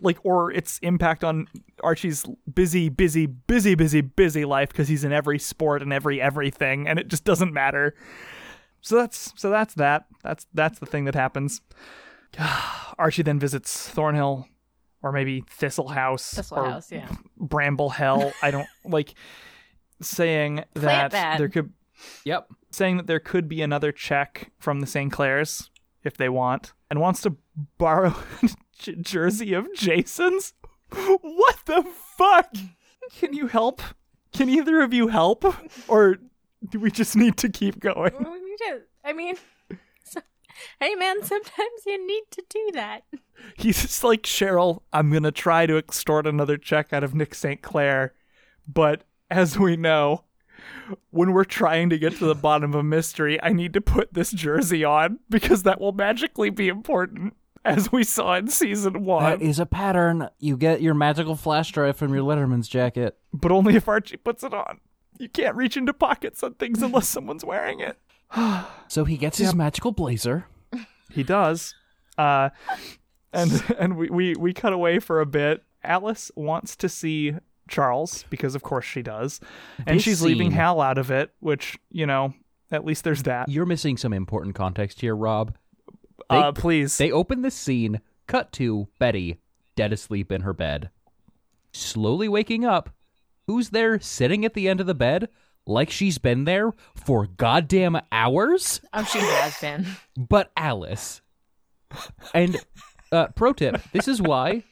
like, 0.00 0.18
or 0.24 0.52
its 0.52 0.78
impact 0.78 1.24
on 1.24 1.48
Archie's 1.82 2.24
busy, 2.52 2.88
busy, 2.88 3.26
busy, 3.26 3.74
busy, 3.74 4.00
busy 4.00 4.44
life 4.44 4.68
because 4.68 4.88
he's 4.88 5.04
in 5.04 5.12
every 5.12 5.38
sport 5.38 5.82
and 5.82 5.92
every 5.92 6.20
everything, 6.20 6.86
and 6.86 6.98
it 6.98 7.08
just 7.08 7.24
doesn't 7.24 7.52
matter. 7.52 7.94
So 8.80 8.96
that's 8.96 9.32
so 9.36 9.50
that's 9.50 9.74
that. 9.74 10.06
That's 10.22 10.46
that's 10.54 10.78
the 10.78 10.86
thing 10.86 11.04
that 11.06 11.14
happens. 11.14 11.60
Archie 12.98 13.22
then 13.22 13.38
visits 13.38 13.88
Thornhill, 13.88 14.46
or 15.02 15.12
maybe 15.12 15.44
Thistle 15.48 15.88
House, 15.88 16.34
Thistle 16.34 16.58
or 16.58 16.70
House, 16.70 16.92
yeah. 16.92 17.08
bramble 17.36 17.90
hell. 17.90 18.32
I 18.42 18.50
don't 18.50 18.68
like 18.84 19.14
saying 20.00 20.64
that 20.74 21.10
bad. 21.10 21.40
there 21.40 21.48
could 21.48 21.72
Yep. 22.24 22.48
saying 22.70 22.96
that 22.98 23.06
there 23.06 23.20
could 23.20 23.48
be 23.48 23.62
another 23.62 23.92
check 23.92 24.50
from 24.58 24.80
the 24.80 24.86
St. 24.86 25.12
Clairs 25.12 25.70
if 26.04 26.16
they 26.16 26.28
want, 26.28 26.72
and 26.90 27.00
wants 27.00 27.20
to 27.22 27.36
borrow 27.76 28.14
a 28.42 28.48
j- 28.78 28.94
jersey 29.00 29.52
of 29.52 29.66
Jason's. 29.74 30.54
What 30.90 31.56
the 31.66 31.84
fuck? 32.16 32.54
Can 33.16 33.32
you 33.34 33.46
help? 33.48 33.82
Can 34.32 34.48
either 34.48 34.80
of 34.80 34.94
you 34.94 35.08
help, 35.08 35.44
or 35.88 36.16
do 36.68 36.78
we 36.80 36.90
just 36.90 37.16
need 37.16 37.36
to 37.38 37.48
keep 37.48 37.80
going? 37.80 38.12
We 38.18 38.40
need 38.40 38.56
to. 38.68 38.80
I 39.04 39.12
mean, 39.12 39.36
so, 40.04 40.20
Hey 40.80 40.94
man, 40.94 41.22
sometimes 41.22 41.82
you 41.86 42.06
need 42.06 42.24
to 42.30 42.42
do 42.48 42.70
that. 42.74 43.04
He's 43.56 43.82
just 43.82 44.02
like, 44.04 44.22
Cheryl, 44.22 44.82
I'm 44.92 45.10
going 45.10 45.22
to 45.22 45.32
try 45.32 45.66
to 45.66 45.76
extort 45.76 46.26
another 46.26 46.56
check 46.56 46.92
out 46.92 47.04
of 47.04 47.14
Nick 47.14 47.34
St. 47.34 47.62
Clair. 47.62 48.14
But 48.66 49.04
as 49.30 49.58
we 49.58 49.76
know, 49.76 50.24
when 51.10 51.32
we're 51.32 51.44
trying 51.44 51.90
to 51.90 51.98
get 51.98 52.16
to 52.16 52.26
the 52.26 52.34
bottom 52.34 52.72
of 52.74 52.80
a 52.80 52.82
mystery, 52.82 53.42
I 53.42 53.52
need 53.52 53.72
to 53.74 53.80
put 53.80 54.14
this 54.14 54.30
jersey 54.32 54.84
on 54.84 55.18
because 55.28 55.62
that 55.64 55.80
will 55.80 55.92
magically 55.92 56.50
be 56.50 56.68
important, 56.68 57.34
as 57.64 57.90
we 57.92 58.04
saw 58.04 58.34
in 58.36 58.48
season 58.48 59.04
one. 59.04 59.22
That 59.24 59.42
is 59.42 59.58
a 59.58 59.66
pattern. 59.66 60.28
You 60.38 60.56
get 60.56 60.80
your 60.82 60.94
magical 60.94 61.36
flash 61.36 61.70
drive 61.72 61.96
from 61.96 62.14
your 62.14 62.22
Letterman's 62.22 62.68
jacket. 62.68 63.18
but 63.32 63.50
only 63.52 63.74
if 63.76 63.88
Archie 63.88 64.16
puts 64.16 64.42
it 64.42 64.54
on. 64.54 64.80
You 65.18 65.28
can't 65.28 65.56
reach 65.56 65.76
into 65.76 65.92
pockets 65.92 66.42
on 66.42 66.54
things 66.54 66.80
unless 66.82 67.08
someone's 67.16 67.44
wearing 67.44 67.80
it. 67.80 67.98
So 68.88 69.04
he 69.04 69.16
gets 69.18 69.36
his 69.38 69.54
magical 69.54 69.92
blazer. 69.92 70.46
He 71.10 71.22
does. 71.22 71.74
Uh, 72.16 72.50
and 73.32 73.62
and 73.78 73.96
we, 73.96 74.08
we, 74.08 74.34
we 74.34 74.52
cut 74.54 74.72
away 74.72 74.98
for 74.98 75.20
a 75.20 75.26
bit. 75.26 75.62
Alice 75.84 76.30
wants 76.34 76.74
to 76.76 76.88
see 76.88 77.34
Charles 77.68 78.24
because 78.30 78.54
of 78.54 78.62
course 78.62 78.84
she 78.84 79.02
does. 79.02 79.40
And 79.86 79.96
This 79.98 80.02
she's 80.02 80.22
leaving 80.22 80.48
scene- 80.50 80.52
Hal 80.56 80.80
out 80.80 80.98
of 80.98 81.10
it, 81.10 81.32
which, 81.40 81.78
you 81.90 82.06
know, 82.06 82.34
at 82.70 82.84
least 82.84 83.04
there's 83.04 83.22
that. 83.24 83.48
You're 83.48 83.66
missing 83.66 83.96
some 83.96 84.12
important 84.12 84.54
context 84.54 85.00
here, 85.00 85.14
Rob. 85.16 85.54
They, 86.30 86.36
uh, 86.36 86.52
please. 86.52 86.98
they 86.98 87.10
open 87.10 87.42
this 87.42 87.54
scene, 87.54 88.00
cut 88.26 88.52
to 88.52 88.88
Betty, 88.98 89.38
dead 89.76 89.92
asleep 89.92 90.30
in 90.32 90.42
her 90.42 90.52
bed. 90.52 90.90
Slowly 91.72 92.28
waking 92.28 92.64
up. 92.64 92.90
Who's 93.46 93.70
there 93.70 93.98
sitting 94.00 94.44
at 94.44 94.52
the 94.54 94.68
end 94.68 94.80
of 94.80 94.86
the 94.86 94.94
bed? 94.94 95.28
Like 95.66 95.90
she's 95.90 96.18
been 96.18 96.44
there 96.44 96.72
for 96.94 97.26
goddamn 97.26 97.98
hours? 98.12 98.80
Oh, 98.92 99.04
she 99.04 99.18
has 99.18 99.58
been. 99.60 99.86
but 100.16 100.50
Alice. 100.56 101.20
And 102.34 102.58
uh, 103.12 103.28
pro 103.28 103.52
tip: 103.54 103.80
this 103.92 104.08
is 104.08 104.20
why 104.20 104.64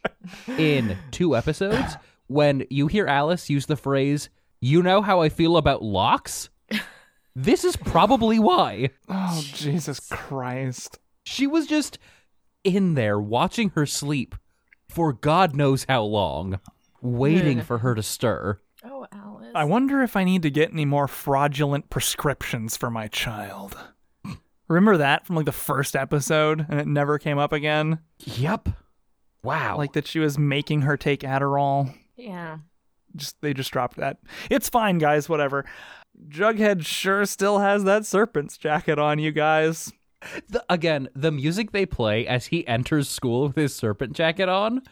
in 0.59 0.97
two 1.11 1.35
episodes, 1.37 1.97
when 2.29 2.67
you 2.71 2.87
hear 2.87 3.07
Alice 3.07 3.51
use 3.51 3.67
the 3.67 3.77
phrase 3.77 4.29
"You 4.61 4.83
know 4.83 5.03
how 5.03 5.21
I 5.21 5.29
feel 5.29 5.57
about 5.57 5.83
locks," 5.83 6.49
this 7.37 7.65
is 7.65 7.77
probably 7.77 8.39
why 8.39 8.91
oh, 9.09 9.45
Jesus 9.55 10.01
Christ. 10.11 10.99
she 11.25 11.47
was 11.47 11.67
just 11.67 11.99
in 12.65 12.95
there 12.95 13.19
watching 13.19 13.71
her 13.71 13.87
sleep 13.87 14.35
for 14.89 15.13
God 15.13 15.55
knows 15.55 15.85
how 15.89 16.03
long, 16.03 16.59
waiting 17.03 17.61
for 17.61 17.79
her 17.79 17.95
to 17.95 18.03
stir. 18.03 18.61
Oh, 18.85 19.07
Alice. 19.13 19.53
I 19.55 19.65
wonder 19.65 20.03
if 20.03 20.17
I 20.17 20.25
need 20.25 20.43
to 20.43 20.51
get 20.51 20.73
any 20.73 20.85
more 20.85 21.09
fraudulent 21.09 21.91
prescriptions 21.91 22.77
for 22.77 22.91
my 22.91 23.09
child. 23.09 23.77
Remember 24.69 24.97
that 24.97 25.27
from 25.27 25.37
like 25.37 25.45
the 25.45 25.53
first 25.53 25.95
episode 25.95 26.67
and 26.69 26.81
it 26.81 26.87
never 26.87 27.19
came 27.19 27.39
up 27.39 27.53
again? 27.53 28.01
Yep. 28.19 28.71
Wow. 29.43 29.77
Like 29.77 29.93
that 29.93 30.07
she 30.07 30.19
was 30.19 30.39
making 30.39 30.83
her 30.83 30.97
take 30.97 31.21
Adderall. 31.21 31.95
Yeah. 32.17 32.59
Just 33.15 33.41
they 33.41 33.55
just 33.55 33.73
dropped 33.73 33.97
that. 33.97 34.19
It's 34.51 34.69
fine, 34.69 34.99
guys, 34.99 35.29
whatever. 35.29 35.65
Jughead 36.29 36.85
sure 36.85 37.27
still 37.27 37.59
has 37.59 37.85
that 37.85 38.07
serpent's 38.07 38.57
jacket 38.57 38.99
on, 38.99 39.19
you 39.19 39.33
guys. 39.33 39.93
the, 40.49 40.65
again, 40.69 41.09
the 41.15 41.33
music 41.33 41.73
they 41.73 41.87
play 41.87 42.27
as 42.27 42.47
he 42.47 42.67
enters 42.67 43.09
school 43.09 43.47
with 43.47 43.57
his 43.57 43.75
serpent 43.75 44.15
jacket 44.15 44.49
on, 44.49 44.83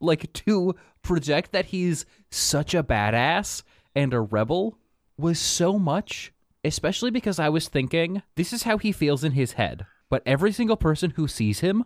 like 0.00 0.32
to 0.32 0.74
project 1.02 1.52
that 1.52 1.66
he's 1.66 2.04
such 2.30 2.74
a 2.74 2.82
badass 2.82 3.62
and 3.94 4.12
a 4.12 4.20
rebel, 4.20 4.78
was 5.16 5.38
so 5.38 5.78
much. 5.78 6.32
Especially 6.64 7.10
because 7.10 7.40
I 7.40 7.48
was 7.48 7.68
thinking, 7.68 8.22
this 8.36 8.52
is 8.52 8.62
how 8.62 8.78
he 8.78 8.92
feels 8.92 9.24
in 9.24 9.32
his 9.32 9.52
head. 9.52 9.84
But 10.08 10.22
every 10.24 10.52
single 10.52 10.76
person 10.76 11.10
who 11.16 11.26
sees 11.26 11.60
him 11.60 11.84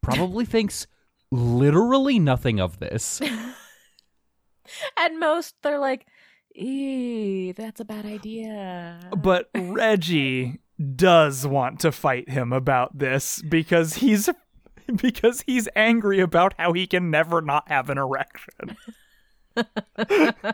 probably 0.00 0.44
thinks 0.44 0.86
literally 1.32 2.18
nothing 2.20 2.60
of 2.60 2.78
this. 2.78 3.20
At 4.98 5.14
most, 5.14 5.54
they're 5.62 5.78
like, 5.78 6.06
"Eee, 6.54 7.52
that's 7.52 7.80
a 7.80 7.84
bad 7.84 8.06
idea." 8.06 9.00
But 9.16 9.50
Reggie 9.54 10.60
does 10.96 11.46
want 11.46 11.80
to 11.80 11.92
fight 11.92 12.28
him 12.28 12.52
about 12.52 12.98
this 12.98 13.42
because 13.42 13.94
he's 13.94 14.28
because 14.96 15.42
he's 15.46 15.68
angry 15.76 16.20
about 16.20 16.54
how 16.58 16.72
he 16.72 16.86
can 16.86 17.10
never 17.10 17.40
not 17.40 17.68
have 17.68 17.90
an 17.90 17.98
erection. 17.98 18.76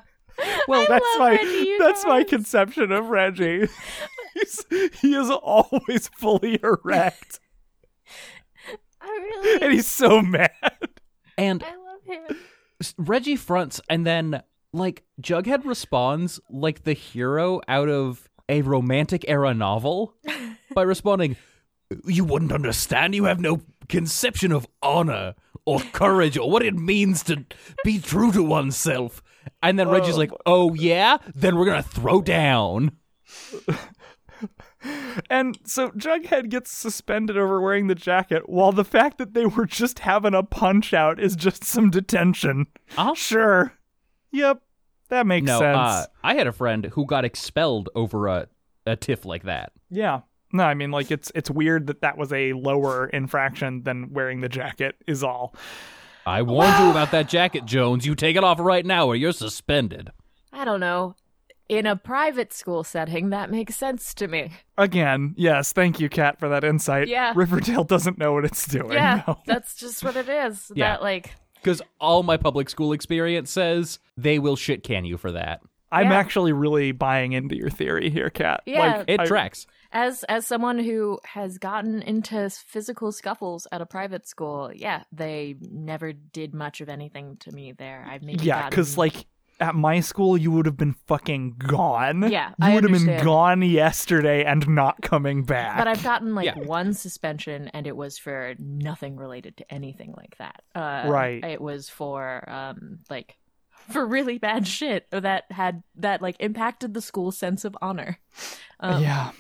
Well, 0.68 0.82
I 0.82 0.86
that's 0.86 1.18
my 1.18 1.30
Reggie, 1.30 1.68
you 1.68 1.78
that's 1.80 2.06
my 2.06 2.22
conception 2.22 2.92
of 2.92 3.09
Reggie. 3.09 3.66
He's, 4.34 4.64
he 5.00 5.14
is 5.16 5.30
always 5.30 6.06
fully 6.16 6.61
erect, 6.62 7.40
I 9.00 9.09
really, 9.09 9.62
and 9.62 9.72
he's 9.72 9.88
so 9.88 10.22
mad. 10.22 10.52
and 11.36 11.64
I 11.64 11.74
love 11.74 12.04
him. 12.04 12.36
Reggie 12.97 13.37
fronts, 13.37 13.81
and 13.89 14.07
then 14.07 14.43
like 14.72 15.05
Jughead 15.20 15.64
responds 15.64 16.41
like 16.51 16.85
the 16.85 16.93
hero 16.93 17.61
out 17.68 17.89
of 17.89 18.29
a 18.49 18.62
romantic 18.62 19.24
era 19.29 19.55
novel 19.55 20.14
by 20.74 20.83
responding, 20.83 21.37
"You 22.07 22.24
wouldn't 22.24 22.53
understand. 22.53 23.14
You 23.14 23.24
have 23.24 23.41
no 23.41 23.62
conception 23.89 24.53
of 24.53 24.66
honor 24.83 25.35
or 25.64 25.81
courage 25.93 26.37
or 26.39 26.51
what 26.51 26.62
it 26.62 26.74
means 26.74 27.22
to 27.24 27.45
be 27.85 27.99
true 27.99 28.33
to 28.33 28.43
oneself." 28.43 29.22
And 29.62 29.79
then 29.79 29.89
Reggie's 29.89 30.14
oh. 30.14 30.18
like, 30.18 30.33
"Oh 30.47 30.74
yeah, 30.74 31.18
then 31.35 31.57
we're 31.57 31.66
gonna 31.66 31.83
throw 31.83 32.22
down." 32.22 32.93
And 35.31 35.59
so 35.64 35.91
Jughead 35.91 36.49
gets 36.49 36.70
suspended 36.70 37.37
over 37.37 37.61
wearing 37.61 37.89
the 37.89 37.95
jacket, 37.97 38.49
while 38.49 38.70
the 38.70 38.85
fact 38.85 39.18
that 39.18 39.35
they 39.35 39.47
were 39.47 39.66
just 39.66 39.99
having 40.01 40.33
a 40.35 40.43
punch 40.45 40.95
out 40.95 41.18
is 41.18 41.35
just 41.35 41.64
some 41.64 41.91
detention. 41.91 42.66
Uh-huh. 42.97 43.14
Sure. 43.14 43.72
Yep. 44.31 44.62
That 45.09 45.26
makes 45.26 45.47
No, 45.47 45.59
sense. 45.59 45.76
uh, 45.76 46.07
I 46.22 46.35
had 46.35 46.47
a 46.47 46.53
friend 46.53 46.87
who 46.93 47.05
got 47.05 47.24
expelled 47.24 47.89
over 47.95 48.29
a 48.29 48.49
a 48.87 48.95
tiff 48.97 49.24
like 49.24 49.43
that. 49.43 49.72
Yeah. 49.91 50.20
No, 50.53 50.62
I 50.64 50.74
mean 50.74 50.91
like 50.93 51.11
it's 51.11 51.33
it's 51.35 51.51
weird 51.51 51.89
that 51.89 52.01
that 52.03 52.16
was 52.16 52.33
a 52.33 52.53
lower 52.55 53.07
infraction 53.09 53.83
than 53.83 54.12
wearing 54.12 54.41
the 54.41 54.49
jacket 54.49 54.95
is 55.07 55.22
all. 55.24 55.55
I 56.24 56.43
warned 56.43 56.79
you 56.79 56.91
about 56.91 57.11
that 57.11 57.29
jacket, 57.29 57.64
Jones. 57.64 58.07
You 58.07 58.14
take 58.14 58.37
it 58.37 58.45
off 58.45 58.59
right 58.61 58.87
now, 58.87 59.07
or 59.09 59.16
you're 59.16 59.33
suspended. 59.33 60.11
I 60.53 60.64
don't 60.64 60.81
know. 60.81 61.16
In 61.69 61.85
a 61.85 61.97
private 61.97 62.53
school 62.53 62.83
setting, 62.83 63.31
that 63.31 63.51
makes 63.51 63.77
sense 63.77 64.14
to 64.14 64.27
me. 64.29 64.53
Again, 64.79 65.35
yes, 65.37 65.73
thank 65.73 66.01
you, 66.01 66.09
Kat, 66.09 66.39
for 66.39 66.49
that 66.49 66.64
insight. 66.64 67.09
Yeah. 67.09 67.33
Riverdale 67.37 67.85
doesn't 67.85 68.16
know 68.19 68.33
what 68.33 68.45
it's 68.47 68.66
doing. 68.66 68.93
Yeah, 68.93 69.23
no. 69.29 69.39
that's 69.47 69.75
just 69.77 70.03
what 70.03 70.16
it 70.16 70.29
is. 70.29 70.73
Yeah. 70.75 70.93
That 70.93 71.03
like, 71.03 71.35
Because 71.57 71.83
all 72.01 72.23
my 72.23 72.39
public 72.39 72.71
school 72.71 72.93
experience 72.93 73.51
says 73.51 73.99
they 74.16 74.39
will 74.39 74.57
shit 74.57 74.83
can 74.83 75.05
you 75.05 75.19
for 75.19 75.33
that. 75.33 75.61
I'm 75.93 76.11
Yeah. 76.11 76.19
actually 76.19 76.53
really 76.53 76.93
buying 76.93 77.33
into 77.33 77.57
your 77.57 77.71
theory 77.71 78.09
here, 78.11 78.31
Kat. 78.31 78.62
Yeah. 78.66 78.97
Like, 78.99 79.05
It 79.09 79.21
I- 79.21 79.27
tracks. 79.27 79.66
as 79.93 80.23
as 80.25 80.47
someone 80.47 80.79
who 80.79 81.19
has 81.25 81.57
gotten 81.59 82.01
into 82.03 82.49
physical 82.51 83.11
scuffles 83.12 83.66
at 83.73 83.81
a 83.83 83.87
private 83.87 84.27
school, 84.27 84.71
yeah, 84.75 85.05
they 85.12 85.57
never 85.61 86.12
did 86.12 86.55
much 86.55 86.81
of 86.83 86.89
anything 86.91 87.37
to 87.41 87.53
me 87.53 87.73
there. 87.73 88.07
I've 88.09 88.23
maybe 88.23 88.45
Yeah, 88.45 88.55
gotten- 88.57 88.71
because 88.71 88.99
like 88.99 89.27
at 89.61 89.74
my 89.74 90.00
school, 90.00 90.36
you 90.36 90.50
would 90.52 90.66
have 90.66 90.76
been 90.76 90.94
fucking 91.06 91.56
gone. 91.59 92.30
Yeah, 92.30 92.50
you 92.50 92.54
I 92.61 92.74
would 92.74 92.84
have 92.84 92.92
been 93.04 93.24
gone 93.24 93.62
yesterday 93.62 94.44
and 94.44 94.68
not 94.68 95.02
coming 95.02 95.42
back. 95.44 95.78
But 95.78 95.88
I've 95.88 96.02
gotten 96.02 96.34
like 96.34 96.46
Yeah. 96.46 96.59
one 96.59 96.92
suspension, 96.94 97.68
and 97.68 97.86
it 97.86 97.96
was 97.96 98.18
for 98.18 98.54
nothing 98.59 99.16
related 99.16 99.56
to 99.59 99.72
anything 99.72 100.14
like 100.16 100.36
that. 100.38 100.62
Uh, 100.74 101.09
Right. 101.11 101.42
It 101.44 101.61
was 101.61 101.88
for 101.88 102.48
um 102.48 103.00
like 103.11 103.36
for 103.90 104.06
really 104.06 104.38
bad 104.38 104.66
shit 104.66 105.06
that 105.11 105.44
had 105.50 105.82
that 105.96 106.20
like 106.22 106.36
impacted 106.40 106.94
the 106.94 107.00
school's 107.02 107.36
sense 107.38 107.64
of 107.64 107.76
honor. 107.82 108.18
Um, 108.80 109.02
yeah, 109.02 109.30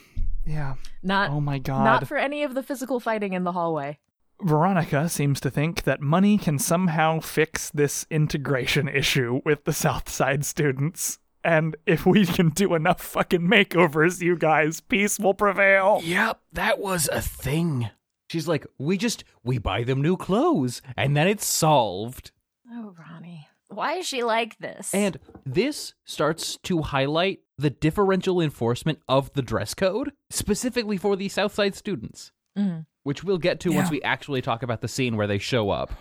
yeah. 0.46 0.74
Not 1.02 1.30
Oh 1.30 1.40
my 1.40 1.58
god. 1.58 1.84
not 1.84 2.08
for 2.08 2.16
any 2.16 2.42
of 2.42 2.54
the 2.54 2.62
physical 2.62 2.98
fighting 2.98 3.34
in 3.34 3.44
the 3.44 3.52
hallway. 3.52 3.98
Veronica 4.40 5.08
seems 5.08 5.40
to 5.40 5.50
think 5.50 5.82
that 5.82 6.00
money 6.00 6.38
can 6.38 6.58
somehow 6.58 7.20
fix 7.20 7.70
this 7.70 8.06
integration 8.10 8.88
issue 8.92 9.40
with 9.44 9.64
the 9.64 9.72
Southside 9.72 10.44
students. 10.44 11.18
And 11.44 11.76
if 11.86 12.04
we 12.04 12.26
can 12.26 12.50
do 12.50 12.74
enough 12.74 13.00
fucking 13.00 13.40
makeovers, 13.42 14.20
you 14.20 14.36
guys, 14.36 14.80
peace 14.80 15.18
will 15.18 15.34
prevail. 15.34 16.00
Yep, 16.04 16.40
that 16.52 16.78
was 16.78 17.08
a 17.10 17.20
thing. 17.20 17.90
She's 18.28 18.46
like, 18.46 18.66
we 18.78 18.98
just 18.98 19.24
we 19.42 19.58
buy 19.58 19.84
them 19.84 20.02
new 20.02 20.16
clothes, 20.16 20.82
and 20.96 21.16
then 21.16 21.26
it's 21.26 21.46
solved. 21.46 22.30
Oh, 22.70 22.94
Ronnie, 22.98 23.48
why 23.68 23.94
is 23.94 24.06
she 24.06 24.22
like 24.22 24.58
this? 24.58 24.92
And 24.92 25.18
this 25.46 25.94
starts 26.04 26.58
to 26.64 26.82
highlight 26.82 27.40
the 27.56 27.70
differential 27.70 28.40
enforcement 28.40 29.00
of 29.08 29.32
the 29.32 29.42
dress 29.42 29.74
code, 29.74 30.12
specifically 30.30 30.96
for 30.96 31.16
the 31.16 31.28
Southside 31.28 31.74
students, 31.74 32.32
Mhm. 32.58 32.86
which 33.04 33.22
we'll 33.24 33.38
get 33.38 33.60
to 33.60 33.70
once 33.72 33.90
we 33.90 34.02
actually 34.02 34.42
talk 34.42 34.62
about 34.62 34.80
the 34.82 34.88
scene 34.88 35.16
where 35.16 35.26
they 35.26 35.38
show 35.38 35.70
up 35.70 35.92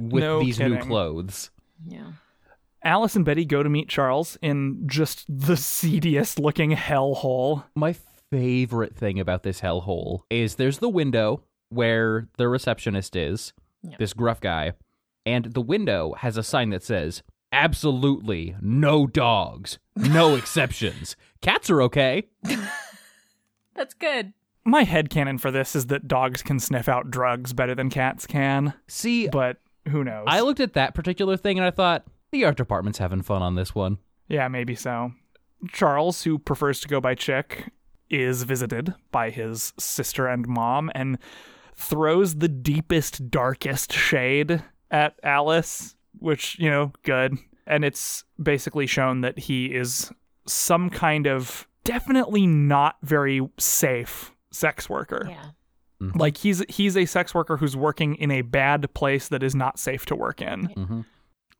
with 0.00 0.24
No 0.24 0.40
these 0.40 0.58
new 0.58 0.78
clothes. 0.78 1.50
yeah. 1.86 2.12
Alice 2.84 3.16
and 3.16 3.24
Betty 3.24 3.44
go 3.44 3.62
to 3.62 3.68
meet 3.68 3.88
Charles 3.88 4.38
in 4.40 4.84
just 4.88 5.24
the 5.28 5.56
seediest 5.56 6.38
looking 6.38 6.70
hellhole. 6.70 7.64
My 7.74 7.94
favorite 8.30 8.94
thing 8.96 9.18
about 9.18 9.42
this 9.42 9.60
hellhole 9.60 10.20
is 10.30 10.54
there's 10.54 10.78
the 10.78 10.88
window 10.88 11.42
where 11.70 12.28
the 12.36 12.48
receptionist 12.48 13.16
is, 13.16 13.52
Yeah. 13.82 13.96
this 13.98 14.12
gruff 14.12 14.40
guy, 14.40 14.72
and 15.26 15.46
the 15.46 15.60
window 15.60 16.14
has 16.18 16.36
a 16.36 16.42
sign 16.42 16.70
that 16.70 16.82
says, 16.84 17.22
Absolutely 17.50 18.54
no 18.60 19.06
dogs, 19.06 19.78
no 19.96 20.34
exceptions. 20.36 21.16
Cats 21.40 21.68
are 21.70 21.82
okay. 21.82 22.28
That's 23.74 23.94
good. 23.94 24.32
My 24.64 24.82
head 24.82 25.08
headcanon 25.08 25.40
for 25.40 25.50
this 25.50 25.74
is 25.74 25.86
that 25.86 26.08
dogs 26.08 26.42
can 26.42 26.60
sniff 26.60 26.88
out 26.88 27.10
drugs 27.10 27.52
better 27.52 27.74
than 27.74 27.90
cats 27.90 28.26
can, 28.26 28.74
See, 28.86 29.28
but 29.28 29.58
who 29.88 30.04
knows? 30.04 30.24
I 30.26 30.40
looked 30.40 30.60
at 30.60 30.74
that 30.74 30.94
particular 30.94 31.36
thing 31.36 31.58
and 31.58 31.66
I 31.66 31.70
thought, 31.70 32.04
the 32.30 32.44
art 32.44 32.56
department's 32.56 32.98
having 32.98 33.22
fun 33.22 33.42
on 33.42 33.54
this 33.54 33.74
one. 33.74 33.98
Yeah, 34.28 34.48
maybe 34.48 34.74
so. 34.74 35.12
Charles, 35.72 36.22
who 36.22 36.38
prefers 36.38 36.80
to 36.80 36.88
go 36.88 37.00
by 37.00 37.14
Chic, 37.14 37.70
is 38.10 38.42
visited 38.42 38.94
by 39.10 39.30
his 39.30 39.72
sister 39.78 40.26
and 40.26 40.46
mom 40.46 40.90
and 40.94 41.18
throws 41.74 42.36
the 42.36 42.48
deepest, 42.48 43.30
darkest 43.30 43.92
shade 43.92 44.62
at 44.90 45.18
Alice, 45.22 45.96
which, 46.18 46.58
you 46.58 46.70
know, 46.70 46.92
good. 47.02 47.36
And 47.66 47.84
it's 47.84 48.24
basically 48.42 48.86
shown 48.86 49.20
that 49.22 49.38
he 49.38 49.66
is 49.66 50.10
some 50.46 50.90
kind 50.90 51.26
of 51.26 51.66
definitely 51.84 52.46
not 52.46 52.96
very 53.02 53.40
safe 53.58 54.32
sex 54.50 54.88
worker. 54.88 55.26
Yeah. 55.28 55.50
Like 56.14 56.36
he's 56.36 56.62
he's 56.68 56.96
a 56.96 57.06
sex 57.06 57.34
worker 57.34 57.56
who's 57.56 57.76
working 57.76 58.14
in 58.14 58.30
a 58.30 58.42
bad 58.42 58.92
place 58.94 59.26
that 59.28 59.42
is 59.42 59.56
not 59.56 59.80
safe 59.80 60.06
to 60.06 60.14
work 60.14 60.40
in 60.40 60.66
hmm 60.66 61.00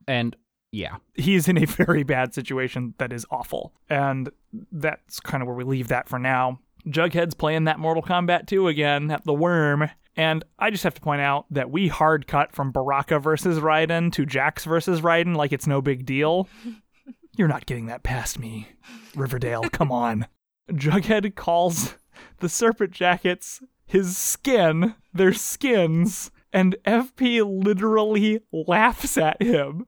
And 0.07 0.37
yeah, 0.71 0.97
he's 1.15 1.49
in 1.49 1.57
a 1.59 1.65
very 1.65 2.03
bad 2.03 2.35
situation 2.35 2.95
that 2.99 3.13
is 3.13 3.27
awful. 3.31 3.73
And 3.89 4.31
that's 4.71 5.19
kind 5.19 5.43
of 5.43 5.49
where 5.49 5.57
we 5.57 5.65
leave 5.65 5.89
that 5.89 6.09
for 6.09 6.19
now. 6.19 6.61
Jughead's 6.87 7.35
playing 7.35 7.65
that 7.65 7.79
Mortal 7.79 8.03
Kombat 8.03 8.47
2 8.47 8.69
again 8.69 9.11
at 9.11 9.25
the 9.25 9.33
worm. 9.33 9.91
And 10.17 10.45
I 10.59 10.71
just 10.71 10.85
have 10.85 10.95
to 10.95 11.01
point 11.01 11.21
out 11.21 11.47
that 11.51 11.71
we 11.71 11.89
hard 11.89 12.27
cut 12.27 12.53
from 12.53 12.71
Baraka 12.73 13.19
versus 13.19 13.59
Raiden 13.61 14.13
to 14.13 14.27
Jax 14.27 14.65
versus 14.65 15.01
Raiden 15.01 15.37
like 15.37 15.53
it's 15.53 15.67
no 15.67 15.81
big 15.81 16.05
deal. 16.05 16.49
You're 17.37 17.49
not 17.49 17.67
getting 17.67 17.87
that 17.87 18.03
past 18.03 18.39
me, 18.39 18.69
Riverdale. 19.15 19.63
Come 19.71 19.93
on. 19.93 20.27
Jughead 20.71 21.35
calls 21.35 21.95
the 22.39 22.49
Serpent 22.49 22.91
Jackets 22.93 23.61
his 23.87 24.19
skin, 24.19 24.95
their 25.15 25.33
skins, 25.33 26.31
and 26.53 26.77
FP 26.85 27.43
literally 27.65 28.41
laughs 28.53 29.17
at 29.17 29.41
him 29.43 29.87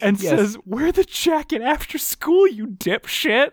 and 0.00 0.20
Yes. 0.20 0.30
says, 0.38 0.58
Wear 0.64 0.92
the 0.92 1.02
jacket 1.04 1.60
after 1.60 1.98
school, 1.98 2.46
you 2.46 2.68
dipshit. 2.68 3.50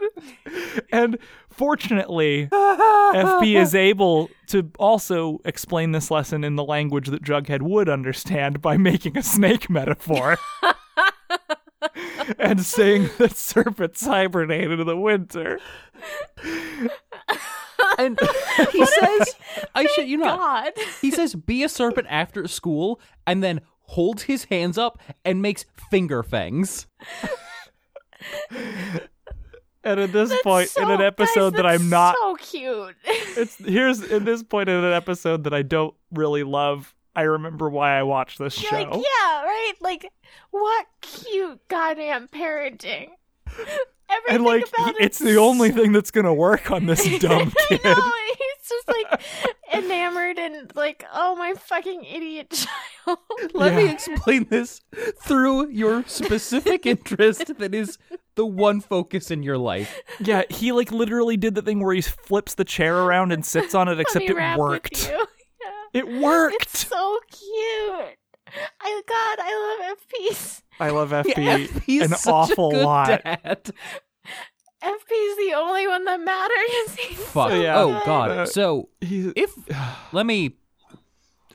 and 0.92 1.18
fortunately, 1.50 2.48
FP 2.52 3.56
is 3.62 3.74
able 3.74 4.30
to 4.48 4.70
also 4.78 5.40
explain 5.46 5.92
this 5.94 6.12
lesson 6.12 6.44
in 6.44 6.56
the 6.56 6.64
language 6.64 7.08
that 7.08 7.24
Jughead 7.24 7.64
would 7.64 7.90
understand 7.90 8.62
by 8.62 8.78
making 8.78 9.18
a 9.18 9.24
snake 9.24 9.68
metaphor. 9.70 10.38
and 12.40 12.62
saying 12.64 13.10
that 13.18 13.36
serpents 13.36 14.06
hibernate 14.06 14.72
in 14.72 14.86
the 14.86 14.98
winter. 14.98 15.60
And 17.98 18.20
he 18.72 18.86
says, 18.86 19.36
"I 19.74 19.86
shit 19.88 20.08
you 20.08 20.18
not." 20.18 20.40
God. 20.40 20.74
He 21.02 21.12
says, 21.12 21.36
"Be 21.36 21.64
a 21.64 21.70
serpent 21.70 22.08
after 22.10 22.48
school," 22.48 23.00
and 23.26 23.44
then 23.44 23.62
holds 23.88 24.24
his 24.24 24.46
hands 24.46 24.78
up 24.78 25.00
and 25.24 25.42
makes 25.42 25.66
finger 25.90 26.24
fangs. 26.24 26.88
And 29.86 30.00
at 30.00 30.12
this 30.12 30.34
point 30.42 30.76
in 30.78 30.90
an 30.90 31.00
episode 31.00 31.52
guys, 31.54 31.58
that 31.58 31.66
I'm 31.68 31.90
not 31.90 32.16
so 32.20 32.34
cute. 32.36 32.96
it's 33.06 33.56
here's 33.58 34.02
at 34.02 34.26
this 34.26 34.42
point 34.42 34.68
in 34.68 34.84
an 34.84 34.94
episode 34.94 35.44
that 35.44 35.54
I 35.54 35.62
don't 35.62 35.94
really 36.12 36.42
love. 36.42 36.96
I 37.16 37.22
remember 37.22 37.70
why 37.70 37.98
I 37.98 38.04
watched 38.04 38.40
this 38.40 38.62
You're 38.62 38.72
show. 38.72 38.78
like, 38.78 38.94
yeah, 38.94 39.44
right? 39.44 39.74
Like, 39.80 40.12
what 40.50 40.88
cute 41.02 41.66
goddamn 41.68 42.28
parenting. 42.28 43.12
Everything 44.10 44.36
and 44.36 44.46
like 44.46 44.68
about 44.68 44.96
it's 45.00 45.20
the 45.20 45.36
only 45.38 45.72
thing 45.72 45.92
that's 45.92 46.12
gonna 46.12 46.34
work 46.34 46.72
on 46.72 46.86
this 46.86 47.04
dumb 47.20 47.52
kid. 47.68 47.82
I 47.84 47.94
know, 47.94 48.12
he's 48.38 48.70
just 48.70 48.88
like 48.88 49.22
enamored 49.74 50.38
and 50.38 50.72
like, 50.76 51.06
oh 51.14 51.36
my 51.36 51.54
fucking 51.54 52.04
idiot 52.04 52.52
child. 52.52 53.20
Let 53.54 53.76
me 53.76 53.90
explain 53.90 54.48
this 54.50 54.82
through 55.22 55.70
your 55.70 56.04
specific 56.08 56.86
interest 56.86 57.58
that 57.58 57.74
is 57.74 57.98
the 58.36 58.46
one 58.46 58.82
focus 58.82 59.32
in 59.32 59.44
your 59.44 59.58
life. 59.58 60.02
Yeah, 60.20 60.44
he 60.50 60.72
like 60.72 60.92
literally 60.92 61.38
did 61.38 61.56
the 61.56 61.62
thing 61.62 61.80
where 61.84 61.94
he 61.94 62.02
flips 62.02 62.56
the 62.56 62.66
chair 62.66 62.98
around 62.98 63.32
and 63.32 63.46
sits 63.46 63.74
on 63.74 63.88
it, 63.88 64.00
except 64.00 64.26
it 64.26 64.58
worked. 64.58 65.10
Yeah. 65.10 65.24
It 65.94 66.08
worked. 66.08 66.62
It's 66.62 66.88
so 66.88 67.20
cute. 67.32 68.18
I 68.82 69.02
God, 69.08 69.40
I 69.40 69.88
love 69.88 69.98
FPs. 69.98 70.62
I 70.80 70.90
love 70.90 71.12
FB 71.12 71.34
FP 71.68 72.02
is 72.02 72.12
an 72.12 72.18
such 72.18 72.32
a 72.32 72.36
awful 72.36 72.72
good 72.72 72.84
lot. 72.84 73.08
dad. 73.24 73.72
FP's 74.84 75.38
the 75.38 75.54
only 75.56 75.88
one 75.88 76.04
that 76.06 76.20
matters. 76.20 76.96
He's 77.00 77.18
Fuck. 77.18 77.52
so 77.52 77.62
Yeah. 77.62 77.80
Oh 77.80 77.94
good. 77.94 78.06
god. 78.06 78.32
Uh, 78.32 78.46
so 78.46 78.90
He's 79.02 79.32
if 79.36 79.54
let 80.14 80.26
me 80.26 80.56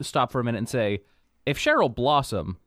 stop 0.01 0.31
for 0.33 0.41
a 0.41 0.45
minute 0.45 0.59
and 0.59 0.69
say, 0.69 1.01
if 1.47 1.59
Cheryl 1.59 1.95
Blossom 1.95 2.59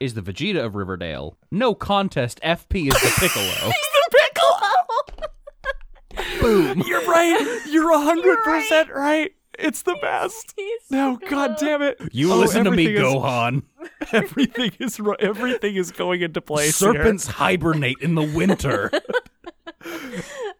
is 0.00 0.14
the 0.14 0.22
Vegeta 0.22 0.64
of 0.64 0.74
Riverdale, 0.76 1.36
no 1.50 1.74
contest. 1.74 2.40
FP 2.44 2.88
is 2.88 2.94
the 2.94 3.12
Piccolo. 3.18 3.44
He's 3.72 3.90
the 3.92 4.10
piccolo. 4.12 5.30
Boom. 6.40 6.82
You're 6.86 7.04
right. 7.06 7.60
You're 7.68 7.90
a 7.92 7.98
hundred 7.98 8.24
You're 8.24 8.36
right. 8.44 8.62
percent 8.62 8.90
right. 8.94 9.32
It's 9.58 9.82
the 9.82 9.96
best. 10.00 10.52
He's 10.56 10.80
so 10.88 10.96
No, 10.96 11.18
god 11.28 11.56
damn 11.58 11.82
it. 11.82 12.00
You 12.12 12.32
Oh, 12.32 12.36
listen 12.38 12.64
to 12.64 12.70
me, 12.70 12.86
is- 12.94 13.00
Gohan. 13.00 13.62
Everything 14.12 14.72
is 14.80 15.00
everything 15.20 15.76
is 15.76 15.90
going 15.92 16.22
into 16.22 16.40
place. 16.40 16.78
here. 16.78 16.92
Serpents 16.94 17.26
hibernate 17.26 17.98
in 18.00 18.14
the 18.14 18.22
winter. 18.22 18.90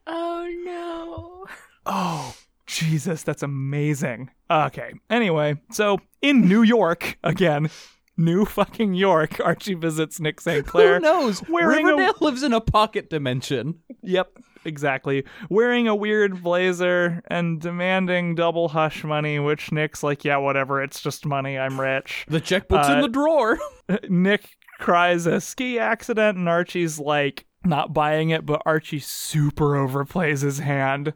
Oh 0.06 0.46
no. 0.64 1.46
Oh, 1.86 2.34
Jesus, 2.66 3.22
that's 3.22 3.42
amazing. 3.42 4.30
Okay. 4.50 4.92
Anyway, 5.10 5.60
so 5.70 5.98
in 6.22 6.48
New 6.48 6.62
York 6.62 7.18
again, 7.24 7.70
New 8.16 8.44
fucking 8.44 8.94
York, 8.94 9.40
Archie 9.44 9.74
visits 9.74 10.20
Nick 10.20 10.40
St. 10.40 10.66
Clair. 10.66 10.94
Who 10.96 11.00
knows? 11.00 11.42
wearing 11.48 11.86
a- 11.86 11.90
Riverdale 11.90 12.14
lives 12.20 12.42
in 12.42 12.52
a 12.52 12.60
pocket 12.60 13.10
dimension. 13.10 13.80
Yep, 14.02 14.38
exactly. 14.64 15.24
Wearing 15.50 15.88
a 15.88 15.94
weird 15.94 16.42
blazer 16.42 17.22
and 17.28 17.60
demanding 17.60 18.34
double 18.34 18.68
hush 18.68 19.02
money, 19.04 19.38
which 19.38 19.72
Nick's 19.72 20.02
like, 20.02 20.24
yeah, 20.24 20.36
whatever. 20.36 20.82
It's 20.82 21.00
just 21.00 21.26
money. 21.26 21.58
I'm 21.58 21.80
rich. 21.80 22.24
The 22.28 22.40
checkbook's 22.40 22.88
in 22.88 22.98
Uh, 22.98 23.02
the 23.02 23.08
drawer. 23.08 23.58
Nick 24.08 24.56
cries 24.78 25.26
a 25.26 25.40
ski 25.40 25.78
accident, 25.78 26.36
and 26.38 26.48
Archie's 26.48 26.98
like, 26.98 27.46
not 27.64 27.94
buying 27.94 28.28
it, 28.30 28.44
but 28.44 28.60
Archie 28.66 28.98
super 28.98 29.72
overplays 29.74 30.42
his 30.42 30.58
hand. 30.58 31.14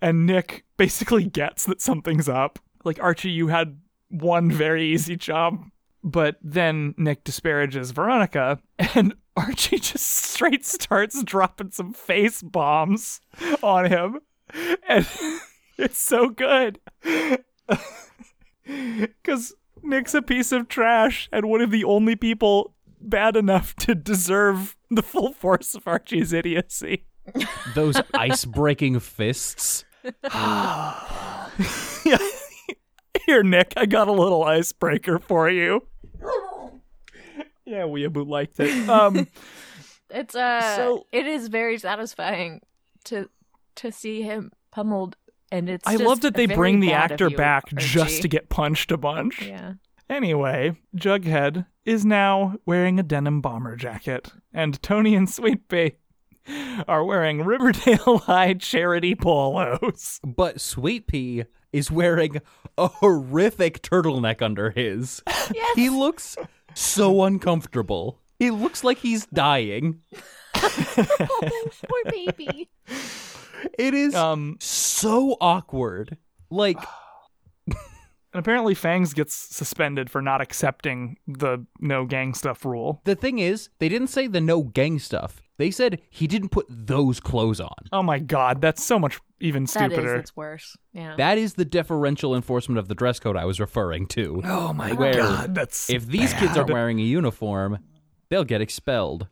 And 0.00 0.24
Nick 0.26 0.64
basically 0.78 1.24
gets 1.24 1.66
that 1.66 1.80
something's 1.82 2.28
up. 2.28 2.58
Like, 2.84 2.98
Archie, 3.02 3.30
you 3.30 3.48
had 3.48 3.78
one 4.08 4.50
very 4.50 4.86
easy 4.86 5.16
job. 5.16 5.62
But 6.04 6.36
then 6.42 6.94
Nick 6.98 7.24
disparages 7.24 7.92
Veronica, 7.92 8.58
and 8.78 9.14
Archie 9.36 9.78
just 9.78 10.06
straight 10.06 10.66
starts 10.66 11.22
dropping 11.22 11.70
some 11.70 11.92
face 11.92 12.42
bombs 12.42 13.20
on 13.62 13.86
him. 13.86 14.20
And 14.88 15.06
it's 15.78 15.98
so 15.98 16.28
good. 16.28 16.80
Because 18.64 19.54
Nick's 19.82 20.14
a 20.14 20.22
piece 20.22 20.52
of 20.52 20.68
trash 20.68 21.28
and 21.32 21.46
one 21.46 21.60
of 21.60 21.72
the 21.72 21.82
only 21.82 22.14
people 22.14 22.74
bad 23.00 23.36
enough 23.36 23.74
to 23.76 23.94
deserve 23.96 24.76
the 24.88 25.02
full 25.02 25.32
force 25.32 25.74
of 25.74 25.88
Archie's 25.88 26.32
idiocy. 26.32 27.04
Those 27.74 28.00
ice 28.14 28.44
breaking 28.44 29.00
fists. 29.00 29.84
yeah. 30.32 30.98
Here, 33.26 33.42
Nick, 33.42 33.72
I 33.76 33.86
got 33.86 34.08
a 34.08 34.12
little 34.12 34.44
icebreaker 34.44 35.18
for 35.18 35.50
you. 35.50 35.86
Yeah, 37.72 37.84
Weeaboo 37.84 38.26
liked 38.28 38.60
it. 38.60 38.88
Um, 38.88 39.26
It's 40.14 40.34
uh 40.34 40.76
So- 40.76 41.06
it 41.10 41.26
is 41.26 41.48
very 41.48 41.78
satisfying 41.78 42.60
to 43.04 43.30
to 43.76 43.90
see 43.90 44.20
him 44.20 44.52
pummeled 44.70 45.16
and 45.50 45.70
it's 45.70 45.86
I 45.88 45.92
just 45.92 46.04
love 46.04 46.20
that 46.20 46.34
they 46.34 46.44
bring 46.46 46.80
the 46.80 46.92
actor 46.92 47.30
you, 47.30 47.36
back 47.36 47.64
just 47.76 48.20
to 48.22 48.28
get 48.28 48.50
punched 48.50 48.92
a 48.92 48.96
bunch. 48.98 49.40
Yeah. 49.40 49.74
Anyway, 50.10 50.76
Jughead 50.96 51.64
is 51.86 52.04
now 52.04 52.56
wearing 52.66 52.98
a 52.98 53.02
denim 53.02 53.40
bomber 53.40 53.76
jacket, 53.76 54.30
and 54.52 54.82
Tony 54.82 55.14
and 55.14 55.28
Sweet 55.30 55.68
Pea 55.68 55.92
are 56.86 57.04
wearing 57.04 57.44
Riverdale 57.44 58.18
High 58.26 58.54
charity 58.54 59.14
polos. 59.14 60.20
But 60.24 60.60
Sweet 60.60 61.06
Pea 61.06 61.44
is 61.72 61.90
wearing 61.90 62.36
a 62.76 62.88
horrific 62.88 63.80
turtleneck 63.82 64.42
under 64.42 64.70
his. 64.70 65.22
Yes. 65.54 65.76
He 65.76 65.90
looks 65.90 66.36
so 66.74 67.22
uncomfortable. 67.24 68.20
He 68.38 68.50
looks 68.50 68.82
like 68.84 68.98
he's 68.98 69.26
dying. 69.26 70.00
oh, 70.54 71.50
poor 71.88 72.10
baby. 72.10 72.68
It 73.78 73.94
is 73.94 74.14
Um, 74.14 74.56
so 74.60 75.36
awkward. 75.40 76.16
Like 76.50 76.78
And 78.34 78.40
apparently 78.40 78.74
Fangs 78.74 79.12
gets 79.12 79.34
suspended 79.34 80.08
for 80.10 80.22
not 80.22 80.40
accepting 80.40 81.18
the 81.26 81.66
no 81.80 82.06
gang 82.06 82.32
stuff 82.32 82.64
rule. 82.64 83.02
The 83.04 83.14
thing 83.14 83.38
is, 83.38 83.68
they 83.78 83.90
didn't 83.90 84.08
say 84.08 84.26
the 84.26 84.40
no 84.40 84.62
gang 84.62 84.98
stuff. 84.98 85.42
They 85.58 85.70
said 85.70 86.00
he 86.08 86.26
didn't 86.26 86.48
put 86.48 86.64
those 86.68 87.20
clothes 87.20 87.60
on. 87.60 87.74
Oh 87.92 88.02
my 88.02 88.18
god, 88.18 88.60
that's 88.62 88.82
so 88.82 88.98
much 88.98 89.20
even 89.42 89.64
That 89.64 89.68
is, 89.68 89.70
stupider. 89.72 90.16
it's 90.16 90.34
worse. 90.36 90.76
Yeah. 90.92 91.14
That 91.16 91.36
is 91.38 91.54
the 91.54 91.64
deferential 91.64 92.34
enforcement 92.34 92.78
of 92.78 92.88
the 92.88 92.94
dress 92.94 93.18
code 93.20 93.36
I 93.36 93.44
was 93.44 93.60
referring 93.60 94.06
to. 94.08 94.40
oh 94.44 94.72
my 94.72 94.92
Where 94.92 95.14
god, 95.14 95.54
that's 95.54 95.90
If 95.90 96.06
these 96.06 96.32
kids 96.34 96.56
aren't 96.56 96.70
wearing 96.72 96.98
a 96.98 97.04
uniform, 97.04 97.78
they'll 98.28 98.44
get 98.44 98.60
expelled. 98.60 99.28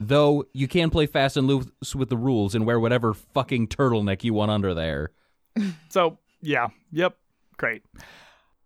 Though 0.00 0.44
you 0.52 0.66
can 0.66 0.90
play 0.90 1.06
fast 1.06 1.36
and 1.36 1.46
loose 1.46 1.94
with 1.94 2.08
the 2.08 2.16
rules 2.16 2.54
and 2.54 2.66
wear 2.66 2.80
whatever 2.80 3.14
fucking 3.14 3.68
turtleneck 3.68 4.24
you 4.24 4.34
want 4.34 4.50
under 4.50 4.74
there. 4.74 5.10
So, 5.90 6.18
yeah, 6.40 6.68
yep, 6.90 7.16
great. 7.56 7.82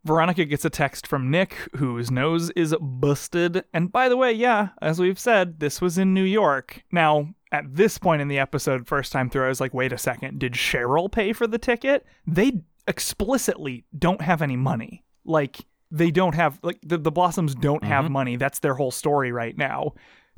Veronica 0.04 0.44
gets 0.44 0.64
a 0.64 0.70
text 0.70 1.06
from 1.06 1.30
Nick, 1.30 1.54
whose 1.74 2.10
nose 2.12 2.50
is 2.50 2.74
busted. 2.80 3.64
And 3.74 3.90
by 3.90 4.08
the 4.08 4.16
way, 4.16 4.32
yeah, 4.32 4.68
as 4.80 5.00
we've 5.00 5.18
said, 5.18 5.58
this 5.60 5.80
was 5.80 5.98
in 5.98 6.14
New 6.14 6.22
York. 6.22 6.84
Now, 6.92 7.34
at 7.52 7.74
this 7.74 7.98
point 7.98 8.22
in 8.22 8.28
the 8.28 8.38
episode, 8.38 8.86
first 8.86 9.12
time 9.12 9.30
through, 9.30 9.44
I 9.44 9.48
was 9.48 9.60
like, 9.60 9.74
wait 9.74 9.92
a 9.92 9.98
second, 9.98 10.38
did 10.38 10.54
Cheryl 10.54 11.10
pay 11.10 11.32
for 11.32 11.46
the 11.46 11.58
ticket? 11.58 12.04
They 12.26 12.60
explicitly 12.88 13.84
don't 13.96 14.20
have 14.20 14.42
any 14.42 14.56
money. 14.56 15.04
Like, 15.24 15.58
they 15.90 16.10
don't 16.10 16.34
have, 16.34 16.58
like, 16.62 16.78
the, 16.82 16.98
the 16.98 17.12
Blossoms 17.12 17.54
don't 17.54 17.84
have 17.84 18.04
mm-hmm. 18.04 18.12
money. 18.12 18.36
That's 18.36 18.58
their 18.58 18.74
whole 18.74 18.90
story 18.90 19.32
right 19.32 19.56
now. 19.56 19.94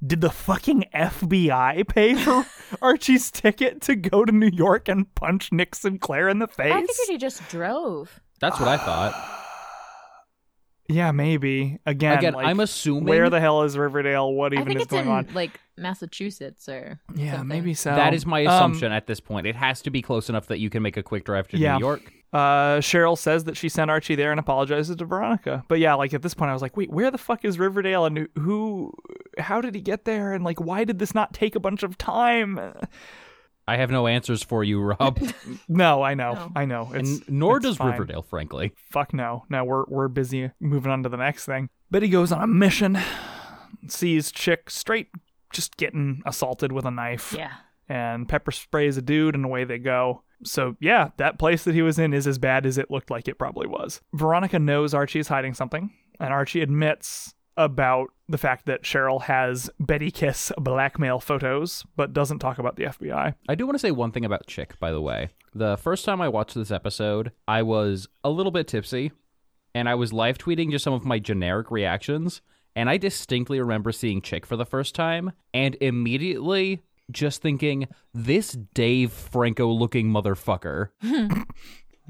Did 0.06 0.20
the 0.20 0.30
fucking 0.30 0.84
FBI 0.94 1.88
pay 1.88 2.14
for 2.14 2.46
Archie's 2.82 3.30
ticket 3.30 3.80
to 3.82 3.96
go 3.96 4.24
to 4.24 4.30
New 4.30 4.50
York 4.52 4.88
and 4.88 5.12
punch 5.14 5.50
Nick 5.50 5.74
St. 5.74 6.00
Clair 6.00 6.28
in 6.28 6.38
the 6.38 6.46
face? 6.46 6.72
I 6.72 6.80
figured 6.80 7.08
he 7.08 7.18
just 7.18 7.46
drove. 7.48 8.20
That's 8.40 8.60
what 8.60 8.68
I 8.68 8.76
thought. 8.76 9.34
Yeah, 10.90 11.12
maybe. 11.12 11.78
Again, 11.84 12.16
Again, 12.16 12.32
like, 12.32 12.46
I'm 12.46 12.60
assuming 12.60 13.04
where 13.04 13.28
the 13.28 13.40
hell 13.40 13.62
is 13.64 13.76
Riverdale? 13.76 14.32
What 14.32 14.54
I 14.54 14.62
even 14.62 14.68
think 14.68 14.76
is 14.78 14.82
it's 14.84 14.90
going 14.90 15.04
in 15.04 15.12
on? 15.12 15.28
like 15.34 15.60
Massachusetts 15.78 16.68
or 16.68 17.00
Yeah, 17.14 17.32
something. 17.32 17.48
maybe 17.48 17.74
so. 17.74 17.90
that 17.94 18.14
is 18.14 18.26
my 18.26 18.44
Um, 18.44 18.54
assumption 18.54 18.92
at 18.92 19.06
this 19.06 19.20
point. 19.20 19.46
It 19.46 19.56
has 19.56 19.80
to 19.82 19.90
be 19.90 20.02
close 20.02 20.28
enough 20.28 20.46
that 20.48 20.58
you 20.58 20.70
can 20.70 20.82
make 20.82 20.96
a 20.96 21.02
quick 21.02 21.24
drive 21.24 21.48
to 21.48 21.56
Yeah. 21.58 21.74
New 21.78 21.80
York. 21.86 22.12
uh, 22.32 22.78
Cheryl 22.78 23.16
says 23.16 23.44
that 23.44 23.56
she 23.56 23.68
sent 23.70 23.90
Archie 23.90 24.14
there 24.14 24.30
and 24.30 24.38
apologizes 24.38 24.96
to 24.96 25.04
Veronica. 25.04 25.64
But 25.68 25.78
yeah, 25.78 25.94
like 25.94 26.12
at 26.12 26.20
this 26.22 26.34
point, 26.34 26.50
I 26.50 26.52
was 26.52 26.60
like, 26.62 26.76
wait, 26.76 26.90
where 26.90 27.10
the 27.10 27.16
fuck 27.18 27.44
is 27.44 27.58
Riverdale? 27.58 28.04
And 28.04 28.28
who? 28.38 28.92
How 29.38 29.60
did 29.60 29.74
he 29.74 29.80
get 29.80 30.04
there? 30.04 30.34
And 30.34 30.44
like, 30.44 30.60
why 30.60 30.84
did 30.84 30.98
this 30.98 31.14
not 31.14 31.32
take 31.32 31.54
a 31.56 31.60
bunch 31.60 31.82
of 31.82 31.96
time? 31.96 32.60
I 33.66 33.76
have 33.76 33.90
no 33.90 34.06
answers 34.06 34.42
for 34.42 34.64
you, 34.64 34.80
Rob. 34.80 35.18
No, 35.68 36.02
I 36.02 36.14
know, 36.14 36.32
No. 36.34 36.52
I 36.56 36.64
know. 36.64 36.90
It's, 36.94 37.18
and 37.20 37.28
nor 37.28 37.58
it's 37.58 37.64
does 37.66 37.76
fine. 37.76 37.92
Riverdale, 37.92 38.22
frankly. 38.22 38.72
Fuck 38.90 39.12
no. 39.12 39.44
Now 39.50 39.64
we're 39.66 39.84
we're 39.88 40.08
busy 40.08 40.50
moving 40.60 40.90
on 40.90 41.02
to 41.02 41.08
the 41.10 41.16
next 41.18 41.44
thing. 41.44 41.68
Betty 41.90 42.08
goes 42.08 42.32
on 42.32 42.42
a 42.42 42.46
mission, 42.46 42.98
sees 43.88 44.32
Chic 44.34 44.70
straight 44.70 45.08
just 45.52 45.76
getting 45.76 46.22
assaulted 46.26 46.72
with 46.72 46.84
a 46.84 46.90
knife. 46.90 47.34
Yeah. 47.36 47.52
and 47.88 48.28
pepper 48.28 48.50
sprays 48.50 48.96
a 48.96 49.02
dude 49.02 49.34
and 49.34 49.44
away 49.44 49.64
they 49.64 49.78
go. 49.78 50.22
So 50.44 50.76
yeah, 50.80 51.10
that 51.16 51.38
place 51.38 51.64
that 51.64 51.74
he 51.74 51.82
was 51.82 51.98
in 51.98 52.12
is 52.12 52.26
as 52.26 52.38
bad 52.38 52.66
as 52.66 52.78
it 52.78 52.90
looked 52.90 53.10
like 53.10 53.26
it 53.28 53.38
probably 53.38 53.66
was. 53.66 54.00
Veronica 54.12 54.58
knows 54.58 54.94
Archie 54.94 55.18
is 55.20 55.28
hiding 55.28 55.54
something, 55.54 55.90
and 56.20 56.32
Archie 56.32 56.60
admits 56.60 57.34
about 57.56 58.08
the 58.28 58.38
fact 58.38 58.66
that 58.66 58.82
Cheryl 58.84 59.22
has 59.22 59.68
Betty 59.80 60.10
Kiss 60.12 60.52
blackmail 60.58 61.18
photos, 61.18 61.84
but 61.96 62.12
doesn't 62.12 62.38
talk 62.38 62.58
about 62.58 62.76
the 62.76 62.84
FBI. 62.84 63.34
I 63.48 63.54
do 63.56 63.66
want 63.66 63.74
to 63.74 63.80
say 63.80 63.90
one 63.90 64.12
thing 64.12 64.24
about 64.24 64.48
Chic, 64.48 64.78
by 64.78 64.92
the 64.92 65.00
way. 65.00 65.30
The 65.54 65.76
first 65.76 66.04
time 66.04 66.20
I 66.20 66.28
watched 66.28 66.54
this 66.54 66.70
episode, 66.70 67.32
I 67.48 67.62
was 67.62 68.06
a 68.22 68.30
little 68.30 68.52
bit 68.52 68.68
tipsy, 68.68 69.10
and 69.74 69.88
I 69.88 69.96
was 69.96 70.12
live 70.12 70.38
tweeting 70.38 70.70
just 70.70 70.84
some 70.84 70.94
of 70.94 71.04
my 71.04 71.18
generic 71.18 71.70
reactions. 71.72 72.42
And 72.76 72.88
I 72.88 72.96
distinctly 72.96 73.60
remember 73.60 73.92
seeing 73.92 74.22
Chic 74.22 74.46
for 74.46 74.56
the 74.56 74.66
first 74.66 74.94
time, 74.94 75.32
and 75.52 75.76
immediately 75.80 76.82
just 77.10 77.42
thinking, 77.42 77.88
this 78.14 78.52
Dave 78.74 79.12
Franco 79.12 79.68
looking 79.68 80.08
motherfucker. 80.08 80.90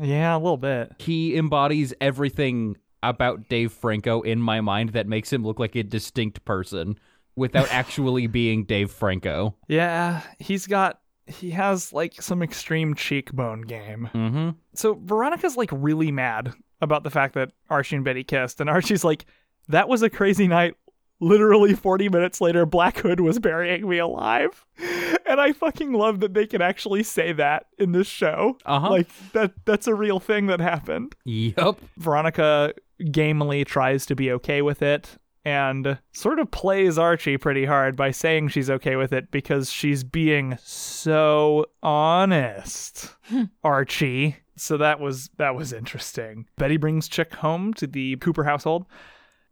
Yeah, 0.00 0.36
a 0.36 0.38
little 0.38 0.56
bit. 0.56 0.92
He 0.98 1.36
embodies 1.36 1.92
everything 2.00 2.76
about 3.02 3.48
Dave 3.48 3.72
Franco 3.72 4.22
in 4.22 4.40
my 4.40 4.60
mind 4.60 4.90
that 4.90 5.06
makes 5.06 5.32
him 5.32 5.44
look 5.44 5.58
like 5.58 5.74
a 5.74 5.82
distinct 5.82 6.44
person 6.44 6.98
without 7.36 7.68
actually 7.72 8.26
being 8.26 8.64
Dave 8.64 8.90
Franco. 8.90 9.56
Yeah, 9.68 10.22
he's 10.38 10.66
got 10.66 11.00
he 11.26 11.50
has 11.50 11.92
like 11.92 12.20
some 12.22 12.42
extreme 12.42 12.94
cheekbone 12.94 13.62
game. 13.62 14.08
Mm-hmm. 14.14 14.50
So 14.74 14.94
Veronica's 14.94 15.56
like 15.56 15.70
really 15.72 16.10
mad 16.10 16.54
about 16.80 17.02
the 17.02 17.10
fact 17.10 17.34
that 17.34 17.50
Archie 17.68 17.96
and 17.96 18.04
Betty 18.04 18.24
kissed, 18.24 18.60
and 18.60 18.70
Archie's 18.70 19.04
like, 19.04 19.26
"That 19.68 19.88
was 19.88 20.02
a 20.02 20.10
crazy 20.10 20.48
night." 20.48 20.74
Literally 21.20 21.74
40 21.74 22.08
minutes 22.10 22.40
later, 22.40 22.64
Black 22.64 22.98
Hood 22.98 23.18
was 23.18 23.40
burying 23.40 23.88
me 23.88 23.98
alive. 23.98 24.64
And 25.26 25.40
I 25.40 25.52
fucking 25.52 25.92
love 25.92 26.20
that 26.20 26.32
they 26.32 26.46
can 26.46 26.62
actually 26.62 27.02
say 27.02 27.32
that 27.32 27.66
in 27.76 27.90
this 27.90 28.06
show. 28.06 28.56
Uh-huh. 28.64 28.88
Like 28.88 29.08
that 29.32 29.52
that's 29.64 29.88
a 29.88 29.94
real 29.94 30.20
thing 30.20 30.46
that 30.46 30.60
happened. 30.60 31.16
Yep. 31.24 31.80
Veronica 31.96 32.72
gamely 33.10 33.64
tries 33.64 34.06
to 34.06 34.14
be 34.14 34.30
okay 34.32 34.62
with 34.62 34.80
it 34.80 35.18
and 35.44 35.98
sort 36.12 36.38
of 36.38 36.50
plays 36.50 36.98
Archie 36.98 37.38
pretty 37.38 37.64
hard 37.64 37.96
by 37.96 38.10
saying 38.10 38.48
she's 38.48 38.68
okay 38.68 38.96
with 38.96 39.12
it 39.12 39.30
because 39.30 39.72
she's 39.72 40.04
being 40.04 40.58
so 40.62 41.66
honest. 41.82 43.14
Archie. 43.64 44.36
So 44.56 44.76
that 44.76 45.00
was 45.00 45.30
that 45.36 45.54
was 45.54 45.72
interesting. 45.72 46.46
Betty 46.56 46.76
brings 46.76 47.08
Chic 47.08 47.34
home 47.34 47.72
to 47.74 47.86
the 47.86 48.16
Cooper 48.16 48.44
household 48.44 48.86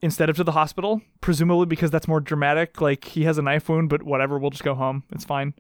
instead 0.03 0.29
of 0.31 0.37
to 0.37 0.45
the 0.45 0.53
hospital, 0.53 1.01
presumably 1.21 1.67
because 1.67 1.91
that's 1.91 2.09
more 2.09 2.21
dramatic. 2.21 2.81
Like 2.81 3.05
he 3.05 3.25
has 3.25 3.39
a 3.39 3.43
knife 3.43 3.69
wound, 3.69 3.89
but 3.89 4.03
whatever, 4.03 4.39
we'll 4.39 4.51
just 4.51 4.65
go 4.65 4.75
home. 4.75 5.05
It's 5.13 5.25
fine. 5.25 5.55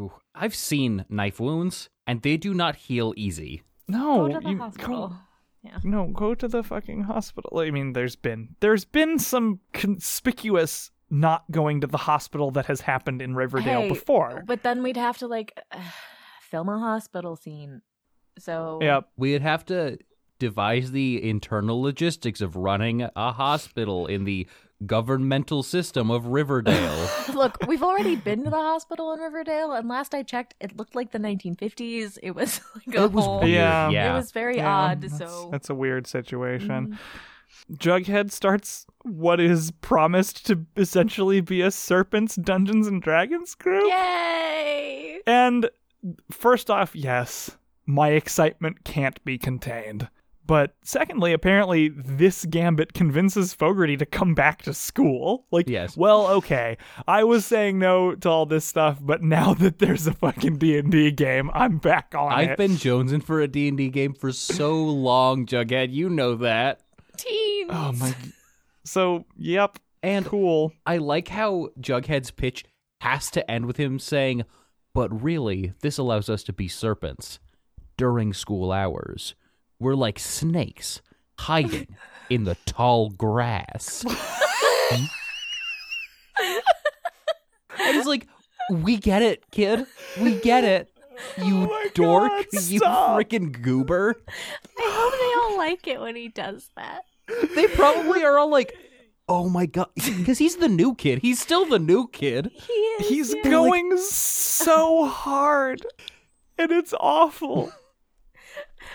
Ooh, 0.00 0.12
I've 0.34 0.54
seen 0.54 1.04
knife 1.08 1.40
wounds, 1.40 1.88
and 2.06 2.22
they 2.22 2.36
do 2.36 2.54
not 2.54 2.76
heal 2.76 3.12
easy. 3.16 3.62
No, 3.88 4.28
Go 4.28 4.34
to 4.34 4.40
the 4.40 4.50
you- 4.50 4.58
hospital. 4.58 5.16
Yeah. 5.62 5.76
No, 5.84 6.06
go 6.06 6.34
to 6.34 6.48
the 6.48 6.62
fucking 6.62 7.02
hospital. 7.02 7.58
I 7.58 7.70
mean, 7.70 7.92
there's 7.92 8.16
been 8.16 8.56
there's 8.60 8.86
been 8.86 9.18
some 9.18 9.60
conspicuous 9.74 10.90
not 11.10 11.44
going 11.50 11.80
to 11.82 11.86
the 11.86 11.98
hospital 11.98 12.50
that 12.52 12.66
has 12.66 12.80
happened 12.80 13.20
in 13.20 13.34
Riverdale 13.34 13.82
Hey, 13.82 13.88
before. 13.88 14.42
But 14.46 14.62
then 14.62 14.82
we'd 14.82 14.96
have 14.96 15.18
to 15.18 15.26
like 15.26 15.58
film 16.50 16.68
a 16.68 16.78
hospital 16.78 17.36
scene. 17.36 17.82
So 18.38 18.78
Yep. 18.80 19.08
We'd 19.18 19.42
have 19.42 19.66
to 19.66 19.98
devise 20.40 20.90
the 20.90 21.22
internal 21.30 21.80
logistics 21.80 22.40
of 22.40 22.56
running 22.56 23.02
a 23.14 23.32
hospital 23.32 24.06
in 24.06 24.24
the 24.24 24.48
governmental 24.86 25.62
system 25.62 26.10
of 26.10 26.26
Riverdale. 26.26 27.08
Look, 27.34 27.58
we've 27.68 27.82
already 27.82 28.16
been 28.16 28.42
to 28.44 28.50
the 28.50 28.56
hospital 28.56 29.12
in 29.12 29.20
Riverdale, 29.20 29.72
and 29.72 29.88
last 29.88 30.14
I 30.14 30.22
checked, 30.22 30.54
it 30.58 30.76
looked 30.76 30.94
like 30.96 31.12
the 31.12 31.18
1950s. 31.18 32.18
It 32.22 32.30
was 32.34 32.60
like 32.74 32.96
a 32.96 33.04
It 33.04 33.12
was 33.12 33.24
whole. 33.24 33.40
weird. 33.40 33.52
Yeah. 33.52 33.90
yeah. 33.90 34.12
It 34.12 34.16
was 34.16 34.32
very 34.32 34.56
Yeah, 34.56 34.74
odd. 34.74 35.02
that's, 35.02 35.18
So 35.18 35.48
that's 35.52 35.70
a 35.70 35.74
weird 35.74 36.06
situation. 36.06 36.92
Mhm. 36.92 36.98
Jughead 37.76 38.30
starts 38.30 38.86
what 39.02 39.38
is 39.40 39.70
promised 39.80 40.46
to 40.46 40.64
essentially 40.76 41.40
be 41.40 41.60
a 41.62 41.70
Serpents 41.70 42.36
Dungeons 42.36 42.86
and 42.86 43.02
Dragons 43.02 43.54
group. 43.54 43.84
yay! 43.88 45.20
And 45.26 45.68
first 46.30 46.70
off, 46.70 46.94
yes, 46.96 47.56
my 47.86 48.10
excitement 48.10 48.84
can't 48.84 49.22
be 49.24 49.36
contained. 49.36 50.08
But 50.50 50.74
secondly, 50.82 51.32
apparently 51.32 51.90
this 51.90 52.44
gambit 52.44 52.92
convinces 52.92 53.54
Fogarty 53.54 53.96
to 53.96 54.04
come 54.04 54.34
back 54.34 54.62
to 54.62 54.74
school. 54.74 55.46
Like, 55.52 55.68
Yes. 55.68 55.96
well, 55.96 56.26
okay, 56.26 56.76
I 57.06 57.22
was 57.22 57.46
saying 57.46 57.78
no 57.78 58.16
to 58.16 58.28
all 58.28 58.46
this 58.46 58.64
stuff, 58.64 58.98
but 59.00 59.22
now 59.22 59.54
that 59.60 59.78
there's 59.78 60.08
a 60.08 60.12
fucking 60.12 60.58
D 60.58 60.76
and 60.76 60.90
D 60.90 61.12
game, 61.12 61.52
I'm 61.54 61.78
back 61.78 62.16
on 62.16 62.32
it. 62.32 62.34
I've 62.50 62.56
been 62.56 62.72
jonesing 62.72 63.22
for 63.22 63.40
a 63.40 63.46
D&D 63.46 63.90
game 63.90 64.12
for 64.12 64.32
so 64.32 64.74
long, 64.82 65.46
Jughead. 65.46 65.92
You 65.92 66.08
know 66.10 66.34
that. 66.34 66.80
Teens. 67.16 67.70
Oh 67.72 67.92
my. 67.92 68.12
So, 68.84 69.26
yep, 69.36 69.78
And 70.02 70.26
cool. 70.26 70.72
I 70.84 70.96
like 70.96 71.28
how 71.28 71.68
Jughead's 71.80 72.32
pitch 72.32 72.64
has 73.02 73.30
to 73.30 73.48
end 73.48 73.66
with 73.66 73.76
him 73.76 74.00
saying, 74.00 74.42
but 74.94 75.22
really, 75.22 75.74
this 75.82 75.96
allows 75.96 76.28
us 76.28 76.42
to 76.42 76.52
be 76.52 76.66
serpents 76.66 77.38
during 77.96 78.32
school 78.32 78.72
hours. 78.72 79.36
We're 79.80 79.94
like 79.94 80.18
snakes 80.18 81.00
hiding 81.38 81.88
in 82.28 82.44
the 82.44 82.56
tall 82.66 83.08
grass. 83.10 84.04
and 84.90 85.08
he's 87.78 88.06
like, 88.06 88.28
we 88.70 88.98
get 88.98 89.22
it, 89.22 89.50
kid. 89.50 89.86
We 90.20 90.38
get 90.38 90.64
it. 90.64 90.88
You 91.38 91.68
Oh 91.70 91.90
dork. 91.94 92.30
God, 92.30 92.62
you 92.64 92.80
freaking 92.80 93.60
goober. 93.60 94.16
I 94.78 94.90
hope 94.94 95.12
they 95.12 95.34
all 95.42 95.58
like 95.58 95.86
it 95.86 96.00
when 96.00 96.16
he 96.16 96.28
does 96.28 96.70
that. 96.76 97.04
They 97.54 97.66
probably 97.68 98.22
are 98.22 98.38
all 98.38 98.50
like, 98.50 98.74
oh 99.28 99.48
my 99.48 99.66
god. 99.66 99.88
Because 99.94 100.38
he's 100.38 100.56
the 100.56 100.68
new 100.68 100.94
kid. 100.94 101.20
He's 101.20 101.40
still 101.40 101.64
the 101.66 101.78
new 101.78 102.08
kid. 102.08 102.50
He 102.52 102.72
is. 102.72 103.08
He's 103.08 103.34
yeah. 103.34 103.50
going 103.50 103.96
so 103.98 105.06
hard, 105.06 105.86
and 106.58 106.70
it's 106.70 106.94
awful. 106.98 107.72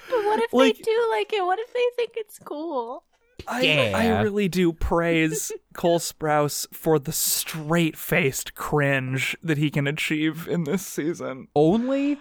But 0.10 0.26
what 0.26 0.40
if 0.42 0.54
Like- 0.54 0.76
they 0.76 0.82
do 0.82 1.08
like 1.12 1.34
it? 1.34 1.44
What 1.46 1.60
if 1.60 1.74
they 1.74 1.84
think 1.96 2.12
it's 2.16 2.40
cool? 2.40 3.04
I, 3.48 3.62
Yeah. 3.62 3.92
I 3.98 4.22
really 4.24 4.48
do 4.48 4.72
praise 4.74 5.52
Cole 5.74 6.00
Sprouse 6.00 6.66
for 6.74 6.98
the 7.00 7.12
straight 7.12 7.98
faced 7.98 8.56
cringe 8.56 9.36
that 9.44 9.58
he 9.58 9.70
can 9.70 9.88
achieve 9.88 10.48
in 10.48 10.64
this 10.64 10.86
season. 10.86 11.48
Only, 11.56 12.18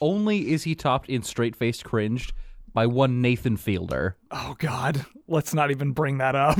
only 0.00 0.52
is 0.52 0.64
he 0.64 0.74
topped 0.74 1.08
in 1.08 1.22
straight 1.22 1.56
faced 1.56 1.84
cringed 1.84 2.32
by 2.74 2.86
one 2.86 3.20
Nathan 3.20 3.56
Fielder. 3.56 4.16
Oh, 4.30 4.54
God. 4.58 5.04
Let's 5.26 5.54
not 5.54 5.70
even 5.70 5.92
bring 5.92 6.18
that 6.18 6.34
up. 6.34 6.58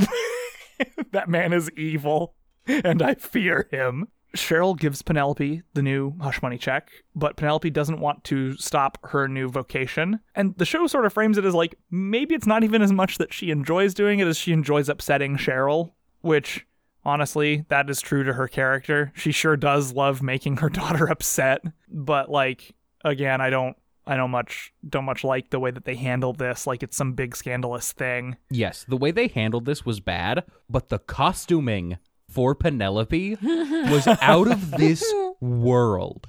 that 1.13 1.29
man 1.29 1.53
is 1.53 1.71
evil, 1.77 2.35
and 2.67 3.03
I 3.03 3.15
fear 3.15 3.69
him. 3.71 4.09
Cheryl 4.37 4.79
gives 4.79 5.03
Penelope 5.03 5.63
the 5.75 5.83
new 5.83 6.15
hush 6.21 6.41
money 6.43 6.59
check, 6.59 6.91
but 7.15 7.37
Penelope 7.37 7.71
doesn't 7.71 8.01
want 8.01 8.25
to 8.25 8.57
stop 8.57 8.99
her 9.05 9.29
new 9.29 9.49
vocation. 9.49 10.21
And 10.35 10.57
the 10.57 10.65
show 10.65 10.87
sort 10.87 11.07
of 11.07 11.13
frames 11.13 11.39
it 11.39 11.45
as 11.45 11.55
like 11.55 11.75
maybe 11.91 12.35
it's 12.35 12.47
not 12.47 12.65
even 12.65 12.83
as 12.83 12.93
much 12.93 13.19
that 13.19 13.33
she 13.33 13.51
enjoys 13.51 13.95
doing 13.95 14.21
it 14.21 14.27
as 14.27 14.39
she 14.39 14.53
enjoys 14.53 14.89
upsetting 14.89 15.37
Cheryl, 15.37 15.93
which 16.21 16.67
honestly, 17.05 17.65
that 17.69 17.91
is 17.91 18.01
true 18.01 18.25
to 18.25 18.33
her 18.33 18.49
character. 18.49 19.13
She 19.15 19.33
sure 19.33 19.57
does 19.57 19.93
love 19.93 20.23
making 20.23 20.59
her 20.59 20.69
daughter 20.71 21.11
upset, 21.11 21.63
but 21.89 22.31
like 22.31 22.75
again, 23.05 23.41
I 23.41 23.51
don't 23.51 23.77
I 24.07 24.17
don't 24.17 24.31
much 24.31 24.73
don't 24.89 25.05
much 25.05 25.25
like 25.25 25.51
the 25.51 25.61
way 25.61 25.71
that 25.71 25.85
they 25.85 25.95
handle 25.95 26.33
this 26.33 26.67
like 26.67 26.83
it's 26.83 26.97
some 26.97 27.13
big 27.13 27.37
scandalous 27.37 27.93
thing. 27.93 28.37
Yes, 28.51 28.85
the 28.89 28.97
way 28.97 29.11
they 29.11 29.29
handled 29.29 29.65
this 29.65 29.85
was 29.85 30.01
bad, 30.01 30.45
but 30.69 30.89
the 30.89 30.99
costuming 30.99 31.99
for 32.33 32.55
Penelope 32.55 33.37
was 33.43 34.07
out 34.21 34.49
of 34.51 34.71
this 34.73 35.05
world. 35.41 36.27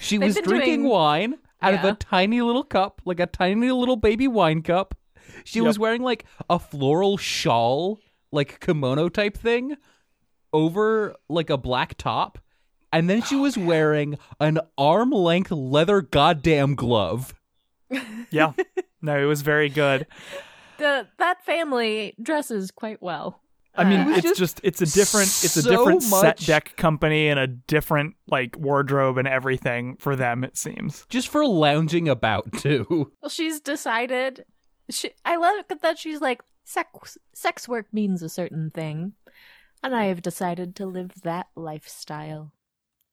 She 0.00 0.16
They've 0.18 0.28
was 0.28 0.34
been 0.36 0.44
drinking 0.44 0.80
doing- 0.80 0.88
wine 0.90 1.34
out 1.62 1.74
of 1.74 1.82
Yeah. 1.84 1.90
a 1.90 1.94
tiny 1.94 2.42
little 2.42 2.64
cup, 2.64 3.00
like 3.04 3.20
a 3.20 3.26
tiny 3.26 3.70
little 3.70 3.96
baby 3.96 4.28
wine 4.28 4.62
cup. 4.62 4.94
She 5.44 5.60
was 5.60 5.78
wearing 5.78 6.02
like 6.02 6.24
a 6.50 6.58
floral 6.58 7.16
shawl, 7.16 7.98
like 8.32 8.60
kimono 8.60 9.08
type 9.08 9.36
thing, 9.36 9.76
over 10.52 11.14
like 11.28 11.50
a 11.50 11.56
black 11.56 11.96
top. 11.96 12.38
And 12.92 13.10
then 13.10 13.22
she 13.22 13.36
oh, 13.36 13.42
was 13.42 13.58
wearing 13.58 14.18
an 14.40 14.58
arm 14.78 15.10
length 15.10 15.50
leather 15.50 16.00
goddamn 16.02 16.74
glove. 16.74 17.34
Yeah. 18.30 18.52
no, 19.02 19.18
it 19.20 19.24
was 19.26 19.42
very 19.42 19.68
good. 19.68 20.06
The 20.78 21.06
that 21.16 21.42
family 21.42 22.14
dresses 22.22 22.70
quite 22.70 23.00
well. 23.00 23.40
I 23.78 23.84
mean, 23.84 24.12
it's 24.14 24.38
just 24.38 24.46
just 24.46 24.60
it's 24.62 24.80
a 24.80 24.86
different 24.86 25.26
it's 25.26 25.56
a 25.56 25.62
so 25.62 25.70
different 25.70 26.02
set 26.02 26.38
deck 26.38 26.76
company 26.76 27.28
and 27.28 27.38
a 27.38 27.46
different 27.46 28.14
like 28.28 28.56
wardrobe 28.56 29.18
and 29.18 29.26
everything 29.28 29.96
for 29.96 30.16
them 30.16 30.44
it 30.44 30.56
seems. 30.56 31.04
Just 31.08 31.28
for 31.28 31.44
lounging 31.46 32.08
about, 32.08 32.52
too. 32.54 33.12
well, 33.22 33.28
she's 33.28 33.60
decided. 33.60 34.44
She, 34.90 35.10
I 35.24 35.36
love 35.36 35.64
that 35.82 35.98
she's 35.98 36.20
like 36.20 36.42
sex. 36.64 37.18
Sex 37.34 37.68
work 37.68 37.86
means 37.92 38.22
a 38.22 38.28
certain 38.28 38.70
thing, 38.70 39.12
and 39.82 39.94
I 39.94 40.06
have 40.06 40.22
decided 40.22 40.76
to 40.76 40.86
live 40.86 41.12
that 41.22 41.46
lifestyle, 41.56 42.52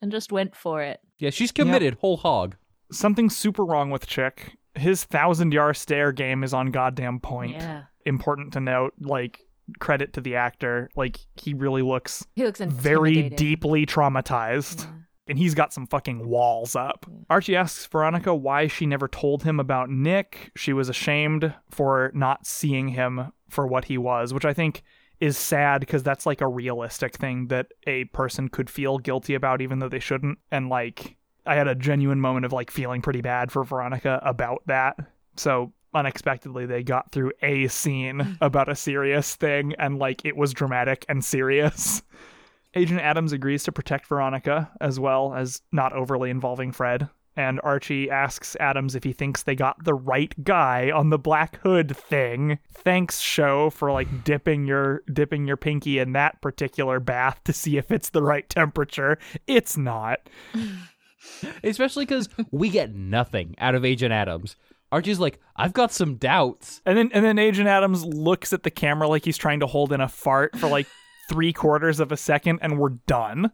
and 0.01 0.11
just 0.11 0.31
went 0.31 0.55
for 0.55 0.81
it. 0.81 0.99
Yeah, 1.17 1.31
she's 1.31 1.51
committed 1.51 1.95
whole 1.95 2.17
hog. 2.17 2.55
Something 2.91 3.29
super 3.29 3.65
wrong 3.65 3.89
with 3.89 4.07
Chic. 4.09 4.57
His 4.75 5.03
thousand 5.03 5.51
yard 5.53 5.77
stare 5.77 6.11
game 6.11 6.43
is 6.43 6.53
on 6.53 6.71
goddamn 6.71 7.19
point. 7.19 7.53
Yeah, 7.53 7.83
Important 8.05 8.53
to 8.53 8.59
note, 8.59 8.93
like 8.99 9.39
credit 9.79 10.13
to 10.13 10.21
the 10.21 10.35
actor. 10.35 10.89
Like 10.95 11.19
he 11.35 11.53
really 11.53 11.81
looks 11.81 12.25
he 12.35 12.43
looks 12.43 12.59
very 12.59 13.29
deeply 13.29 13.85
traumatized. 13.85 14.85
Yeah. 14.85 14.91
and 15.27 15.37
he's 15.37 15.55
got 15.55 15.73
some 15.73 15.87
fucking 15.87 16.27
walls 16.27 16.75
up. 16.75 17.05
Archie 17.29 17.55
asks 17.55 17.85
Veronica 17.85 18.33
why 18.35 18.67
she 18.67 18.85
never 18.85 19.07
told 19.07 19.43
him 19.43 19.59
about 19.59 19.89
Nick. 19.89 20.51
She 20.55 20.73
was 20.73 20.89
ashamed 20.89 21.53
for 21.69 22.11
not 22.13 22.45
seeing 22.45 22.89
him 22.89 23.31
for 23.49 23.65
what 23.67 23.85
he 23.85 23.97
was, 23.97 24.33
which 24.33 24.45
I 24.45 24.53
think 24.53 24.83
is 25.19 25.37
sad 25.37 25.79
because 25.79 26.03
that's 26.03 26.25
like 26.25 26.41
a 26.41 26.47
realistic 26.47 27.15
thing 27.15 27.47
that 27.47 27.67
a 27.87 28.03
person 28.05 28.49
could 28.49 28.69
feel 28.69 28.97
guilty 28.97 29.35
about 29.35 29.61
even 29.61 29.79
though 29.79 29.87
they 29.87 29.99
shouldn't. 29.99 30.37
And 30.51 30.67
like 30.69 31.15
I 31.45 31.55
had 31.55 31.67
a 31.67 31.75
genuine 31.75 32.19
moment 32.19 32.45
of 32.45 32.51
like 32.51 32.71
feeling 32.71 33.01
pretty 33.01 33.21
bad 33.21 33.51
for 33.51 33.63
Veronica 33.63 34.19
about 34.23 34.63
that. 34.65 34.97
So 35.37 35.71
unexpectedly 35.93 36.65
they 36.65 36.83
got 36.83 37.11
through 37.11 37.31
a 37.41 37.67
scene 37.67 38.37
about 38.41 38.69
a 38.69 38.75
serious 38.75 39.35
thing 39.35 39.73
and 39.77 39.99
like 39.99 40.25
it 40.25 40.35
was 40.35 40.53
dramatic 40.53 41.05
and 41.09 41.23
serious. 41.23 42.01
Agent 42.75 43.01
Adams 43.01 43.33
agrees 43.33 43.63
to 43.63 43.71
protect 43.71 44.07
Veronica 44.07 44.71
as 44.81 44.99
well 44.99 45.33
as 45.33 45.61
not 45.71 45.93
overly 45.93 46.29
involving 46.29 46.71
Fred. 46.71 47.07
And 47.35 47.59
Archie 47.63 48.11
asks 48.11 48.55
Adams 48.59 48.93
if 48.93 49.03
he 49.03 49.11
thinks 49.11 49.43
they 49.43 49.55
got 49.55 49.83
the 49.83 49.93
right 49.93 50.33
guy 50.43 50.91
on 50.91 51.09
the 51.09 51.17
Black 51.17 51.59
Hood 51.63 51.95
thing. 51.97 52.59
Thanks, 52.71 53.19
show, 53.19 53.71
for 53.71 53.91
like 53.91 54.23
dipping 54.23 54.67
your 54.67 55.01
dipping 55.11 55.47
your 55.47 55.57
pinky 55.57 55.97
in 55.97 56.13
that 56.13 56.41
particular 56.41 56.99
bath 56.99 57.41
to 57.45 57.53
see 57.53 57.77
if 57.77 57.91
it's 57.91 58.09
the 58.09 58.21
right 58.21 58.47
temperature. 58.47 59.17
It's 59.47 59.77
not. 59.77 60.19
Especially 61.63 62.05
because 62.05 62.29
we 62.51 62.69
get 62.69 62.93
nothing 62.93 63.55
out 63.57 63.75
of 63.75 63.85
Agent 63.85 64.13
Adams. 64.13 64.55
Archie's 64.93 65.19
like, 65.19 65.39
I've 65.55 65.73
got 65.73 65.91
some 65.91 66.15
doubts. 66.15 66.81
And 66.85 66.97
then 66.97 67.09
and 67.13 67.25
then 67.25 67.39
Agent 67.39 67.67
Adams 67.67 68.05
looks 68.05 68.53
at 68.53 68.63
the 68.63 68.71
camera 68.71 69.07
like 69.07 69.25
he's 69.25 69.37
trying 69.37 69.59
to 69.61 69.67
hold 69.67 69.91
in 69.91 70.01
a 70.01 70.07
fart 70.07 70.55
for 70.57 70.67
like 70.67 70.87
three 71.29 71.51
quarters 71.51 71.99
of 71.99 72.11
a 72.11 72.17
second, 72.17 72.59
and 72.61 72.77
we're 72.77 72.89
done. 73.07 73.51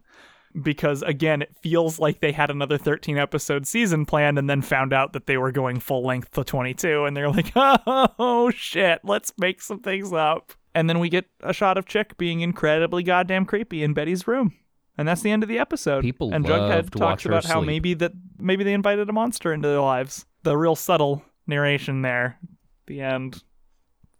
Because 0.62 1.02
again, 1.02 1.42
it 1.42 1.56
feels 1.62 1.98
like 1.98 2.20
they 2.20 2.32
had 2.32 2.50
another 2.50 2.76
13 2.76 3.16
episode 3.16 3.66
season 3.66 4.04
planned 4.04 4.36
and 4.38 4.50
then 4.50 4.62
found 4.62 4.92
out 4.92 5.12
that 5.12 5.26
they 5.26 5.36
were 5.36 5.52
going 5.52 5.78
full 5.80 6.04
length 6.04 6.32
to 6.32 6.44
22, 6.44 7.04
and 7.04 7.16
they're 7.16 7.30
like, 7.30 7.52
oh 7.56 8.50
shit, 8.54 9.00
let's 9.04 9.32
make 9.38 9.62
some 9.62 9.80
things 9.80 10.12
up. 10.12 10.52
And 10.74 10.90
then 10.90 10.98
we 10.98 11.08
get 11.08 11.26
a 11.40 11.52
shot 11.52 11.78
of 11.78 11.88
Chic 11.88 12.16
being 12.18 12.42
incredibly 12.42 13.02
goddamn 13.02 13.46
creepy 13.46 13.82
in 13.82 13.94
Betty's 13.94 14.26
room. 14.26 14.54
And 14.98 15.08
that's 15.08 15.22
the 15.22 15.30
end 15.30 15.42
of 15.42 15.48
the 15.48 15.58
episode. 15.58 16.02
People 16.02 16.34
and 16.34 16.44
Jughead 16.44 16.90
talks 16.90 17.24
about 17.24 17.46
how 17.46 17.60
sleep. 17.60 17.66
maybe 17.66 17.94
that 17.94 18.12
maybe 18.38 18.64
they 18.64 18.74
invited 18.74 19.08
a 19.08 19.12
monster 19.12 19.52
into 19.52 19.68
their 19.68 19.80
lives. 19.80 20.26
The 20.42 20.56
real 20.56 20.76
subtle 20.76 21.24
narration 21.50 22.02
there. 22.02 22.38
The 22.86 23.02
end. 23.02 23.42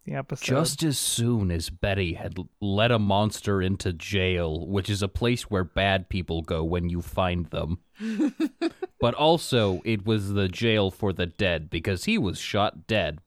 The 0.05 0.15
episode. 0.15 0.45
Just 0.45 0.83
as 0.83 0.99
soon 0.99 1.51
as 1.51 1.71
Betty 1.71 2.15
had 2.15 2.39
l- 2.39 2.49
let 2.61 2.91
a 2.91 2.99
monster 2.99 3.61
into 3.61 3.93
jail, 3.93 4.67
which 4.67 4.89
is 4.89 5.03
a 5.03 5.09
place 5.09 5.45
where 5.45 5.65
bad 5.65 6.09
people 6.09 6.43
go 6.43 6.65
when 6.65 6.89
you 6.89 7.01
find 7.03 7.47
them. 7.47 7.81
but 9.01 9.15
also, 9.15 9.81
it 9.85 10.07
was 10.07 10.33
the 10.33 10.49
jail 10.49 10.91
for 10.91 11.13
the 11.13 11.27
dead 11.27 11.69
because 11.71 12.05
he 12.05 12.17
was 12.19 12.39
shot 12.39 12.87
dead 12.87 13.19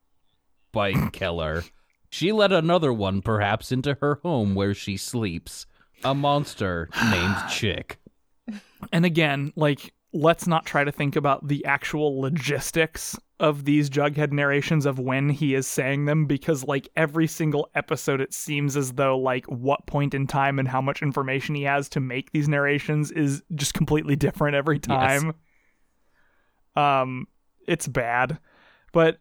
by 0.71 0.93
Keller. 1.13 1.63
She 2.09 2.31
let 2.31 2.51
another 2.51 2.93
one 2.93 3.21
perhaps 3.21 3.71
into 3.71 3.97
her 4.01 4.19
home 4.23 4.53
where 4.55 4.73
she 4.73 4.97
sleeps. 4.97 5.65
A 6.03 6.13
monster 6.13 6.89
named 7.11 7.37
Chic. 7.49 7.97
And 8.91 9.05
again, 9.05 9.53
like, 9.55 9.93
let's 10.13 10.47
not 10.47 10.65
try 10.65 10.83
to 10.83 10.91
think 10.91 11.15
about 11.15 11.47
the 11.47 11.65
actual 11.65 12.21
logistics 12.21 13.17
of 13.39 13.65
these 13.65 13.89
Jughead 13.89 14.31
narrations 14.31 14.85
of 14.85 14.99
when 14.99 15.29
he 15.29 15.55
is 15.55 15.67
saying 15.67 16.05
them 16.05 16.25
because, 16.25 16.63
like, 16.63 16.87
every 16.95 17.27
single 17.27 17.69
episode, 17.75 18.21
it 18.21 18.33
seems 18.33 18.77
as 18.77 18.93
though, 18.93 19.17
like, 19.17 19.45
what 19.47 19.85
point 19.87 20.13
in 20.13 20.27
time 20.27 20.59
and 20.59 20.67
how 20.67 20.81
much 20.81 21.01
information 21.01 21.55
he 21.55 21.63
has 21.63 21.89
to 21.89 21.99
make 21.99 22.31
these 22.31 22.47
narrations 22.47 23.11
is 23.11 23.41
just 23.55 23.73
completely 23.73 24.15
different 24.15 24.55
every 24.55 24.79
time. 24.79 25.33
Yes. 26.77 27.01
Um, 27.01 27.27
it's 27.67 27.87
bad. 27.87 28.37
But 28.93 29.19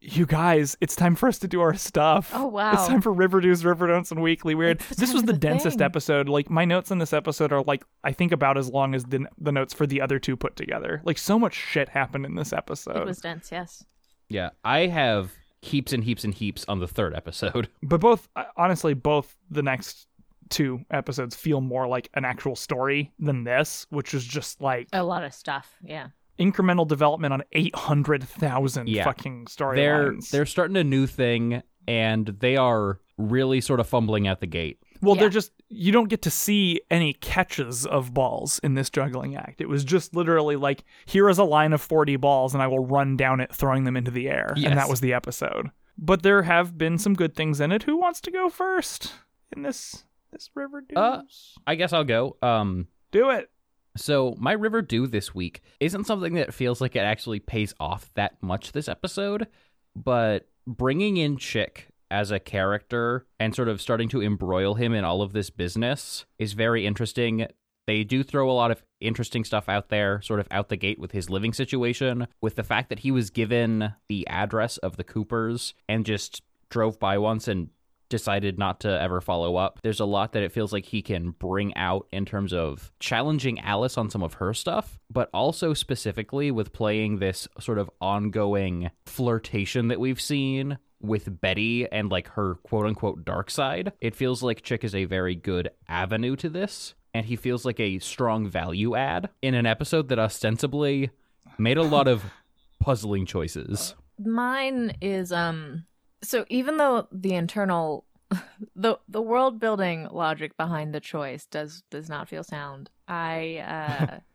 you 0.00 0.24
guys, 0.24 0.76
it's 0.80 0.96
time 0.96 1.14
for 1.14 1.28
us 1.28 1.38
to 1.40 1.48
do 1.48 1.60
our 1.60 1.74
stuff. 1.74 2.30
Oh, 2.34 2.46
wow. 2.46 2.72
It's 2.72 2.86
time 2.86 3.00
for 3.02 3.14
Riverdews, 3.14 3.64
Riverdon'ts, 3.64 4.10
and 4.10 4.22
Weekly 4.22 4.54
Weird. 4.54 4.80
This 4.96 5.12
was 5.12 5.22
the 5.22 5.32
the 5.32 5.38
densest 5.38 5.78
thing. 5.78 5.84
episode. 5.84 6.28
Like 6.28 6.48
my 6.48 6.64
notes 6.64 6.90
in 6.90 6.98
this 6.98 7.12
episode 7.12 7.52
are 7.52 7.62
like 7.62 7.84
I 8.02 8.12
think 8.12 8.32
about 8.32 8.56
as 8.56 8.70
long 8.70 8.94
as 8.94 9.04
the 9.04 9.26
the 9.38 9.52
notes 9.52 9.74
for 9.74 9.86
the 9.86 10.00
other 10.00 10.18
two 10.18 10.36
put 10.36 10.56
together. 10.56 11.02
Like 11.04 11.18
so 11.18 11.38
much 11.38 11.54
shit 11.54 11.88
happened 11.88 12.24
in 12.24 12.34
this 12.34 12.52
episode. 12.52 12.96
It 12.96 13.04
was 13.04 13.18
dense, 13.18 13.52
yes. 13.52 13.84
Yeah, 14.28 14.50
I 14.64 14.86
have 14.86 15.32
heaps 15.60 15.92
and 15.92 16.02
heaps 16.02 16.24
and 16.24 16.32
heaps 16.32 16.64
on 16.66 16.80
the 16.80 16.88
third 16.88 17.14
episode. 17.14 17.68
but 17.82 18.00
both 18.00 18.28
uh, 18.36 18.44
honestly, 18.56 18.94
both 18.94 19.36
the 19.50 19.62
next 19.62 20.06
two 20.48 20.80
episodes 20.90 21.36
feel 21.36 21.60
more 21.60 21.86
like 21.86 22.08
an 22.14 22.24
actual 22.24 22.56
story 22.56 23.12
than 23.18 23.44
this, 23.44 23.86
which 23.90 24.14
is 24.14 24.24
just 24.24 24.60
like 24.60 24.88
A 24.92 25.02
lot 25.04 25.24
of 25.24 25.34
stuff, 25.34 25.76
yeah. 25.82 26.08
Incremental 26.38 26.86
development 26.88 27.32
on 27.34 27.42
eight 27.52 27.74
hundred 27.74 28.24
thousand 28.24 28.88
Yeah. 28.88 29.04
fucking 29.04 29.46
They're 29.58 30.12
storylines. 30.12 30.30
they're 30.30 30.46
starting 30.46 30.76
a 30.76 30.84
new 30.84 31.06
thing 31.06 31.62
and 31.86 32.26
they 32.26 32.56
are 32.56 33.00
really 33.18 33.60
sort 33.60 33.80
of 33.80 33.86
fumbling 33.86 34.26
at 34.26 34.40
the 34.40 34.46
gate. 34.46 34.78
Well, 35.02 35.14
Yeah. 35.16 35.20
they're 35.22 35.28
just 35.30 35.52
you 35.68 35.92
don't 35.92 36.08
get 36.08 36.22
to 36.22 36.30
see 36.30 36.80
any 36.90 37.12
catches 37.12 37.84
of 37.86 38.12
balls 38.14 38.58
in 38.62 38.74
this 38.74 38.88
juggling 38.90 39.36
act. 39.36 39.60
It 39.60 39.68
was 39.68 39.84
just 39.84 40.14
literally 40.16 40.56
like 40.56 40.84
here 41.06 41.28
is 41.28 41.38
a 41.38 41.44
line 41.44 41.72
of 41.72 41.80
40 41.82 42.16
balls 42.16 42.54
and 42.54 42.62
I 42.62 42.66
will 42.66 42.84
run 42.86 43.16
down 43.16 43.40
it 43.40 43.54
throwing 43.54 43.84
them 43.84 43.96
into 43.96 44.10
the 44.10 44.28
air. 44.28 44.52
And 44.56 44.78
that 44.78 44.88
was 44.88 45.00
the 45.00 45.12
episode. 45.12 45.70
But 45.98 46.22
there 46.22 46.42
have 46.44 46.78
been 46.78 46.96
some 46.98 47.12
good 47.14 47.34
things 47.36 47.60
in 47.60 47.70
it. 47.72 47.82
Who 47.82 47.98
wants 47.98 48.20
to 48.22 48.30
go 48.30 48.48
first 48.48 49.12
in 49.54 49.62
this 49.62 50.04
this 50.32 50.48
Riverdews? 50.56 50.96
Uh, 50.96 51.22
I 51.66 51.74
guess 51.74 51.92
I'll 51.92 52.04
go. 52.04 52.36
Um 52.42 52.88
Do 53.12 53.28
it. 53.30 53.50
So, 53.96 54.36
my 54.38 54.52
River 54.52 54.82
Dew 54.82 55.06
this 55.06 55.34
week 55.34 55.62
isn't 55.80 56.06
something 56.06 56.34
that 56.34 56.54
feels 56.54 56.80
like 56.80 56.94
it 56.94 57.00
actually 57.00 57.40
pays 57.40 57.74
off 57.80 58.10
that 58.14 58.40
much 58.42 58.72
this 58.72 58.88
episode, 58.88 59.48
but 59.96 60.48
bringing 60.66 61.16
in 61.16 61.36
Chic 61.36 61.88
as 62.10 62.30
a 62.30 62.40
character 62.40 63.26
and 63.38 63.54
sort 63.54 63.68
of 63.68 63.80
starting 63.80 64.08
to 64.08 64.22
embroil 64.22 64.74
him 64.74 64.92
in 64.92 65.04
all 65.04 65.22
of 65.22 65.32
this 65.32 65.50
business 65.50 66.24
is 66.38 66.52
very 66.54 66.86
interesting. 66.86 67.46
They 67.86 68.04
do 68.04 68.22
throw 68.22 68.50
a 68.50 68.52
lot 68.52 68.70
of 68.70 68.82
interesting 69.00 69.44
stuff 69.44 69.68
out 69.68 69.88
there, 69.88 70.20
sort 70.22 70.40
of 70.40 70.48
out 70.50 70.68
the 70.68 70.76
gate 70.76 70.98
with 70.98 71.12
his 71.12 71.30
living 71.30 71.52
situation, 71.52 72.28
with 72.40 72.56
the 72.56 72.64
fact 72.64 72.88
that 72.88 73.00
he 73.00 73.10
was 73.10 73.30
given 73.30 73.94
the 74.08 74.26
address 74.28 74.76
of 74.78 74.96
the 74.96 75.04
Coopers 75.04 75.74
and 75.88 76.04
just 76.04 76.42
drove 76.68 77.00
by 77.00 77.18
once 77.18 77.48
and 77.48 77.70
decided 78.10 78.58
not 78.58 78.80
to 78.80 79.00
ever 79.00 79.22
follow 79.22 79.56
up. 79.56 79.80
There's 79.82 80.00
a 80.00 80.04
lot 80.04 80.32
that 80.32 80.42
it 80.42 80.52
feels 80.52 80.72
like 80.72 80.84
he 80.84 81.00
can 81.00 81.30
bring 81.30 81.74
out 81.76 82.06
in 82.12 82.26
terms 82.26 82.52
of 82.52 82.92
challenging 83.00 83.58
Alice 83.60 83.96
on 83.96 84.10
some 84.10 84.22
of 84.22 84.34
her 84.34 84.52
stuff, 84.52 84.98
but 85.08 85.30
also 85.32 85.72
specifically 85.72 86.50
with 86.50 86.74
playing 86.74 87.18
this 87.18 87.48
sort 87.58 87.78
of 87.78 87.88
ongoing 88.00 88.90
flirtation 89.06 89.88
that 89.88 90.00
we've 90.00 90.20
seen 90.20 90.76
with 91.00 91.40
Betty 91.40 91.90
and 91.90 92.10
like 92.10 92.28
her 92.28 92.56
quote 92.56 92.84
unquote 92.84 93.24
dark 93.24 93.50
side. 93.50 93.92
It 94.00 94.14
feels 94.14 94.42
like 94.42 94.64
Chic 94.64 94.84
is 94.84 94.94
a 94.94 95.06
very 95.06 95.34
good 95.34 95.70
avenue 95.88 96.36
to 96.36 96.50
this, 96.50 96.94
and 97.14 97.24
he 97.24 97.36
feels 97.36 97.64
like 97.64 97.80
a 97.80 97.98
strong 98.00 98.48
value 98.48 98.94
add 98.94 99.30
in 99.40 99.54
an 99.54 99.64
episode 99.66 100.08
that 100.08 100.18
ostensibly 100.18 101.10
made 101.58 101.78
a 101.78 101.82
lot 101.82 102.06
of 102.06 102.22
puzzling 102.80 103.24
choices. 103.26 103.94
Mine 104.18 104.96
is 105.00 105.32
um 105.32 105.84
so 106.22 106.44
even 106.48 106.76
though 106.76 107.08
the 107.12 107.34
internal 107.34 108.04
the 108.76 108.98
the 109.08 109.22
world 109.22 109.58
building 109.58 110.08
logic 110.10 110.56
behind 110.56 110.94
the 110.94 111.00
choice 111.00 111.46
does 111.46 111.82
does 111.90 112.08
not 112.08 112.28
feel 112.28 112.44
sound, 112.44 112.90
I 113.08 113.58
uh 113.58 114.18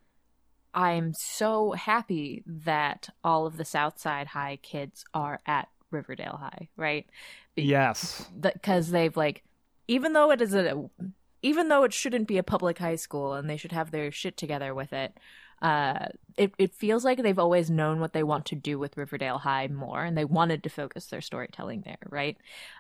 I'm 0.76 1.14
so 1.14 1.72
happy 1.72 2.44
that 2.46 3.08
all 3.24 3.48
of 3.48 3.56
the 3.56 3.64
Southside 3.64 4.28
High 4.28 4.58
kids 4.62 5.06
are 5.14 5.40
at 5.46 5.70
Riverdale 5.90 6.38
High, 6.42 6.68
right? 6.76 7.08
Yes. 7.56 8.28
Because 8.38 8.90
they've 8.90 9.16
like, 9.16 9.44
even 9.88 10.12
though 10.12 10.32
it 10.32 10.42
is 10.42 10.54
a, 10.54 10.90
even 11.42 11.70
though 11.70 11.84
it 11.84 11.94
shouldn't 11.94 12.28
be 12.28 12.38
a 12.38 12.44
public 12.44 12.78
high 12.78 12.98
school 12.98 13.34
and 13.34 13.50
they 13.50 13.56
should 13.56 13.72
have 13.72 13.92
their 13.92 14.12
shit 14.12 14.36
together 14.36 14.76
with 14.76 14.92
it, 14.92 15.18
uh, 15.62 16.08
it 16.38 16.54
it 16.58 16.74
feels 16.74 17.06
like 17.06 17.22
they've 17.22 17.40
always 17.40 17.70
known 17.70 18.00
what 18.00 18.14
they 18.14 18.24
want 18.24 18.46
to 18.48 18.56
do 18.56 18.78
with 18.78 18.98
Riverdale 18.98 19.38
High 19.38 19.68
more, 19.68 20.04
and 20.04 20.18
they 20.18 20.26
wanted 20.26 20.64
to 20.64 20.70
focus 20.70 21.08
their 21.08 21.22
storytelling 21.22 21.82
there, 21.82 21.98
right? 22.10 22.38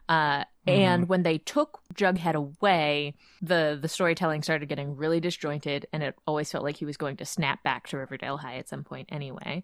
Uh, 0.09 0.43
And 0.67 1.07
when 1.07 1.23
they 1.23 1.37
took 1.37 1.79
Jughead 1.93 2.33
away, 2.33 3.15
the 3.41 3.77
the 3.79 3.87
storytelling 3.87 4.41
started 4.43 4.67
getting 4.69 4.95
really 4.95 5.19
disjointed, 5.19 5.85
and 5.93 6.03
it 6.03 6.15
always 6.25 6.51
felt 6.51 6.63
like 6.63 6.77
he 6.77 6.85
was 6.85 6.97
going 6.97 7.17
to 7.17 7.25
snap 7.25 7.63
back 7.63 7.87
to 7.87 7.97
Riverdale 7.97 8.37
High 8.37 8.57
at 8.57 8.69
some 8.69 8.83
point 8.83 9.09
anyway. 9.11 9.63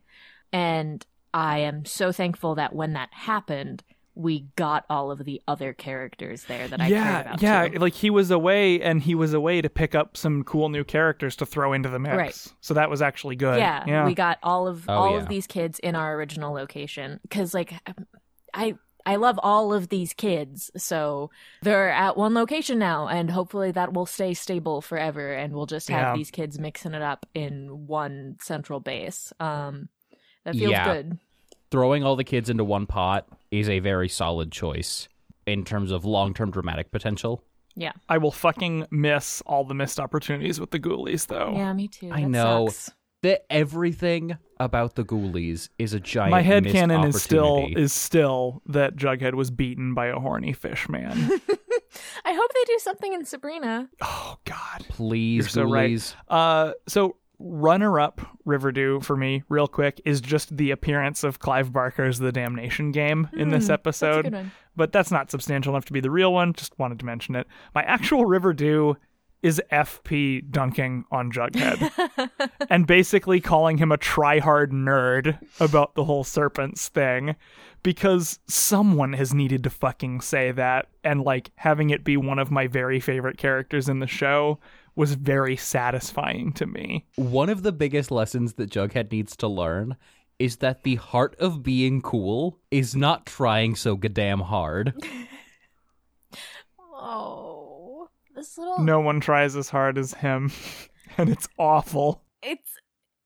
And 0.53 1.05
I 1.33 1.59
am 1.59 1.85
so 1.85 2.11
thankful 2.11 2.55
that 2.55 2.75
when 2.75 2.93
that 2.93 3.09
happened, 3.13 3.83
we 4.15 4.45
got 4.55 4.85
all 4.89 5.09
of 5.11 5.23
the 5.23 5.41
other 5.47 5.71
characters 5.73 6.43
there 6.45 6.67
that 6.67 6.81
I 6.81 6.89
cared 6.89 6.91
yeah, 6.91 7.19
about. 7.21 7.41
yeah. 7.41 7.67
too. 7.69 7.79
Like 7.79 7.93
he 7.93 8.09
was 8.09 8.29
away, 8.31 8.81
and 8.81 9.01
he 9.01 9.15
was 9.15 9.33
away 9.33 9.61
to 9.61 9.69
pick 9.69 9.95
up 9.95 10.17
some 10.17 10.43
cool 10.43 10.69
new 10.69 10.83
characters 10.83 11.35
to 11.37 11.45
throw 11.45 11.73
into 11.73 11.89
the 11.89 11.99
mix. 11.99 12.15
Right. 12.17 12.47
So 12.61 12.73
that 12.73 12.89
was 12.89 13.01
actually 13.01 13.35
good. 13.37 13.57
yeah, 13.59 13.83
yeah. 13.87 14.05
we 14.05 14.13
got 14.13 14.37
all 14.43 14.67
of 14.67 14.83
Oh, 14.89 14.93
all 14.93 15.11
yeah. 15.11 15.21
of 15.21 15.27
these 15.29 15.47
kids 15.47 15.79
in 15.79 15.95
our 15.95 16.13
original 16.15 16.53
location 16.53 17.19
because 17.23 17.53
like 17.53 17.73
I 18.53 18.75
I 19.05 19.15
love 19.15 19.39
all 19.41 19.73
of 19.73 19.89
these 19.89 20.13
kids, 20.13 20.69
so 20.77 21.31
they're 21.63 21.89
at 21.89 22.17
one 22.17 22.35
location 22.35 22.77
now, 22.77 23.07
and 23.07 23.31
hopefully 23.31 23.71
that 23.71 23.93
will 23.93 24.05
stay 24.05 24.33
stable 24.35 24.79
forever, 24.81 25.33
and 25.33 25.53
we'll 25.53 25.65
just 25.65 25.89
have 25.89 26.01
Yeah. 26.13 26.15
these 26.17 26.29
kids 26.29 26.59
mixing 26.59 26.93
it 26.93 27.01
up 27.01 27.25
in 27.33 27.87
one 27.87 28.37
central 28.41 28.79
base. 28.79 29.33
Um, 29.39 29.89
that 30.43 30.53
feels 30.55 30.71
Yeah. 30.71 30.85
good. 30.93 31.17
throwing 31.71 32.03
all 32.03 32.15
the 32.17 32.23
kids 32.25 32.49
into 32.49 32.65
one 32.65 32.85
pot 32.85 33.25
is 33.51 33.69
a 33.69 33.79
very 33.79 34.09
solid 34.09 34.51
choice 34.51 35.07
in 35.45 35.63
terms 35.65 35.91
of 35.91 36.05
long-term 36.05 36.51
dramatic 36.51 36.91
potential. 36.91 37.43
Yeah, 37.75 37.93
I 38.09 38.17
will 38.17 38.31
fucking 38.31 38.87
miss 38.91 39.41
all 39.45 39.63
the 39.63 39.73
missed 39.73 39.99
opportunities 39.99 40.59
with 40.59 40.71
the 40.71 40.79
Ghoulies, 40.79 41.27
though. 41.27 41.53
yeah, 41.55 41.71
me 41.73 41.87
too. 41.87 42.09
I 42.11 42.21
That 42.21 42.29
know. 42.29 42.67
sucks. 42.69 42.95
That 43.23 43.45
everything 43.51 44.35
about 44.59 44.95
the 44.95 45.03
Ghoulies 45.03 45.69
is 45.77 45.93
a 45.93 45.99
giant. 45.99 46.31
My 46.31 46.41
head 46.41 46.63
missed 46.63 46.75
canon 46.75 47.03
is 47.03 47.21
still 47.21 47.67
is 47.75 47.93
still 47.93 48.63
that 48.65 48.95
Jughead 48.95 49.35
was 49.35 49.51
beaten 49.51 49.93
by 49.93 50.07
a 50.07 50.15
horny 50.19 50.53
fish 50.53 50.89
man. 50.89 51.11
I 52.25 52.33
hope 52.33 52.51
they 52.53 52.63
do 52.65 52.79
something 52.79 53.13
in 53.13 53.23
Sabrina. 53.25 53.89
oh 54.01 54.37
God. 54.45 54.85
Please, 54.89 55.43
You're 55.43 55.49
so 55.49 55.63
right. 55.71 56.15
Uh, 56.29 56.71
so 56.87 57.17
runner 57.43 57.99
up 57.99 58.21
Riverdew 58.45 59.03
for 59.03 59.15
me, 59.17 59.43
real 59.49 59.67
quick, 59.67 59.99
is 60.05 60.21
just 60.21 60.55
the 60.57 60.71
appearance 60.71 61.23
of 61.23 61.39
Clive 61.39 61.71
Barker's 61.73 62.19
The 62.19 62.31
Damnation 62.31 62.91
Game 62.91 63.29
in 63.33 63.49
this 63.49 63.63
Hmm, 63.65 63.67
That's 63.67 63.69
episode. 63.69 64.33
one. 64.33 64.51
but 64.75 64.91
that's 64.91 65.11
not 65.11 65.29
substantial 65.31 65.73
enough 65.73 65.85
to 65.85 65.93
be 65.93 65.99
the 65.99 66.11
real 66.11 66.33
one. 66.33 66.53
Just 66.53 66.77
wanted 66.79 66.99
to 66.99 67.05
mention 67.05 67.35
it. 67.35 67.47
My 67.75 67.83
actual 67.83 68.25
Riverdew 68.25 68.95
is 69.41 69.59
FP 69.71 70.51
dunking 70.51 71.03
on 71.11 71.31
Jughead 71.31 72.29
and 72.69 72.85
basically 72.85 73.41
calling 73.41 73.79
him 73.79 73.91
a 73.91 73.97
try-hard 73.97 74.71
nerd 74.71 75.39
about 75.59 75.95
the 75.95 76.03
whole 76.03 76.23
serpents 76.23 76.89
thing 76.89 77.35
because 77.81 78.37
someone 78.47 79.13
has 79.13 79.33
needed 79.33 79.63
to 79.63 79.69
fucking 79.71 80.21
say 80.21 80.51
that 80.51 80.89
and 81.03 81.21
like 81.23 81.49
having 81.55 81.89
it 81.89 82.03
be 82.03 82.15
one 82.17 82.37
of 82.37 82.51
my 82.51 82.67
very 82.67 82.99
favorite 82.99 83.37
characters 83.39 83.89
in 83.89 83.97
the 83.97 84.05
show 84.05 84.59
was 84.95 85.13
very 85.15 85.55
satisfying 85.55 86.53
to 86.53 86.65
me. 86.65 87.05
One 87.15 87.49
of 87.49 87.63
the 87.63 87.71
biggest 87.71 88.11
lessons 88.11 88.53
that 88.53 88.69
Jughead 88.71 89.11
needs 89.11 89.35
to 89.37 89.47
learn 89.47 89.95
is 90.39 90.57
that 90.57 90.83
the 90.83 90.95
heart 90.95 91.35
of 91.39 91.63
being 91.63 92.01
cool 92.01 92.59
is 92.71 92.95
not 92.95 93.25
trying 93.25 93.75
so 93.75 93.95
goddamn 93.95 94.39
hard. 94.39 94.93
Oh, 97.03 98.09
this 98.35 98.57
little 98.57 98.79
No 98.79 98.99
one 98.99 99.19
tries 99.21 99.55
as 99.55 99.69
hard 99.69 99.97
as 99.97 100.13
him 100.13 100.51
and 101.17 101.29
it's 101.29 101.47
awful. 101.57 102.23
it's 102.43 102.69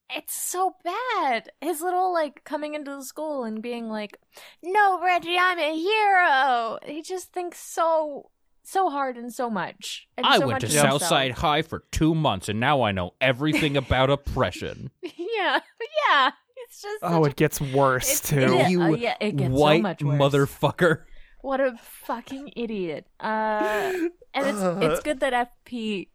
it's 0.08 0.34
so 0.40 0.76
bad. 0.84 1.50
His 1.60 1.80
little 1.80 2.12
like 2.12 2.44
coming 2.44 2.74
into 2.74 2.92
the 2.92 3.02
school 3.04 3.42
and 3.44 3.60
being 3.60 3.88
like, 3.90 4.18
"No, 4.62 5.00
Reggie, 5.02 5.36
I'm 5.36 5.58
a 5.58 5.74
hero." 5.76 6.78
He 6.86 7.02
just 7.02 7.32
thinks 7.32 7.58
so 7.58 8.30
so 8.68 8.90
hard 8.90 9.16
and 9.16 9.32
so 9.32 9.48
much. 9.48 10.08
And 10.16 10.26
I 10.26 10.38
so 10.38 10.46
went 10.46 10.50
much 10.56 10.60
to 10.62 10.66
of 10.66 10.72
himself. 10.72 11.00
Southside 11.02 11.30
High 11.32 11.62
for 11.62 11.84
two 11.92 12.14
months 12.14 12.48
and 12.48 12.58
now 12.60 12.82
I 12.82 12.92
know 12.92 13.12
everything 13.20 13.76
about 13.84 14.10
oppression. 14.10 14.90
yeah, 15.02 15.60
yeah. 16.08 16.30
It's 16.68 16.82
just 16.82 16.98
Oh, 17.02 17.22
such 17.22 17.32
it 17.32 17.36
gets 17.36 17.60
worse 17.60 18.10
It's- 18.24 18.28
too. 18.30 18.54
it 18.54 18.60
is- 18.66 18.70
you 18.72 18.82
uh, 18.82 18.88
yeah, 18.90 19.14
it 19.20 19.36
gets 19.36 19.54
so 19.54 19.60
white 19.60 19.82
much 19.82 20.02
worse. 20.02 20.18
motherfucker. 20.20 21.02
What 21.42 21.60
a 21.60 21.76
fucking 21.80 22.52
idiot. 22.56 23.06
Uh, 23.20 23.92
and 24.34 24.46
it's 24.46 24.58
it's 24.84 25.00
good 25.02 25.20
that 25.20 25.48
FP 25.66 26.08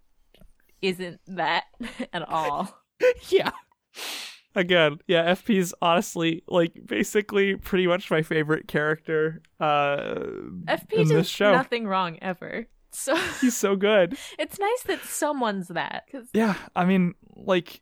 isn't 0.81 1.21
that 1.27 1.63
at 2.13 2.27
all. 2.27 2.77
yeah. 3.29 3.51
Again, 4.55 4.97
yeah, 5.07 5.31
FP's 5.33 5.73
honestly 5.81 6.43
like 6.47 6.73
basically 6.85 7.55
pretty 7.55 7.87
much 7.87 8.11
my 8.11 8.21
favorite 8.21 8.67
character 8.67 9.41
uh 9.59 10.25
FP 10.67 10.91
in 10.93 11.07
this 11.07 11.09
does 11.09 11.29
show. 11.29 11.51
nothing 11.53 11.87
wrong 11.87 12.17
ever. 12.21 12.67
So 12.91 13.15
He's 13.41 13.55
so 13.55 13.75
good. 13.77 14.17
it's 14.37 14.59
nice 14.59 14.83
that 14.83 15.01
someone's 15.03 15.69
that. 15.69 16.03
'cause 16.11 16.27
Yeah, 16.33 16.55
I 16.75 16.83
mean, 16.85 17.13
like 17.35 17.81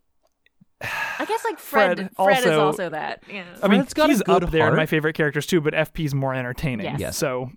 I 0.81 1.25
guess 1.27 1.43
like 1.43 1.57
Fred. 1.59 1.97
Fred 1.97 2.09
Fred, 2.15 2.39
is 2.39 2.45
also- 2.45 2.65
also 2.65 2.89
that. 2.89 3.23
Yeah. 3.29 3.43
I 3.63 3.67
mean, 3.67 3.79
Fred's 3.81 3.93
got 3.95 4.09
a 4.09 4.13
he's 4.13 4.21
good 4.21 4.43
up 4.43 4.51
there 4.51 4.69
in 4.69 4.75
my 4.75 4.85
favorite 4.85 5.13
characters 5.13 5.45
too, 5.47 5.61
but 5.61 5.73
FP's 5.73 6.13
more 6.13 6.33
entertaining. 6.35 6.85
Yes. 6.85 6.99
Yes. 6.99 7.17
So 7.17 7.49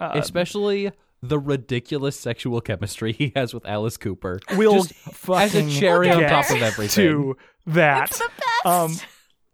uh, 0.00 0.10
Especially 0.14 0.90
the 1.22 1.38
ridiculous 1.38 2.18
sexual 2.18 2.60
chemistry 2.60 3.12
he 3.12 3.32
has 3.36 3.54
with 3.54 3.64
Alice 3.64 3.96
Cooper. 3.96 4.40
we'll 4.56 4.82
Just 4.84 5.28
as 5.30 5.54
a 5.54 5.70
cherry 5.70 6.10
on 6.10 6.22
top 6.22 6.50
of 6.50 6.62
everything. 6.62 7.06
to 7.08 7.36
that. 7.66 8.10
It's 8.10 8.18
the 8.18 8.30
best. 8.36 8.66
Um, 8.66 8.96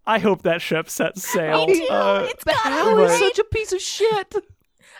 I 0.07 0.19
hope 0.19 0.43
that 0.43 0.63
ship 0.63 0.89
sets 0.89 1.23
sail. 1.29 1.67
Me 1.67 1.81
too. 1.81 1.87
Uh, 1.93 2.27
it's 2.31 2.43
gotta 2.45 2.97
be 2.97 3.09
such 3.19 3.39
a 3.39 3.45
piece 3.45 3.73
of 3.73 3.81
shit. 3.81 4.35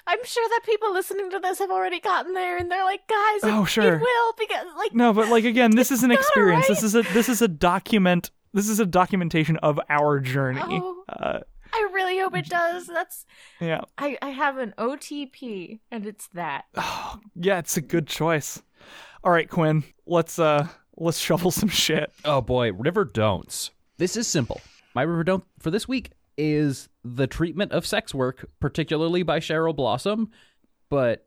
I'm 0.07 0.25
sure 0.25 0.49
that 0.49 0.61
people 0.65 0.93
listening 0.93 1.31
to 1.31 1.39
this 1.39 1.59
have 1.59 1.71
already 1.71 2.01
gotten 2.01 2.33
there, 2.35 2.57
and 2.57 2.71
they're 2.71 2.85
like, 2.85 3.07
"Guys, 3.09 3.45
it, 3.45 3.53
Oh, 3.55 3.65
sure. 3.65 3.97
it 3.97 4.01
will," 4.01 4.33
because 4.39 4.67
like, 4.77 4.95
no, 4.95 5.13
but 5.13 5.29
like 5.29 5.45
again, 5.45 5.71
this 5.73 5.91
is 5.91 6.03
an 6.03 6.11
gotta, 6.11 6.21
experience. 6.21 6.67
This 6.69 6.83
is 6.83 6.95
a 6.95 7.03
this 7.15 7.29
is 7.29 7.41
a 7.43 7.49
document. 7.49 8.31
This 8.55 8.69
is 8.71 8.81
a 8.81 8.87
documentation 8.87 9.57
of 9.59 9.79
our 9.91 10.21
journey. 10.21 10.61
Oh. 10.83 11.05
Uh, 11.09 11.41
I 11.79 11.91
really 11.93 12.19
hope 12.19 12.37
it 12.37 12.49
does. 12.49 12.87
That's 12.87 13.25
yeah. 13.61 13.83
I 13.97 14.19
I 14.21 14.31
have 14.31 14.59
an 14.59 14.75
OTP, 14.79 15.81
and 15.91 16.07
it's 16.07 16.29
that. 16.35 16.65
Oh, 16.75 17.19
Yeah, 17.35 17.59
it's 17.59 17.77
a 17.77 17.81
good 17.83 18.07
choice. 18.07 18.63
All 19.25 19.33
right, 19.33 19.49
Quinn, 19.49 19.85
let's 20.07 20.39
uh 20.39 20.69
let's 20.97 21.19
shovel 21.19 21.51
some 21.51 21.69
shit. 21.69 22.13
Oh 22.25 22.41
boy, 22.41 22.73
River 22.73 23.05
Don'ts. 23.05 23.71
This 23.99 24.17
is 24.17 24.27
simple. 24.27 24.61
My 24.95 25.03
River 25.03 25.25
Don't 25.25 25.45
for 25.59 25.71
this 25.71 25.87
week 25.89 26.13
is 26.37 26.89
the 27.05 27.27
treatment 27.27 27.73
of 27.73 27.87
sex 27.87 28.15
work, 28.15 28.49
particularly 28.61 29.23
by 29.23 29.41
Cheryl 29.41 29.75
Blossom, 29.75 30.31
but 30.89 31.27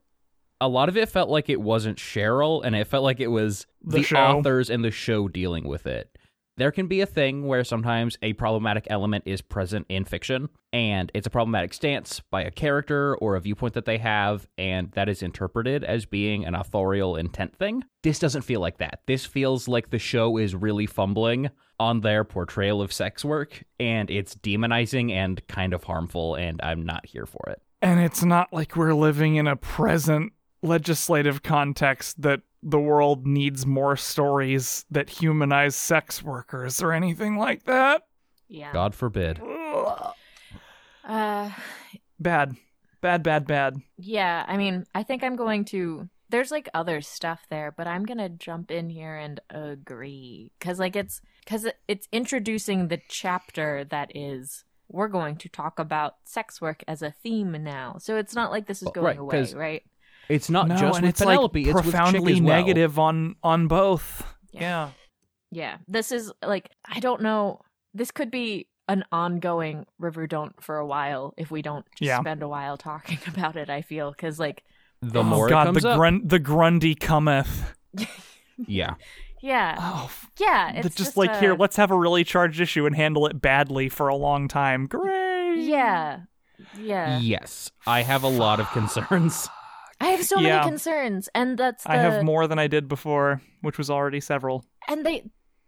a 0.61 0.67
lot 0.67 0.89
of 0.89 0.95
it 0.95 1.09
felt 1.09 1.29
like 1.29 1.49
it 1.49 1.59
wasn't 1.59 1.97
Cheryl, 1.97 2.63
and 2.63 2.75
it 2.75 2.87
felt 2.87 3.03
like 3.03 3.19
it 3.19 3.27
was 3.27 3.65
The 3.83 4.03
the, 4.03 4.15
authors 4.17 4.69
and 4.69 4.83
the 4.83 4.91
show 4.91 5.27
dealing 5.27 5.67
with 5.67 5.85
it. 5.85 6.17
There 6.57 6.71
can 6.71 6.87
be 6.87 7.01
a 7.01 7.05
thing 7.05 7.47
where 7.47 7.63
sometimes 7.63 8.17
a 8.21 8.33
problematic 8.33 8.85
element 8.89 9.23
is 9.25 9.41
present 9.41 9.85
in 9.89 10.03
fiction, 10.05 10.49
and 10.73 11.09
it's 11.13 11.25
a 11.25 11.31
problematic 11.31 11.73
stance 11.73 12.19
by 12.29 12.43
a 12.43 12.51
character 12.51 13.15
or 13.15 13.35
a 13.35 13.39
viewpoint 13.39 13.73
that 13.73 13.85
they 13.85 13.97
have, 13.99 14.47
and 14.57 14.91
that 14.91 15.07
is 15.07 15.23
interpreted 15.23 15.83
as 15.83 16.05
being 16.05 16.45
an 16.45 16.53
authorial 16.53 17.15
intent 17.15 17.55
thing. 17.57 17.83
This 18.03 18.19
doesn't 18.19 18.41
feel 18.41 18.59
like 18.59 18.79
that. 18.79 19.01
This 19.07 19.25
feels 19.25 19.67
like 19.67 19.89
the 19.89 19.99
show 19.99 20.37
is 20.37 20.53
really 20.53 20.85
fumbling 20.85 21.49
on 21.79 22.01
their 22.01 22.23
portrayal 22.23 22.81
of 22.81 22.93
sex 22.93 23.23
work, 23.23 23.63
and 23.79 24.11
it's 24.11 24.35
demonizing 24.35 25.11
and 25.11 25.45
kind 25.47 25.73
of 25.73 25.85
harmful, 25.85 26.35
and 26.35 26.59
I'm 26.61 26.85
not 26.85 27.05
here 27.05 27.25
for 27.25 27.49
it. 27.49 27.61
And 27.81 27.99
it's 27.99 28.23
not 28.23 28.53
like 28.53 28.75
we're 28.75 28.93
living 28.93 29.37
in 29.37 29.47
a 29.47 29.55
present 29.55 30.33
legislative 30.61 31.43
context 31.43 32.21
that 32.21 32.41
the 32.63 32.79
world 32.79 33.25
needs 33.25 33.65
more 33.65 33.95
stories 33.97 34.85
that 34.91 35.09
humanize 35.09 35.75
sex 35.75 36.21
workers 36.21 36.81
or 36.81 36.91
anything 36.93 37.37
like 37.37 37.63
that. 37.63 38.03
Yeah. 38.47 38.71
God 38.73 38.93
forbid. 38.93 39.39
Uh, 41.03 41.49
Bad. 42.19 42.55
Bad, 43.01 43.23
bad, 43.23 43.47
bad. 43.47 43.77
yeah. 43.97 44.45
I 44.47 44.57
mean, 44.57 44.85
I 44.93 45.01
think 45.01 45.23
I'm 45.23 45.35
going 45.35 45.65
to. 45.65 46.07
There's 46.29 46.51
like 46.51 46.69
other 46.73 47.01
stuff 47.01 47.45
there, 47.49 47.73
but 47.75 47.87
I'm 47.87 48.05
gonna 48.05 48.29
jump 48.29 48.69
in 48.71 48.89
here 48.89 49.15
and 49.17 49.39
agree 49.49 50.51
because 50.59 50.79
like 50.79 50.95
it's 50.95 51.19
because 51.43 51.67
it's 51.87 52.07
introducing 52.11 52.87
the 52.87 53.01
chapter 53.09 53.83
that 53.85 54.15
is 54.15 54.63
we're 54.87 55.07
going 55.09 55.35
to 55.37 55.49
talk 55.49 55.79
about 55.79 56.15
sex 56.23 56.61
work 56.61 56.83
as 56.87 57.01
a 57.01 57.11
theme 57.23 57.51
now. 57.63 57.95
So 57.99 58.17
it's 58.17 58.35
not 58.35 58.51
like 58.51 58.67
this 58.67 58.81
is 58.81 58.85
Well, 58.85 58.93
going 58.93 59.05
right, 59.07 59.17
away, 59.17 59.39
'cause- 59.39 59.55
right? 59.55 59.83
It's 60.31 60.49
not 60.49 60.67
no, 60.67 60.75
just 60.75 60.97
and 60.97 61.03
with 61.05 61.09
it's 61.09 61.19
Penelope, 61.21 61.59
like 61.59 61.67
it's 61.67 61.75
with 61.75 61.85
Chic 61.85 61.93
profoundly 61.93 62.33
as 62.33 62.41
well. 62.41 62.55
negative 62.57 62.99
on 62.99 63.35
on 63.43 63.67
both. 63.67 64.25
Yeah. 64.51 64.59
yeah. 64.61 64.89
Yeah, 65.53 65.77
this 65.87 66.11
is 66.11 66.31
like 66.45 66.69
I 66.85 66.99
don't 67.01 67.21
know. 67.21 67.59
This 67.93 68.11
could 68.11 68.31
be 68.31 68.67
an 68.87 69.03
ongoing 69.11 69.85
River 69.99 70.25
Don't 70.27 70.61
for 70.63 70.77
a 70.77 70.85
while 70.85 71.33
if 71.37 71.51
we 71.51 71.61
don't 71.61 71.85
just 71.97 72.07
Yeah. 72.07 72.19
spend 72.21 72.41
a 72.41 72.47
while 72.47 72.77
talking 72.77 73.19
about 73.27 73.55
it. 73.57 73.69
I 73.69 73.81
feel 73.81 74.11
because 74.11 74.39
like 74.39 74.63
The 75.01 75.19
oh 75.19 75.23
more 75.23 75.49
God, 75.49 75.63
it 75.63 75.65
comes 75.73 75.83
the 75.83 75.89
up, 75.89 75.97
grun- 75.97 76.21
the 76.25 76.39
Grundy 76.39 76.95
cometh. 76.95 77.73
yeah, 78.67 78.93
yeah, 79.41 79.75
Oh, 79.79 80.09
yeah, 80.39 80.71
the- 80.81 80.87
it's 80.87 80.95
just, 80.95 81.17
like 81.17 81.31
a- 81.31 81.39
here, 81.39 81.53
let's 81.55 81.75
have 81.75 81.91
a 81.91 81.97
really 81.97 82.23
charged 82.23 82.59
issue 82.61 82.85
and 82.85 82.95
handle 82.95 83.25
it 83.27 83.41
badly 83.41 83.89
for 83.89 84.07
a 84.07 84.15
long 84.15 84.47
time. 84.47 84.87
Great. 84.87 85.63
yeah, 85.63 86.19
yeah. 86.79 87.19
yes, 87.19 87.71
I 87.85 88.03
have 88.03 88.23
a 88.23 88.27
lot 88.29 88.59
of 88.61 88.69
concerns. 88.71 89.49
I 90.01 90.07
have 90.07 90.25
so 90.25 90.39
Yeah. 90.39 90.57
many 90.59 90.69
concerns, 90.71 91.29
and 91.35 91.57
that's 91.57 91.83
the, 91.83 91.91
I 91.91 91.97
have 91.97 92.23
more 92.23 92.47
than 92.47 92.59
I 92.59 92.67
did 92.67 92.87
before, 92.87 93.41
which 93.61 93.77
was 93.77 93.89
already 93.89 94.19
several. 94.19 94.65
and 94.87 95.05
they 95.05 95.23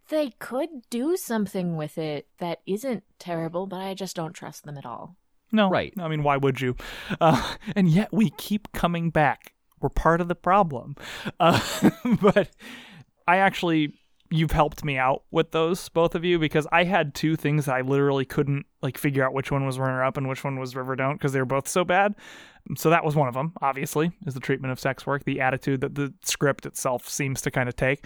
they 0.10 0.32
could 0.40 0.70
do 0.90 1.16
something 1.16 1.78
with 1.78 1.98
it 1.98 2.28
that 2.40 2.60
isn't 2.66 3.04
terrible, 3.20 3.68
but 3.68 3.80
I 3.80 3.94
just 3.94 4.16
don't 4.18 4.34
trust 4.34 4.66
them 4.66 4.78
at 4.78 4.86
all. 4.86 5.16
No, 5.52 5.70
Right. 5.70 5.94
I 5.98 6.08
mean, 6.10 6.24
why 6.24 6.36
would 6.36 6.60
you? 6.60 6.76
Uh, 7.22 7.56
and 7.76 7.88
yet 7.88 8.10
we 8.12 8.32
keep 8.32 8.72
coming 8.74 9.12
back. 9.12 9.54
We're 9.80 9.90
part 9.90 10.20
of 10.20 10.28
the 10.28 10.36
problem. 10.36 10.96
Uh, 11.40 11.60
but 12.22 12.50
I 13.28 13.38
actually, 13.38 13.94
you've 14.34 14.52
helped 14.52 14.84
me 14.84 14.98
out 14.98 15.22
with 15.30 15.52
those, 15.52 15.88
both 15.90 16.16
of 16.16 16.26
you, 16.26 16.40
because 16.40 16.66
I 16.72 16.86
had 16.86 17.14
two 17.14 17.36
things 17.36 17.68
I 17.68 17.82
literally 17.82 18.26
couldn't 18.26 18.66
like 18.82 18.98
figure 18.98 19.24
out 19.24 19.32
which 19.32 19.52
one 19.52 19.64
was 19.64 19.78
Runner 19.78 20.04
Up 20.04 20.18
and 20.18 20.28
which 20.28 20.44
one 20.44 20.60
was 20.60 20.76
River 20.76 20.96
Don't 20.96 21.14
because 21.14 21.34
they 21.34 21.40
were 21.40 21.46
both 21.46 21.68
so 21.68 21.86
bad. 21.86 22.16
So 22.76 22.90
that 22.90 23.06
was 23.06 23.16
one 23.16 23.28
of 23.28 23.36
them. 23.36 23.54
Obviously, 23.62 24.12
is 24.26 24.34
the 24.34 24.40
treatment 24.40 24.72
of 24.72 24.80
sex 24.80 25.06
work, 25.06 25.24
the 25.26 25.40
attitude 25.40 25.82
that 25.82 25.94
the 25.94 26.12
script 26.24 26.66
itself 26.66 27.08
seems 27.08 27.42
to 27.44 27.52
kind 27.52 27.70
of 27.70 27.76
take. 27.76 28.06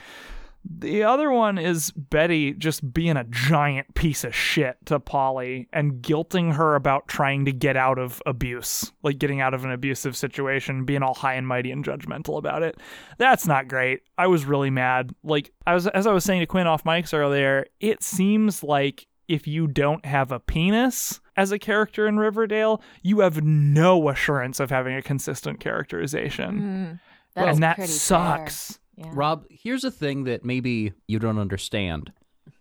The 0.69 1.03
other 1.03 1.31
one 1.31 1.57
is 1.57 1.91
Betty 1.91 2.53
just 2.53 2.93
being 2.93 3.17
a 3.17 3.23
giant 3.23 3.95
piece 3.95 4.23
of 4.23 4.35
shit 4.35 4.77
to 4.85 4.99
Polly 4.99 5.67
and 5.71 6.01
guilting 6.01 6.53
her 6.53 6.75
about 6.75 7.07
trying 7.07 7.45
to 7.45 7.51
get 7.51 7.77
out 7.77 7.97
of 7.97 8.21
abuse, 8.25 8.91
like 9.03 9.17
getting 9.17 9.41
out 9.41 9.53
of 9.53 9.65
an 9.65 9.71
abusive 9.71 10.15
situation, 10.17 10.85
being 10.85 11.03
all 11.03 11.13
high 11.13 11.35
and 11.35 11.47
mighty 11.47 11.71
and 11.71 11.85
judgmental 11.85 12.37
about 12.37 12.63
it. 12.63 12.77
That's 13.17 13.47
not 13.47 13.67
great. 13.67 14.01
I 14.17 14.27
was 14.27 14.45
really 14.45 14.69
mad. 14.69 15.13
Like 15.23 15.51
I 15.65 15.73
was 15.73 15.87
as 15.87 16.05
I 16.05 16.13
was 16.13 16.23
saying 16.23 16.41
to 16.41 16.45
Quinn 16.45 16.67
off 16.67 16.83
mics 16.83 17.13
earlier, 17.13 17.65
it 17.79 18.03
seems 18.03 18.61
like 18.63 19.07
if 19.27 19.47
you 19.47 19.67
don't 19.67 20.05
have 20.05 20.31
a 20.31 20.39
penis 20.39 21.19
as 21.35 21.51
a 21.51 21.59
character 21.59 22.07
in 22.07 22.17
Riverdale, 22.17 22.81
you 23.01 23.19
have 23.19 23.43
no 23.43 24.09
assurance 24.09 24.59
of 24.59 24.69
having 24.69 24.95
a 24.95 25.01
consistent 25.01 25.59
characterization. 25.59 26.61
Mm, 26.61 26.99
that's 27.35 27.55
and 27.55 27.63
that 27.63 27.87
sucks. 27.87 28.73
Fair. 28.73 28.79
Yeah. 28.97 29.11
Rob, 29.13 29.45
here's 29.49 29.83
a 29.83 29.91
thing 29.91 30.23
that 30.23 30.43
maybe 30.43 30.93
you 31.07 31.19
don't 31.19 31.37
understand, 31.39 32.11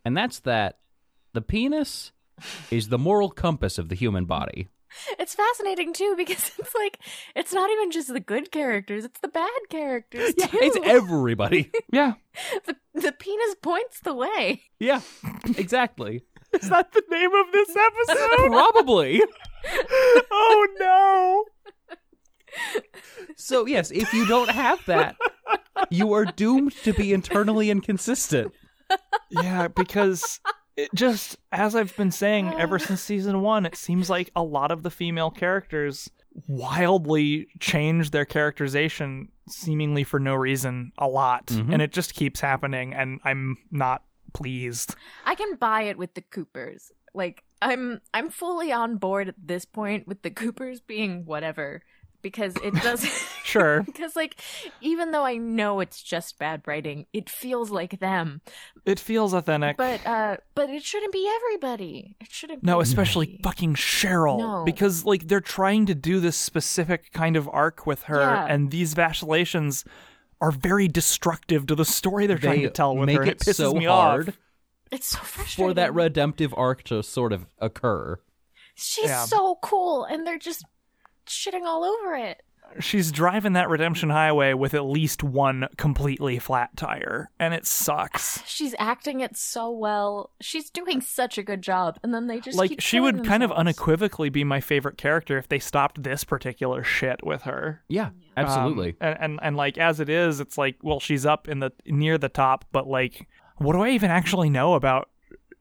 and 0.04 0.16
that's 0.16 0.40
that 0.40 0.78
the 1.32 1.40
penis 1.40 2.12
is 2.70 2.88
the 2.88 2.98
moral 2.98 3.30
compass 3.30 3.78
of 3.78 3.88
the 3.88 3.94
human 3.94 4.26
body. 4.26 4.68
It's 5.18 5.34
fascinating 5.34 5.92
too 5.92 6.14
because 6.16 6.52
it's 6.58 6.74
like 6.74 6.98
it's 7.34 7.52
not 7.52 7.70
even 7.70 7.90
just 7.90 8.12
the 8.12 8.20
good 8.20 8.50
characters; 8.52 9.04
it's 9.04 9.20
the 9.20 9.28
bad 9.28 9.48
characters 9.70 10.34
too. 10.34 10.48
It's 10.52 10.78
everybody. 10.84 11.70
Yeah. 11.92 12.14
the 12.66 12.76
the 12.94 13.12
penis 13.12 13.54
points 13.62 14.00
the 14.00 14.14
way. 14.14 14.62
yeah, 14.78 15.00
exactly. 15.56 16.24
Is 16.52 16.68
that 16.68 16.92
the 16.92 17.02
name 17.10 17.30
of 17.34 17.52
this 17.52 17.74
episode? 17.76 18.46
Probably. 18.48 19.22
oh 20.30 20.68
no. 20.78 21.44
So 23.36 23.66
yes, 23.66 23.90
if 23.90 24.12
you 24.14 24.26
don't 24.26 24.50
have 24.50 24.84
that, 24.86 25.16
you 25.90 26.12
are 26.12 26.24
doomed 26.24 26.72
to 26.84 26.92
be 26.92 27.12
internally 27.12 27.70
inconsistent. 27.70 28.52
Yeah, 29.30 29.68
because 29.68 30.40
it 30.76 30.90
just 30.94 31.36
as 31.52 31.74
I've 31.74 31.96
been 31.96 32.10
saying 32.10 32.52
ever 32.58 32.78
since 32.78 33.00
season 33.00 33.40
1, 33.42 33.66
it 33.66 33.76
seems 33.76 34.08
like 34.10 34.30
a 34.36 34.42
lot 34.42 34.70
of 34.70 34.82
the 34.82 34.90
female 34.90 35.30
characters 35.30 36.08
wildly 36.48 37.48
change 37.60 38.10
their 38.10 38.24
characterization 38.24 39.28
seemingly 39.48 40.04
for 40.04 40.20
no 40.20 40.34
reason 40.34 40.92
a 40.98 41.08
lot, 41.08 41.46
Mhm. 41.46 41.72
and 41.72 41.82
it 41.82 41.92
just 41.92 42.14
keeps 42.14 42.40
happening 42.40 42.92
and 42.92 43.20
I'm 43.24 43.56
not 43.70 44.02
pleased. 44.34 44.94
I 45.24 45.34
can 45.34 45.54
buy 45.56 45.82
it 45.82 45.96
with 45.96 46.14
the 46.14 46.20
Coopers. 46.20 46.92
Like 47.14 47.42
I'm 47.62 48.00
I'm 48.12 48.28
fully 48.28 48.70
on 48.70 48.96
board 48.98 49.28
at 49.28 49.34
this 49.42 49.64
point 49.64 50.06
with 50.06 50.20
the 50.22 50.30
Coopers 50.30 50.80
being 50.80 51.24
whatever 51.24 51.82
because 52.30 52.56
it 52.64 52.74
does 52.82 53.04
Sure. 53.44 53.82
because 53.86 54.16
like 54.16 54.34
even 54.80 55.12
though 55.12 55.24
I 55.24 55.36
know 55.36 55.78
it's 55.78 56.02
just 56.02 56.38
bad 56.40 56.62
writing, 56.66 57.06
it 57.12 57.30
feels 57.30 57.70
like 57.70 58.00
them. 58.00 58.40
It 58.84 58.98
feels 58.98 59.32
authentic. 59.32 59.76
But 59.76 60.04
uh 60.04 60.38
but 60.56 60.68
it 60.70 60.82
shouldn't 60.82 61.12
be 61.12 61.30
everybody. 61.36 62.16
It 62.20 62.32
shouldn't 62.32 62.64
No, 62.64 62.78
be 62.78 62.82
especially 62.82 63.26
everybody. 63.26 63.42
fucking 63.44 63.74
Cheryl. 63.76 64.38
No. 64.38 64.64
Because, 64.64 65.04
like, 65.04 65.28
they're 65.28 65.40
trying 65.40 65.86
to 65.86 65.94
do 65.94 66.18
this 66.18 66.36
specific 66.36 67.12
kind 67.12 67.36
of 67.36 67.48
arc 67.52 67.86
with 67.86 68.04
her, 68.04 68.18
Yeah. 68.20 68.46
and 68.48 68.70
these 68.72 68.94
vacillations 68.94 69.84
are 70.40 70.50
very 70.50 70.88
destructive 70.88 71.66
to 71.66 71.74
the 71.74 71.84
story 71.84 72.26
they're 72.26 72.38
trying 72.38 72.62
to 72.62 72.70
tell 72.70 72.96
with 72.96 73.06
make 73.06 73.18
her. 73.18 73.22
it 73.22 73.28
it 73.28 73.38
pisses 73.38 73.54
so 73.56 73.72
me 73.74 73.84
hard 73.84 74.28
off. 74.30 74.38
It's 74.90 75.06
so 75.06 75.18
frustrating. 75.18 75.70
for 75.70 75.74
that 75.74 75.94
redemptive 75.94 76.52
arc 76.56 76.82
to 76.84 77.02
sort 77.02 77.32
of 77.32 77.46
occur. 77.58 78.18
She's 78.74 79.06
Yeah. 79.06 79.24
so 79.24 79.58
cool 79.62 80.04
and 80.04 80.26
they're 80.26 80.38
just 80.38 80.64
shitting 81.26 81.64
all 81.64 81.84
over 81.84 82.14
it. 82.14 82.42
She's 82.80 83.12
driving 83.12 83.54
that 83.54 83.68
redemption 83.68 84.10
highway 84.10 84.52
with 84.52 84.74
at 84.74 84.84
least 84.84 85.22
one 85.22 85.68
completely 85.76 86.38
flat 86.38 86.76
tire, 86.76 87.30
and 87.38 87.54
it 87.54 87.66
sucks. 87.66 88.42
She's 88.46 88.74
acting 88.78 89.20
it 89.20 89.36
so 89.36 89.70
well. 89.70 90.30
She's 90.40 90.68
doing 90.70 91.00
such 91.00 91.38
a 91.38 91.42
good 91.42 91.62
job, 91.62 91.98
and 92.02 92.12
then 92.12 92.26
they 92.26 92.40
just 92.40 92.58
like 92.58 92.70
keep 92.70 92.80
she 92.80 92.96
killing 92.96 93.18
would 93.18 93.26
kind 93.26 93.42
of 93.42 93.52
unequivocally 93.52 94.30
be 94.30 94.44
my 94.44 94.60
favorite 94.60 94.98
character 94.98 95.38
if 95.38 95.48
they 95.48 95.58
stopped 95.58 96.02
this 96.02 96.24
particular 96.24 96.82
shit 96.82 97.24
with 97.24 97.42
her. 97.42 97.82
Yeah, 97.88 98.10
absolutely. 98.36 98.90
Um, 99.00 99.08
and, 99.08 99.16
and 99.20 99.40
and 99.42 99.56
like 99.56 99.78
as 99.78 100.00
it 100.00 100.08
is, 100.08 100.40
it's 100.40 100.58
like 100.58 100.76
well, 100.82 101.00
she's 101.00 101.24
up 101.24 101.48
in 101.48 101.60
the 101.60 101.70
near 101.86 102.18
the 102.18 102.28
top, 102.28 102.64
but 102.72 102.86
like, 102.86 103.28
what 103.58 103.72
do 103.72 103.80
I 103.80 103.90
even 103.90 104.10
actually 104.10 104.50
know 104.50 104.74
about 104.74 105.08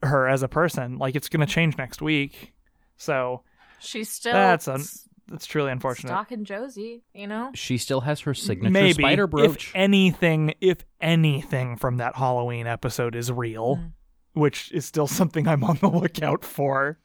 her 0.02 0.28
as 0.28 0.44
a 0.44 0.48
person? 0.48 0.98
Like, 0.98 1.16
it's 1.16 1.30
gonna 1.30 1.46
change 1.46 1.78
next 1.78 2.02
week, 2.02 2.54
so 2.98 3.44
She's 3.86 4.10
still 4.10 4.34
That's 4.34 4.68
un- 4.68 4.84
s- 5.28 5.32
that's 5.32 5.46
truly 5.46 5.72
unfortunate. 5.72 6.10
stalking 6.10 6.46
Josie. 6.46 7.04
You 7.14 7.28
know, 7.28 7.52
she 7.54 7.78
still 7.78 8.02
has 8.02 8.22
her 8.22 8.34
signature 8.34 8.72
Maybe 8.72 8.94
spider 9.04 9.28
brooch. 9.28 9.70
if 9.70 9.76
anything, 9.76 10.54
if 10.62 10.78
anything 11.02 11.78
from 11.78 11.98
that 11.98 12.16
Halloween 12.16 12.68
episode 12.68 13.16
is 13.16 13.32
real, 13.32 13.78
Mm. 13.78 13.92
which 14.34 14.72
is 14.72 14.86
still 14.86 15.08
something 15.08 15.48
I'm 15.48 15.64
on 15.64 15.78
the 15.82 15.90
lookout 15.90 16.44
for. 16.44 17.00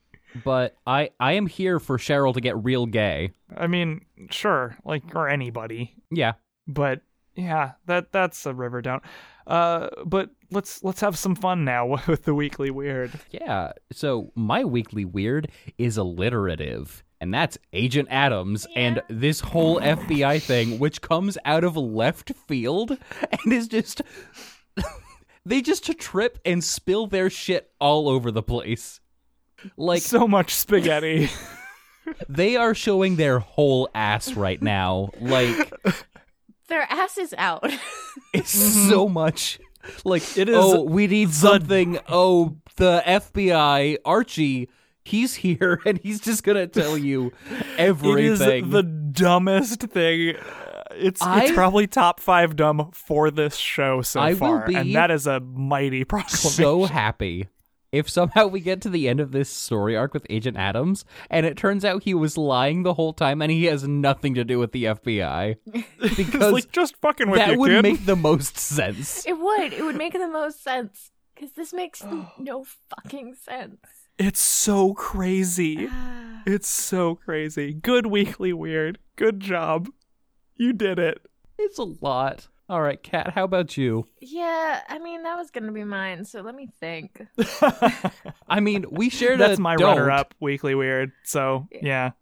but 0.45 0.77
I 0.87 1.11
I 1.19 1.33
am 1.33 1.47
here 1.49 1.81
for 1.81 1.99
Cheryl 1.99 2.33
to 2.35 2.41
get 2.41 2.63
real 2.63 2.87
gay. 2.87 3.33
I 3.57 3.67
mean, 3.67 4.03
sure, 4.31 4.77
like 4.85 5.03
or 5.15 5.29
anybody, 5.29 5.95
Yeah. 6.11 6.35
but 6.69 7.01
yeah, 7.35 7.73
that 7.87 8.13
that's 8.13 8.47
a 8.47 8.55
River 8.55 8.81
Don't. 8.83 9.03
Uh, 9.47 9.89
but 10.07 10.31
let's 10.53 10.85
let's 10.85 11.01
have 11.01 11.19
some 11.19 11.35
fun 11.35 11.65
now 11.65 11.85
with 12.07 12.25
the 12.25 12.35
weekly 12.35 12.71
weird. 12.71 13.11
Yeah. 13.33 13.73
So 13.91 14.31
my 14.37 14.65
weekly 14.65 15.05
weird 15.05 15.51
is 15.79 15.97
alliterative. 15.97 17.03
And 17.21 17.33
that's 17.33 17.59
Agent 17.73 18.09
Adams 18.11 18.67
and 18.75 19.03
this 19.09 19.41
whole 19.41 19.81
FBI 19.81 20.41
thing, 20.43 20.79
which 20.79 21.01
comes 21.01 21.37
out 21.45 21.65
of 21.65 21.77
left 21.77 22.33
field 22.49 22.97
and 23.31 23.53
is 23.53 23.69
just. 23.69 24.03
they 25.45 25.61
just 25.61 25.85
trip 25.99 26.39
and 26.45 26.63
spill 26.63 27.07
their 27.07 27.31
shit 27.31 27.71
all 27.81 28.09
over 28.09 28.31
the 28.31 28.43
place. 28.43 29.01
Like, 29.77 30.03
so 30.03 30.27
much 30.27 30.55
spaghetti. 30.55 31.29
they 32.29 32.57
are 32.57 32.75
showing 32.75 33.17
their 33.17 33.39
whole 33.39 33.89
ass 33.95 34.35
right 34.35 34.61
now. 34.61 35.11
Like, 35.21 35.73
Their 36.69 36.83
ass 36.83 37.19
is 37.19 37.35
out. 37.37 37.71
it's 38.33 38.51
so 38.51 39.09
much. 39.09 39.59
Like, 40.05 40.23
Mm-hmm. 40.23 40.41
It 40.41 40.49
is 40.49 40.57
oh, 40.57 40.83
we 40.83 41.07
need 41.07 41.31
something. 41.31 41.99
Oh, 42.09 42.57
the 42.77 43.03
FBI, 43.05 43.99
Archie, 44.05 44.69
he's 45.05 45.35
here 45.35 45.81
and 45.87 45.99
he's 45.99 46.21
just 46.21 46.45
gonna 46.45 46.67
tell 46.67 46.97
you 46.97 47.33
everything. 47.79 48.19
It 48.19 48.65
is 48.65 48.71
the 48.71 48.83
dumbest 48.83 49.83
thing. 49.83 50.37
It's 50.93 51.21
it's 51.25 51.53
probably 51.53 51.87
top 51.87 52.21
five 52.21 52.57
dumb 52.57 52.91
for 52.93 53.31
this 53.31 53.57
show 53.57 54.03
so 54.03 54.21
I 54.21 54.31
will 54.33 54.39
far, 54.39 54.67
be 54.67 54.75
and 54.75 54.95
that 54.95 55.11
is 55.11 55.27
a 55.27 55.41
mighty 55.41 56.05
proclamation. 56.07 56.51
so 56.51 56.85
happy 56.85 57.47
if 57.93 58.09
somehow 58.09 58.47
we 58.47 58.61
get 58.61 58.81
to 58.83 58.89
the 58.91 59.09
end 59.09 59.21
of 59.21 59.33
this 59.33 59.49
story 59.49 59.97
arc 59.97 60.15
with 60.15 60.27
Agent 60.31 60.57
Adams 60.57 61.05
and 61.29 61.45
it 61.47 61.57
turns 61.57 61.85
out 61.85 62.05
he 62.05 62.15
was 62.15 62.37
lying 62.37 62.83
the 62.83 62.95
whole 62.95 63.13
time 63.13 63.43
and 63.43 63.51
he 63.51 63.65
has 63.65 63.87
nothing 63.87 64.35
to 64.35 64.45
do 64.45 64.59
with 64.59 64.73
the 64.73 64.85
FBI. 64.85 65.57
Because 66.17 66.53
like 66.53 66.71
just 66.73 66.97
fucking 66.97 67.31
with 67.31 67.39
that 67.39 67.53
you, 67.53 67.59
would 67.59 67.71
kid. 67.71 67.83
make 67.83 68.07
the 68.07 68.17
most 68.17 68.57
sense. 68.59 69.27
it 69.27 69.39
would. 69.39 69.73
It 69.73 69.85
would 69.85 69.97
make 69.97 70.13
the 70.13 70.29
most 70.29 70.63
sense. 70.63 71.11
Because 71.35 71.53
this 71.53 71.73
makes 71.73 72.05
no 72.39 72.65
fucking 72.91 73.35
sense. 73.35 73.79
It's 74.21 74.41
so 74.41 74.93
crazy. 74.95 75.89
It's 76.47 76.69
so 76.69 77.17
crazy. 77.17 77.75
Good 77.75 78.07
weekly 78.07 78.55
weird. 78.55 78.99
Good 79.17 79.41
job. 79.41 79.89
You 80.57 80.73
did 80.73 80.99
it. 80.99 81.21
It's 81.59 81.77
a 81.79 81.83
lot. 81.85 82.49
All 82.67 82.81
right, 82.81 83.01
Kat, 83.01 83.33
how 83.35 83.45
about 83.45 83.77
you? 83.77 84.07
Yeah, 84.23 84.81
I 84.89 84.99
mean, 85.01 85.23
that 85.25 85.37
was 85.37 85.51
going 85.51 85.67
to 85.67 85.73
be 85.73 85.85
mine, 85.85 86.25
so 86.25 86.41
let 86.41 86.55
me 86.55 86.67
think. 86.81 87.27
I 88.49 88.61
mean, 88.61 88.87
we 88.91 89.11
shared 89.11 89.39
That's 89.39 89.59
a 89.59 89.63
my 89.63 89.77
don't. 89.77 89.99
runner 89.99 90.11
up 90.11 90.35
weekly 90.41 90.75
weird. 90.75 91.13
So 91.25 91.69
yeah. 91.71 92.13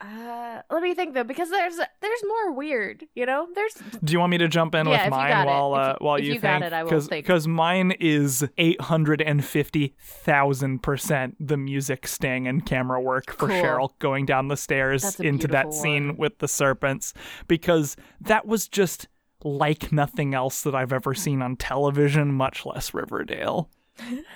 Uh, 0.00 0.62
let 0.70 0.80
me 0.82 0.94
think 0.94 1.14
though, 1.14 1.24
because 1.24 1.50
there's 1.50 1.76
there's 1.76 2.22
more 2.28 2.52
weird, 2.52 3.04
you 3.16 3.26
know. 3.26 3.48
There's 3.54 3.74
Do 4.04 4.12
you 4.12 4.20
want 4.20 4.30
me 4.30 4.38
to 4.38 4.46
jump 4.46 4.74
in 4.76 4.86
Yeah, 4.86 5.04
with 5.06 5.10
mine 5.10 5.46
while 5.46 5.74
If 5.74 5.80
uh, 5.80 5.88
you- 6.00 6.06
while 6.06 6.14
if 6.16 6.24
you, 6.24 6.26
you 6.34 6.40
think? 6.40 6.42
got 6.42 6.62
it, 6.62 6.72
I 6.72 7.22
Cause, 7.22 7.48
mine 7.48 7.92
is 7.98 8.46
eight 8.58 8.80
hundred 8.80 9.20
and 9.20 9.44
fifty 9.44 9.96
thousand 10.00 10.84
percent 10.84 11.36
the 11.40 11.56
music 11.56 12.06
sting 12.06 12.46
and 12.46 12.64
camera 12.64 13.00
work 13.00 13.32
for 13.32 13.48
Cool. 13.48 13.56
Cheryl 13.62 13.90
going 13.98 14.24
down 14.24 14.46
the 14.48 14.56
stairs 14.56 15.18
into 15.18 15.48
that 15.48 15.74
scene 15.74 16.08
one. 16.08 16.16
with 16.16 16.38
the 16.38 16.48
serpents 16.48 17.12
because 17.48 17.96
that 18.20 18.46
was 18.46 18.68
just 18.68 19.08
like 19.42 19.90
nothing 19.90 20.32
else 20.32 20.62
that 20.62 20.74
I've 20.76 20.92
ever 20.92 21.14
seen 21.14 21.42
on 21.42 21.56
television, 21.56 22.32
much 22.34 22.64
less 22.64 22.94
Riverdale. 22.94 23.68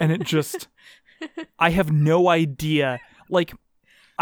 And 0.00 0.10
it 0.10 0.22
just 0.24 0.66
I 1.58 1.70
have 1.70 1.92
no 1.92 2.28
idea. 2.28 2.98
Like 3.30 3.54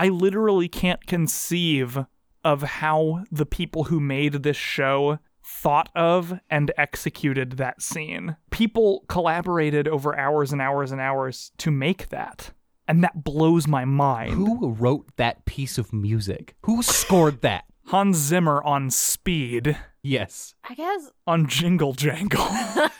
I 0.00 0.08
literally 0.08 0.66
can't 0.66 1.06
conceive 1.06 1.98
of 2.42 2.62
how 2.62 3.24
the 3.30 3.44
people 3.44 3.84
who 3.84 4.00
made 4.00 4.42
this 4.42 4.56
show 4.56 5.18
thought 5.44 5.90
of 5.94 6.40
and 6.48 6.72
executed 6.78 7.52
that 7.58 7.82
scene. 7.82 8.36
People 8.50 9.04
collaborated 9.08 9.86
over 9.86 10.18
hours 10.18 10.52
and 10.52 10.62
hours 10.62 10.90
and 10.90 11.02
hours 11.02 11.52
to 11.58 11.70
make 11.70 12.08
that. 12.08 12.52
And 12.88 13.04
that 13.04 13.24
blows 13.24 13.66
my 13.68 13.84
mind. 13.84 14.32
Who 14.32 14.70
wrote 14.70 15.14
that 15.16 15.44
piece 15.44 15.76
of 15.76 15.92
music? 15.92 16.56
Who 16.62 16.82
scored 16.82 17.40
that? 17.42 17.64
Hans 17.88 18.16
Zimmer 18.16 18.62
on 18.62 18.88
speed 18.88 19.76
Yes. 20.02 20.54
I 20.66 20.74
guess 20.76 21.10
on 21.26 21.46
Jingle 21.46 21.92
Jangle. 21.92 22.40
I 22.48 22.90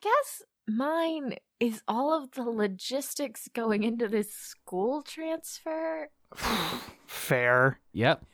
guess 0.00 0.42
mine 0.66 1.36
is 1.60 1.82
all 1.88 2.12
of 2.12 2.32
the 2.32 2.42
logistics 2.42 3.48
going 3.54 3.82
into 3.82 4.08
this 4.08 4.32
school 4.32 5.02
transfer. 5.02 6.08
Fair. 7.06 7.80
Yep. 7.92 8.24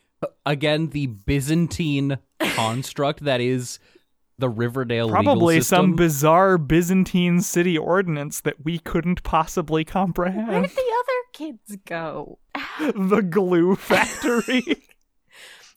Again, 0.44 0.88
the 0.88 1.06
Byzantine 1.06 2.18
construct 2.40 3.24
that 3.24 3.40
is 3.40 3.78
the 4.38 4.48
Riverdale 4.48 5.06
legal 5.06 5.22
Probably 5.22 5.60
some 5.60 5.94
bizarre 5.94 6.58
Byzantine 6.58 7.40
city 7.40 7.76
ordinance 7.76 8.40
that 8.40 8.64
we 8.64 8.78
couldn't 8.78 9.22
possibly 9.22 9.84
comprehend. 9.84 10.48
Where 10.48 10.62
comprehend. 10.62 10.74
did 10.74 10.84
the 10.84 10.94
other 10.98 11.56
kids 11.66 11.78
go? 11.86 12.38
the 13.08 13.22
glue 13.22 13.76
factory. 13.76 14.86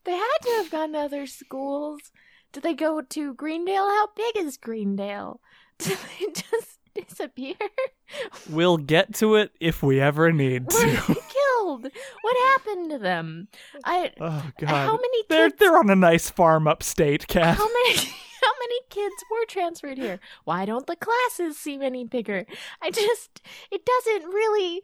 They 0.05 0.11
had 0.17 0.37
to 0.41 0.49
have 0.57 0.69
gone 0.69 0.91
to 0.91 0.99
other 0.99 1.25
schools. 1.25 2.11
Did 2.51 2.63
they 2.63 2.73
go 2.73 3.01
to 3.01 3.33
Greendale? 3.35 3.87
How 3.87 4.09
big 4.15 4.35
is 4.35 4.57
Greendale? 4.57 5.39
Did 5.79 5.97
they 6.19 6.25
just 6.33 6.79
disappear? 6.93 7.55
we'll 8.49 8.77
get 8.77 9.13
to 9.15 9.35
it 9.35 9.51
if 9.59 9.81
we 9.83 9.99
ever 9.99 10.31
need 10.31 10.71
Were 10.71 10.79
they 10.85 10.95
to. 10.95 11.01
killed? 11.29 11.83
What 12.21 12.37
happened 12.51 12.91
to 12.91 12.97
them? 12.99 13.47
I 13.83 14.11
Oh 14.19 14.51
god. 14.59 14.69
how 14.69 14.93
many 14.97 15.23
They're 15.29 15.49
kids 15.49 15.59
they're 15.59 15.77
on 15.77 15.89
a 15.89 15.95
nice 15.95 16.29
farm 16.29 16.67
upstate, 16.67 17.27
Kath. 17.27 17.57
how 17.57 17.67
many 17.67 17.97
how 17.97 18.51
many 18.59 18.79
kids 18.89 19.15
were 19.31 19.45
transferred 19.47 19.97
here? 19.97 20.19
Why 20.43 20.65
don't 20.65 20.85
the 20.85 20.95
classes 20.97 21.57
seem 21.57 21.81
any 21.81 22.03
bigger? 22.03 22.45
I 22.81 22.91
just 22.91 23.41
it 23.71 23.81
doesn't 23.85 24.29
really 24.29 24.81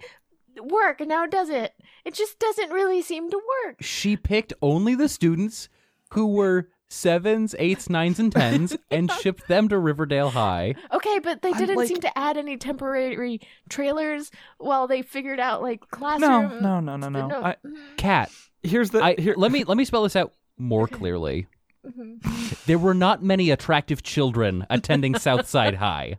work 0.61 0.99
now 1.01 1.25
does 1.27 1.49
it? 1.49 1.73
It 2.05 2.13
just 2.15 2.39
doesn't 2.39 2.71
really 2.71 3.01
seem 3.01 3.29
to 3.29 3.41
work. 3.65 3.77
she 3.81 4.17
picked 4.17 4.53
only 4.61 4.95
the 4.95 5.09
students 5.09 5.69
who 6.13 6.27
were 6.27 6.69
sevens, 6.89 7.55
eights, 7.59 7.89
nines, 7.89 8.19
and 8.19 8.31
tens 8.31 8.75
and 8.91 9.11
shipped 9.11 9.47
them 9.47 9.67
to 9.69 9.77
Riverdale 9.77 10.31
High. 10.31 10.75
Okay, 10.91 11.19
but 11.19 11.41
they 11.41 11.51
I'm 11.51 11.57
didn't 11.57 11.75
like- 11.77 11.87
seem 11.87 12.01
to 12.01 12.17
add 12.17 12.37
any 12.37 12.57
temporary 12.57 13.39
trailers 13.69 14.31
while 14.57 14.87
they 14.87 15.01
figured 15.01 15.39
out 15.39 15.61
like 15.61 15.81
No, 15.81 15.87
classroom. 15.97 16.61
no, 16.61 16.79
no, 16.79 16.97
no, 16.97 17.09
no. 17.09 17.35
I, 17.41 17.55
Kat, 17.97 18.31
here's 18.63 18.89
the 18.89 19.03
I, 19.03 19.15
here. 19.17 19.35
let 19.37 19.51
me 19.51 19.63
let 19.63 19.77
me 19.77 19.85
spell 19.85 20.03
this 20.03 20.15
out 20.15 20.33
more 20.57 20.87
clearly. 20.87 21.47
Mhm. 21.87 22.65
There 22.65 22.77
were 22.79 22.93
not 22.93 23.23
many 23.23 23.51
attractive 23.51 24.03
children 24.03 24.65
attending 24.69 25.15
Southside 25.19 25.75
High. 25.75 26.17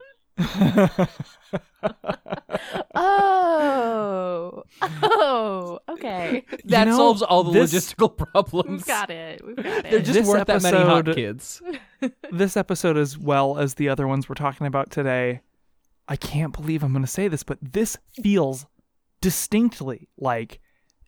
Oh, 2.94 4.62
oh, 5.02 5.78
okay. 5.88 6.44
That 6.66 6.88
know, 6.88 6.96
solves 6.96 7.22
all 7.22 7.44
the 7.44 7.52
this- 7.52 7.72
logistical 7.72 8.16
problems. 8.16 8.68
We've 8.80 8.86
got 8.86 9.10
it. 9.10 9.44
We've 9.44 9.56
got 9.56 9.64
There 9.84 9.94
it. 9.96 10.04
just 10.04 10.12
This 10.12 10.26
weren't 10.28 10.46
that 10.46 10.62
many 10.62 10.76
hot 10.76 11.08
episode- 11.08 11.14
kids. 11.16 11.62
this 12.32 12.56
episode 12.56 12.96
as 12.96 13.16
well 13.18 13.58
as 13.58 13.74
the 13.74 13.88
other 13.88 14.06
ones 14.06 14.28
we're 14.28 14.34
talking 14.34 14.66
about 14.66 14.90
today. 14.90 15.40
I 16.08 16.16
can't 16.16 16.52
believe 16.52 16.82
I'm 16.82 16.92
going 16.92 17.04
to 17.04 17.10
say 17.10 17.28
this, 17.28 17.42
but 17.42 17.58
this 17.62 17.96
feels 18.22 18.66
distinctly 19.20 20.08
like 20.18 20.60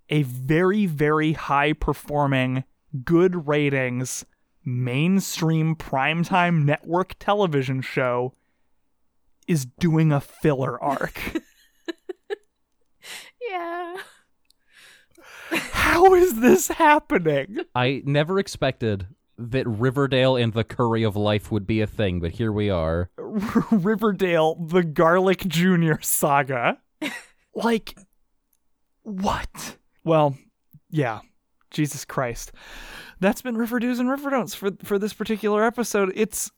a 0.09 0.23
very, 0.23 0.87
very 0.87 1.33
high 1.33 1.73
performing, 1.73 2.65
good 3.05 3.49
ratings, 3.49 4.25
mainstream 4.65 5.75
primetime 5.75 6.65
network 6.65 7.15
television 7.19 7.81
show 7.81 8.33
is 9.47 9.65
doing 9.65 10.13
a 10.13 10.21
filler 10.21 10.83
arc. 10.83 11.21
yeah. 13.51 13.97
How 15.51 16.15
is 16.15 16.41
this 16.41 16.69
happening? 16.69 17.59
I 17.75 18.03
never 18.05 18.39
expected 18.39 19.07
that 19.39 19.67
Riverdale 19.67 20.37
and 20.37 20.53
the 20.53 20.65
Curry 20.65 21.03
of 21.03 21.17
Life 21.17 21.51
would 21.51 21.67
be 21.67 21.81
a 21.81 21.87
thing, 21.87 22.21
but 22.21 22.33
here 22.33 22.53
we 22.53 22.71
are. 22.71 23.11
Riverdale, 23.71 24.55
the 24.55 24.83
Garlic 24.83 25.41
Jr. 25.47 25.95
saga. 26.01 26.79
like, 27.55 27.97
what? 29.03 29.77
Well, 30.05 30.37
yeah. 30.91 31.21
Jesus 31.73 32.05
Christ. 32.05 32.53
That's 33.21 33.43
been 33.43 33.57
Riverdews 33.57 33.99
and 33.99 34.11
River 34.11 34.31
Don'ts 34.31 34.55
for 34.55 34.73
for 34.85 34.99
this 34.99 35.13
particular 35.13 35.65
episode. 35.65 36.13
It's 36.15 36.51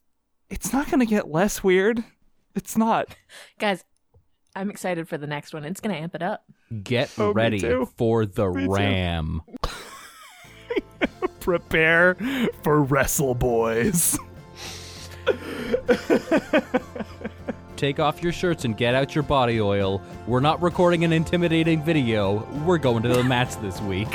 it's 0.50 0.72
not 0.72 0.90
gonna 0.90 1.06
get 1.06 1.30
less 1.30 1.62
weird. 1.62 2.02
It's 2.54 2.76
not. 2.76 3.08
Guys, 3.58 3.84
I'm 4.54 4.70
excited 4.70 5.08
for 5.08 5.18
the 5.18 5.26
next 5.26 5.52
one. 5.52 5.64
It's 5.64 5.80
going 5.80 5.94
to 5.94 6.00
amp 6.00 6.14
it 6.14 6.22
up. 6.22 6.44
Get 6.82 7.10
Oh, 7.18 7.32
ready 7.32 7.58
for 7.96 8.26
the 8.26 8.50
Me. 8.50 8.66
Ram. 8.68 9.42
Prepare 11.40 12.16
for 12.62 12.82
Wrestle 12.82 13.34
Boys. 13.34 14.18
Take 17.76 17.98
off 17.98 18.22
your 18.22 18.32
shirts 18.32 18.64
and 18.64 18.76
get 18.76 18.94
out 18.94 19.14
your 19.14 19.24
body 19.24 19.60
oil. 19.60 20.00
We're 20.26 20.40
not 20.40 20.62
recording 20.62 21.04
an 21.04 21.12
intimidating 21.12 21.82
video. 21.82 22.44
We're 22.64 22.78
going 22.78 23.02
to 23.02 23.08
the 23.08 23.24
mats 23.24 23.56
this 23.56 23.80
week. 23.82 24.08